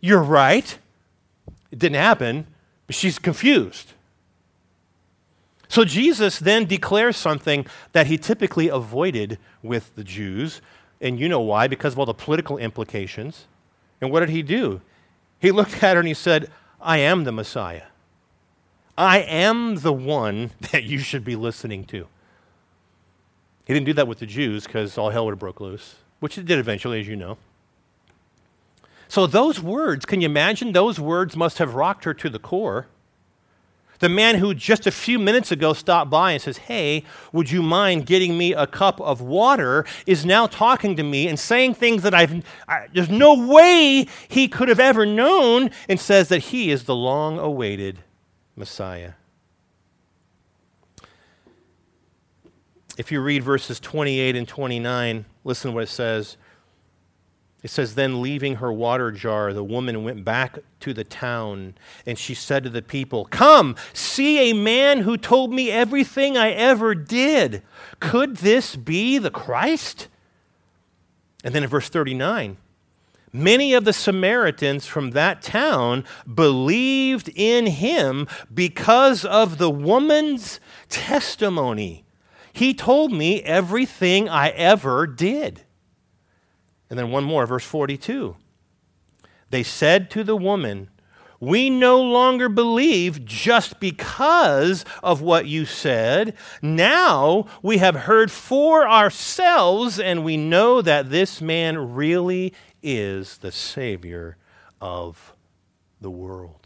You're 0.01 0.23
right. 0.23 0.79
It 1.71 1.79
didn't 1.79 1.97
happen, 1.97 2.47
but 2.87 2.95
she's 2.95 3.19
confused. 3.19 3.95
So 5.69 5.85
Jesus 5.85 6.39
then 6.39 6.67
declares 6.67 7.17
something 7.17 7.67
that 7.93 8.07
he 8.07 8.17
typically 8.17 8.69
avoided 8.69 9.39
with 9.61 9.93
the 9.97 10.05
Jews. 10.05 10.61
And 11.01 11.19
you 11.19 11.29
know 11.29 11.41
why? 11.41 11.67
Because 11.67 11.95
of 11.95 11.99
all 11.99 12.07
the 12.07 12.15
political 12.15 12.59
implications. 12.59 13.47
And 14.01 14.13
what 14.13 14.21
did 14.21 14.29
he 14.29 14.43
do? 14.43 14.83
He 15.41 15.51
looked 15.51 15.83
at 15.83 15.95
her 15.95 15.99
and 15.99 16.07
he 16.07 16.15
said, 16.15 16.49
I 16.81 16.99
am 16.99 17.25
the 17.25 17.33
Messiah. 17.33 17.85
I 18.97 19.21
am 19.21 19.77
the 19.77 19.93
one 19.93 20.53
that 20.73 20.85
you 20.85 20.99
should 20.99 21.25
be 21.25 21.35
listening 21.35 21.85
to. 21.87 22.07
He 23.65 23.73
didn't 23.73 23.87
do 23.87 23.95
that 23.95 24.07
with 24.07 24.19
the 24.19 24.27
Jews 24.27 24.65
because 24.65 24.97
all 24.97 25.11
hell 25.11 25.25
would 25.25 25.33
have 25.33 25.39
broke 25.41 25.61
loose 25.61 25.97
which 26.25 26.39
it 26.39 26.47
did 26.47 26.59
eventually, 26.59 26.99
as 26.99 27.07
you 27.07 27.15
know. 27.15 27.37
So, 29.09 29.27
those 29.27 29.61
words, 29.61 30.07
can 30.07 30.23
you 30.23 30.25
imagine? 30.25 30.73
Those 30.73 30.99
words 30.99 31.37
must 31.37 31.59
have 31.59 31.75
rocked 31.75 32.05
her 32.05 32.15
to 32.15 32.31
the 32.31 32.39
core. 32.39 32.87
The 33.99 34.09
man 34.09 34.37
who 34.37 34.55
just 34.55 34.87
a 34.87 34.91
few 34.91 35.19
minutes 35.19 35.53
ago 35.53 35.75
stopped 35.75 36.11
by 36.11 36.33
and 36.33 36.41
says, 36.41 36.57
Hey, 36.57 37.05
would 37.31 37.51
you 37.51 37.61
mind 37.63 38.07
getting 38.07 38.39
me 38.39 38.55
a 38.55 38.67
cup 38.67 39.03
of 39.03 39.21
water? 39.21 39.85
is 40.07 40.25
now 40.25 40.47
talking 40.47 40.97
to 40.97 41.03
me 41.03 41.29
and 41.29 41.39
saying 41.39 41.75
things 41.75 42.03
that 42.05 42.15
I've, 42.15 42.43
I, 42.67 42.87
there's 42.95 43.11
no 43.11 43.47
way 43.47 44.07
he 44.27 44.49
could 44.49 44.71
have 44.71 44.81
ever 44.81 45.05
known, 45.05 45.71
and 45.91 46.01
says 46.01 46.31
that 46.31 46.45
he 46.45 46.71
is 46.71 46.85
the 46.85 46.97
long 46.97 47.39
awaited 47.39 47.99
Messiah. 48.57 49.13
If 52.97 53.11
you 53.11 53.21
read 53.21 53.43
verses 53.43 53.81
28 53.81 54.37
and 54.37 54.47
29, 54.47 55.25
listen 55.43 55.71
to 55.71 55.75
what 55.75 55.83
it 55.85 55.89
says. 55.89 56.37
It 57.65 57.71
says, 57.71 57.95
Then 57.95 58.23
leaving 58.23 58.57
her 58.57 58.73
water 58.73 59.11
jar, 59.11 59.53
the 59.53 59.65
woman 59.65 60.05
went 60.05 60.25
back 60.25 60.59
to 60.81 60.93
the 60.93 61.03
town, 61.03 61.75
and 62.07 62.19
she 62.19 62.35
said 62.35 62.63
to 62.65 62.71
the 62.71 62.83
people, 62.83 63.25
Come, 63.25 63.75
see 63.93 64.51
a 64.51 64.55
man 64.55 65.01
who 65.01 65.17
told 65.17 65.53
me 65.53 65.71
everything 65.71 66.37
I 66.37 66.51
ever 66.51 66.95
did. 66.95 67.63
Could 68.01 68.37
this 68.37 68.77
be 68.77 69.19
the 69.19 69.31
Christ? 69.31 70.09
And 71.43 71.55
then 71.55 71.65
in 71.65 71.69
verse 71.69 71.89
39, 71.89 72.59
many 73.33 73.75
of 73.75 73.85
the 73.85 73.93
Samaritans 73.93 74.87
from 74.87 75.11
that 75.11 75.43
town 75.43 76.05
believed 76.33 77.31
in 77.35 77.67
him 77.67 78.29
because 78.53 79.25
of 79.25 79.59
the 79.59 79.71
woman's 79.71 80.61
testimony. 80.89 82.04
He 82.55 82.73
told 82.73 83.13
me 83.13 83.43
everything 83.43 84.29
I 84.29 84.51
ever 84.51 85.09
did. 85.09 85.63
And 86.89 86.97
then 86.97 87.11
one 87.11 87.25
more, 87.25 87.47
verse 87.47 87.65
42. 87.65 88.37
They 89.51 89.65
said 89.65 90.09
to 90.13 90.23
the 90.23 90.37
woman, 90.37 90.89
We 91.41 91.69
no 91.69 92.01
longer 92.01 92.49
believe 92.49 93.25
just 93.25 93.81
because 93.81 94.85
of 95.03 95.21
what 95.21 95.47
you 95.47 95.65
said. 95.67 96.37
Now 96.63 97.47
we 97.61 97.79
have 97.79 97.97
heard 97.97 98.31
for 98.31 98.89
ourselves, 98.89 99.99
and 99.99 100.25
we 100.25 100.37
know 100.37 100.81
that 100.81 101.11
this 101.11 101.41
man 101.41 101.95
really 101.95 102.55
is 102.85 103.39
the 103.39 103.53
Savior 103.53 104.37
of 104.81 105.35
the 106.01 106.11
world. 106.11 106.64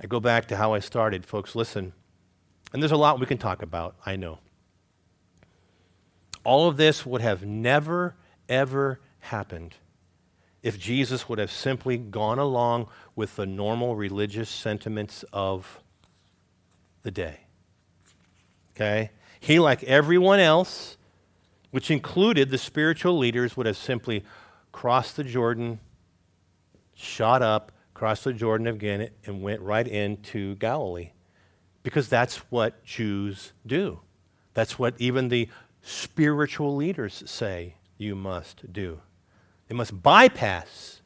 I 0.00 0.06
go 0.06 0.20
back 0.20 0.46
to 0.48 0.56
how 0.56 0.74
I 0.74 0.78
started. 0.78 1.24
Folks, 1.24 1.54
listen. 1.54 1.92
And 2.72 2.82
there's 2.82 2.92
a 2.92 2.96
lot 2.96 3.20
we 3.20 3.26
can 3.26 3.38
talk 3.38 3.62
about, 3.62 3.96
I 4.04 4.16
know. 4.16 4.38
All 6.44 6.68
of 6.68 6.76
this 6.76 7.06
would 7.06 7.22
have 7.22 7.44
never, 7.44 8.14
ever 8.48 9.00
happened 9.20 9.74
if 10.62 10.78
Jesus 10.78 11.28
would 11.28 11.38
have 11.38 11.50
simply 11.50 11.96
gone 11.96 12.38
along 12.38 12.88
with 13.14 13.36
the 13.36 13.46
normal 13.46 13.96
religious 13.96 14.50
sentiments 14.50 15.24
of 15.32 15.80
the 17.02 17.10
day. 17.10 17.40
Okay? 18.74 19.10
He, 19.40 19.58
like 19.58 19.84
everyone 19.84 20.40
else, 20.40 20.96
which 21.70 21.90
included 21.90 22.50
the 22.50 22.58
spiritual 22.58 23.16
leaders, 23.16 23.56
would 23.56 23.66
have 23.66 23.76
simply 23.76 24.24
crossed 24.72 25.16
the 25.16 25.24
Jordan, 25.24 25.78
shot 26.94 27.42
up, 27.42 27.72
crossed 27.96 28.24
the 28.24 28.32
Jordan 28.34 28.66
again, 28.66 29.08
and 29.24 29.42
went 29.42 29.62
right 29.62 29.88
into 29.88 30.54
Galilee. 30.56 31.12
Because 31.82 32.10
that's 32.10 32.36
what 32.50 32.84
Jews 32.84 33.54
do. 33.66 34.00
That's 34.52 34.78
what 34.78 34.94
even 34.98 35.28
the 35.28 35.48
spiritual 35.80 36.76
leaders 36.76 37.22
say 37.24 37.76
you 37.96 38.14
must 38.14 38.70
do. 38.70 39.00
They 39.68 39.74
must 39.74 40.02
bypass 40.02 41.00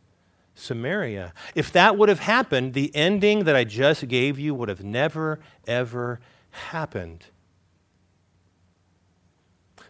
Samaria. 0.57 1.33
If 1.55 1.71
that 1.73 1.97
would 1.97 2.09
have 2.09 2.19
happened, 2.19 2.75
the 2.75 2.91
ending 2.93 3.45
that 3.45 3.55
I 3.55 3.63
just 3.63 4.09
gave 4.09 4.37
you 4.37 4.53
would 4.53 4.69
have 4.69 4.83
never, 4.83 5.39
ever 5.69 6.19
happened. 6.51 7.27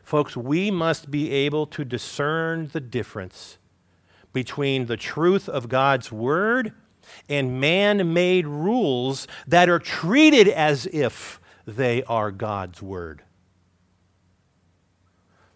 Folks, 0.03 0.37
we 0.37 0.71
must 0.71 1.11
be 1.11 1.31
able 1.31 1.67
to 1.69 1.83
discern 1.83 2.69
the 2.75 2.81
difference 2.81 3.57
between 4.35 4.85
the 4.85 4.99
truth 4.99 5.49
of 5.49 5.71
God's 5.71 6.13
Word 6.13 6.75
and 7.29 7.61
man 7.61 8.13
made 8.13 8.47
rules 8.47 9.27
that 9.47 9.69
are 9.69 9.79
treated 9.79 10.49
as 10.49 10.87
if 10.87 11.41
they 11.67 12.03
are 12.05 12.31
God's 12.31 12.83
word. 12.83 13.23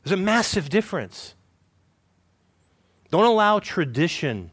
There's 0.02 0.18
a 0.18 0.22
massive 0.22 0.68
difference. 0.68 1.34
Don't 3.10 3.24
allow 3.24 3.58
tradition 3.58 4.50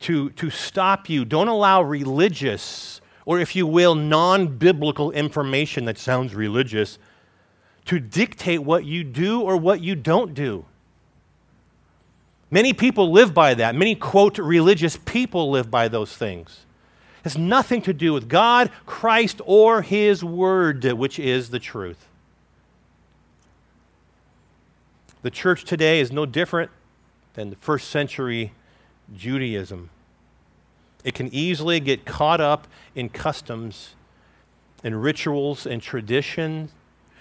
to, 0.00 0.30
to 0.30 0.50
stop 0.50 1.08
you. 1.08 1.24
Don't 1.24 1.48
allow 1.48 1.82
religious, 1.82 3.00
or 3.24 3.38
if 3.38 3.54
you 3.54 3.66
will, 3.66 3.94
non 3.94 4.58
biblical 4.58 5.10
information 5.12 5.84
that 5.86 5.98
sounds 5.98 6.34
religious 6.34 6.98
to 7.86 7.98
dictate 7.98 8.62
what 8.62 8.84
you 8.84 9.04
do 9.04 9.40
or 9.40 9.56
what 9.56 9.80
you 9.80 9.94
don't 9.94 10.34
do. 10.34 10.64
Many 12.50 12.72
people 12.72 13.12
live 13.12 13.32
by 13.32 13.54
that. 13.54 13.74
Many, 13.74 13.94
quote, 13.94 14.38
religious 14.38 14.96
people 14.96 15.50
live 15.50 15.70
by 15.70 15.86
those 15.88 16.16
things. 16.16 16.66
It 17.20 17.24
has 17.24 17.38
nothing 17.38 17.80
to 17.82 17.92
do 17.92 18.12
with 18.12 18.28
God, 18.28 18.70
Christ, 18.86 19.40
or 19.44 19.82
His 19.82 20.24
Word, 20.24 20.84
which 20.84 21.18
is 21.18 21.50
the 21.50 21.60
truth. 21.60 22.08
The 25.22 25.30
church 25.30 25.64
today 25.64 26.00
is 26.00 26.10
no 26.10 26.26
different 26.26 26.70
than 27.34 27.50
the 27.50 27.56
first 27.56 27.88
century 27.88 28.52
Judaism. 29.14 29.90
It 31.04 31.14
can 31.14 31.32
easily 31.32 31.78
get 31.78 32.04
caught 32.04 32.40
up 32.40 32.66
in 32.94 33.10
customs, 33.10 33.94
in 34.82 34.94
rituals, 34.96 35.66
and 35.66 35.80
tradition, 35.80 36.70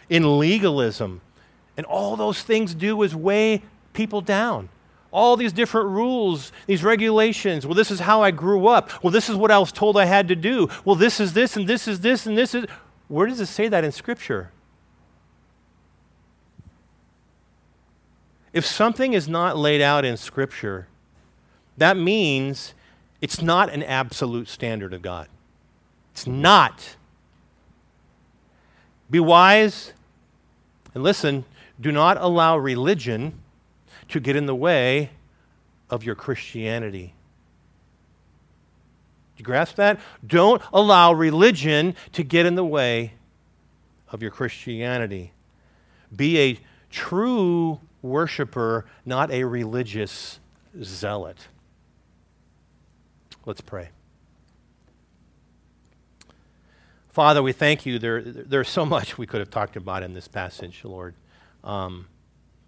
in 0.10 0.40
legalism. 0.40 1.22
And 1.78 1.86
all 1.86 2.16
those 2.16 2.42
things 2.42 2.74
do 2.74 3.04
is 3.04 3.16
weigh 3.16 3.62
people 3.94 4.22
down 4.22 4.70
all 5.12 5.36
these 5.38 5.54
different 5.54 5.90
rules, 5.90 6.52
these 6.68 6.84
regulations. 6.84 7.66
Well, 7.66 7.76
this 7.76 7.92
is 7.92 8.00
how 8.00 8.22
I 8.22 8.32
grew 8.32 8.68
up. 8.68 9.04
Well, 9.04 9.12
this 9.12 9.30
is 9.30 9.36
what 9.36 9.52
I 9.52 9.58
was 9.58 9.72
told 9.72 9.98
I 9.98 10.06
had 10.06 10.28
to 10.28 10.36
do. 10.36 10.70
Well, 10.86 10.96
this 10.96 11.20
is 11.20 11.34
this, 11.34 11.56
and 11.56 11.68
this 11.68 11.88
is 11.88 12.02
this, 12.02 12.26
and 12.26 12.38
this 12.38 12.54
is. 12.54 12.66
Where 13.08 13.28
does 13.28 13.40
it 13.40 13.48
say 13.48 13.68
that 13.68 13.84
in 13.84 13.92
Scripture? 13.92 14.52
If 18.54 18.66
something 18.66 19.14
is 19.14 19.28
not 19.28 19.58
laid 19.58 19.82
out 19.82 20.06
in 20.06 20.18
Scripture, 20.18 20.88
that 21.78 21.98
means 21.98 22.74
it's 23.22 23.42
not 23.42 23.72
an 23.72 23.84
absolute 23.84 24.48
standard 24.48 24.94
of 24.94 25.02
God. 25.02 25.28
It's 26.12 26.28
not. 26.28 26.96
Be 29.10 29.20
wise 29.20 29.94
and 30.94 31.04
listen, 31.04 31.46
do 31.80 31.92
not 31.92 32.18
allow 32.20 32.58
religion 32.58 33.40
to 34.10 34.20
get 34.20 34.36
in 34.36 34.46
the 34.46 34.56
way 34.56 35.12
of 35.90 36.04
your 36.04 36.16
Christianity. 36.16 37.14
Do 39.36 39.42
you 39.42 39.46
grasp 39.46 39.76
that? 39.76 40.00
Don't 40.26 40.62
allow 40.74 41.14
religion 41.14 41.96
to 42.14 42.24
get 42.24 42.46
in 42.46 42.56
the 42.56 42.66
way 42.66 43.14
of 44.12 44.22
your 44.22 44.32
Christianity. 44.32 45.32
Be 46.16 46.40
a 46.40 46.60
true 46.90 47.80
worshiper, 48.02 48.86
not 49.06 49.32
a 49.32 49.44
religious 49.44 50.40
zealot. 50.82 51.48
Let's 53.46 53.62
pray. 53.62 53.90
Father, 57.10 57.42
we 57.42 57.52
thank 57.52 57.86
you. 57.86 58.00
There, 58.00 58.22
there's 58.22 58.70
so 58.70 58.86
much 58.86 59.18
we 59.18 59.26
could 59.26 59.40
have 59.40 59.50
talked 59.50 59.76
about 59.76 60.04
in 60.04 60.14
this 60.14 60.28
passage, 60.28 60.82
Lord. 60.84 61.16
Um, 61.64 62.08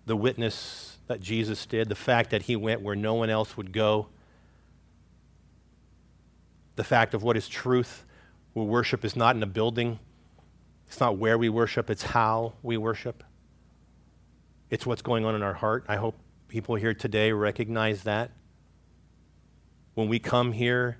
the 0.05 0.15
witness 0.15 0.97
that 1.11 1.19
Jesus 1.19 1.65
did, 1.65 1.89
the 1.89 1.95
fact 1.95 2.29
that 2.29 2.43
he 2.43 2.55
went 2.55 2.81
where 2.81 2.95
no 2.95 3.15
one 3.15 3.29
else 3.29 3.57
would 3.57 3.73
go, 3.73 4.07
the 6.77 6.85
fact 6.85 7.13
of 7.13 7.21
what 7.21 7.35
is 7.35 7.49
truth, 7.49 8.05
where 8.53 8.65
worship 8.65 9.03
is 9.03 9.13
not 9.13 9.35
in 9.35 9.43
a 9.43 9.47
building, 9.47 9.99
it's 10.87 11.01
not 11.01 11.17
where 11.17 11.37
we 11.37 11.49
worship, 11.49 11.89
it's 11.89 12.03
how 12.03 12.53
we 12.63 12.77
worship. 12.77 13.25
It's 14.69 14.85
what's 14.85 15.01
going 15.01 15.25
on 15.25 15.35
in 15.35 15.43
our 15.43 15.53
heart. 15.53 15.83
I 15.89 15.97
hope 15.97 16.15
people 16.47 16.75
here 16.75 16.93
today 16.93 17.33
recognize 17.33 18.03
that. 18.03 18.31
When 19.95 20.07
we 20.07 20.17
come 20.17 20.53
here 20.53 20.97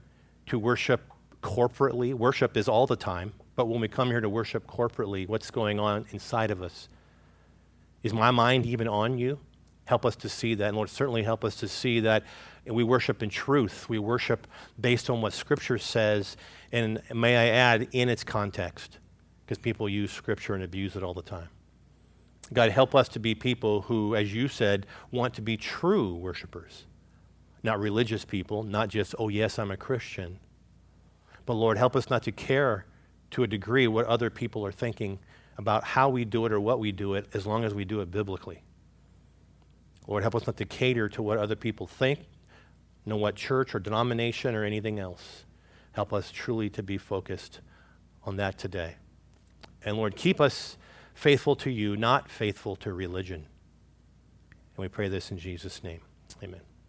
to 0.47 0.59
worship 0.59 1.09
corporately, 1.41 2.14
worship 2.14 2.57
is 2.57 2.68
all 2.68 2.86
the 2.86 2.97
time, 2.97 3.32
but 3.55 3.70
when 3.70 3.80
we 3.80 3.88
come 3.88 4.09
here 4.09 4.20
to 4.20 4.28
worship 4.28 4.68
corporately, 4.68 5.26
what's 5.26 5.51
going 5.51 5.80
on 5.80 6.05
inside 6.12 6.51
of 6.51 6.62
us? 6.62 6.89
Is 8.03 8.14
my 8.14 8.32
mind 8.32 8.66
even 8.66 8.89
on 8.89 9.18
you? 9.18 9.39
Help 9.92 10.06
us 10.06 10.16
to 10.16 10.30
see 10.30 10.56
that. 10.56 10.70
And 10.70 10.78
Lord, 10.78 10.89
certainly 10.89 11.22
help 11.22 11.44
us 11.44 11.58
to 11.58 11.68
see 11.68 12.00
that 12.00 12.24
we 12.66 12.82
worship 12.82 13.22
in 13.22 13.30
truth. 13.30 13.89
We 13.89 14.00
worship 14.00 14.48
based 14.80 15.10
on 15.10 15.20
what 15.20 15.34
Scripture 15.34 15.78
says, 15.78 16.38
and 16.72 17.02
may 17.14 17.36
I 17.36 17.48
add, 17.54 17.89
in 17.92 18.08
its 18.08 18.24
context, 18.24 19.00
because 19.46 19.58
people 19.58 19.89
use 19.89 20.10
Scripture 20.10 20.56
and 20.56 20.64
abuse 20.64 20.96
it 20.96 21.04
all 21.04 21.14
the 21.14 21.22
time. 21.22 21.50
God, 22.54 22.72
help 22.72 22.96
us 22.96 23.10
to 23.10 23.20
be 23.20 23.36
people 23.36 23.82
who, 23.82 24.16
as 24.16 24.34
you 24.34 24.48
said, 24.48 24.86
want 25.12 25.34
to 25.34 25.42
be 25.42 25.58
true 25.58 26.16
worshipers, 26.16 26.86
not 27.62 27.78
religious 27.78 28.24
people, 28.24 28.64
not 28.64 28.88
just, 28.88 29.14
oh, 29.20 29.28
yes, 29.28 29.60
I'm 29.60 29.72
a 29.72 29.76
Christian. 29.78 30.39
But 31.46 31.56
Lord, 31.56 31.78
help 31.78 31.98
us 31.98 32.10
not 32.10 32.24
to 32.24 32.32
care 32.32 32.86
to 33.32 33.44
a 33.44 33.48
degree 33.48 33.89
what 33.89 34.06
other 34.06 34.30
people 34.30 34.66
are 34.66 34.72
thinking 34.72 35.20
about 35.58 35.84
how 35.84 36.08
we 36.08 36.24
do 36.24 36.46
it 36.46 36.54
or 36.54 36.62
what 36.62 36.80
we 36.80 36.94
do 36.94 37.16
it, 37.16 37.28
as 37.34 37.46
long 37.46 37.66
as 37.66 37.74
we 37.74 37.84
do 37.84 38.00
it 38.00 38.10
biblically. 38.10 38.64
Lord, 40.08 40.24
help 40.24 40.36
us 40.36 40.47
not 40.47 40.58
to 40.58 40.66
cater 40.66 41.08
to 41.10 41.22
what 41.22 41.38
other 41.38 41.56
people 41.56 41.88
think, 41.88 42.20
know 43.06 43.18
what 43.18 43.36
church 43.36 43.76
or 43.76 43.80
denomination 43.80 44.56
or 44.56 44.64
anything 44.64 44.99
else. 44.99 45.45
Help 45.93 46.14
us 46.14 46.32
truly 46.32 46.70
to 46.70 46.84
be 46.84 46.97
focused 46.97 47.60
on 48.24 48.38
that 48.38 48.58
today. 48.58 48.95
And 49.84 49.97
Lord, 49.97 50.16
keep 50.16 50.39
us 50.39 50.78
faithful 51.14 51.56
to 51.58 51.70
you, 51.70 51.97
not 51.97 52.30
faithful 52.30 52.76
to 52.78 52.93
religion. 52.93 53.45
And 54.76 54.78
we 54.78 54.88
pray 54.88 55.10
this 55.10 55.32
in 55.32 55.38
Jesus' 55.38 55.84
name. 55.84 56.02
Amen. 56.43 56.70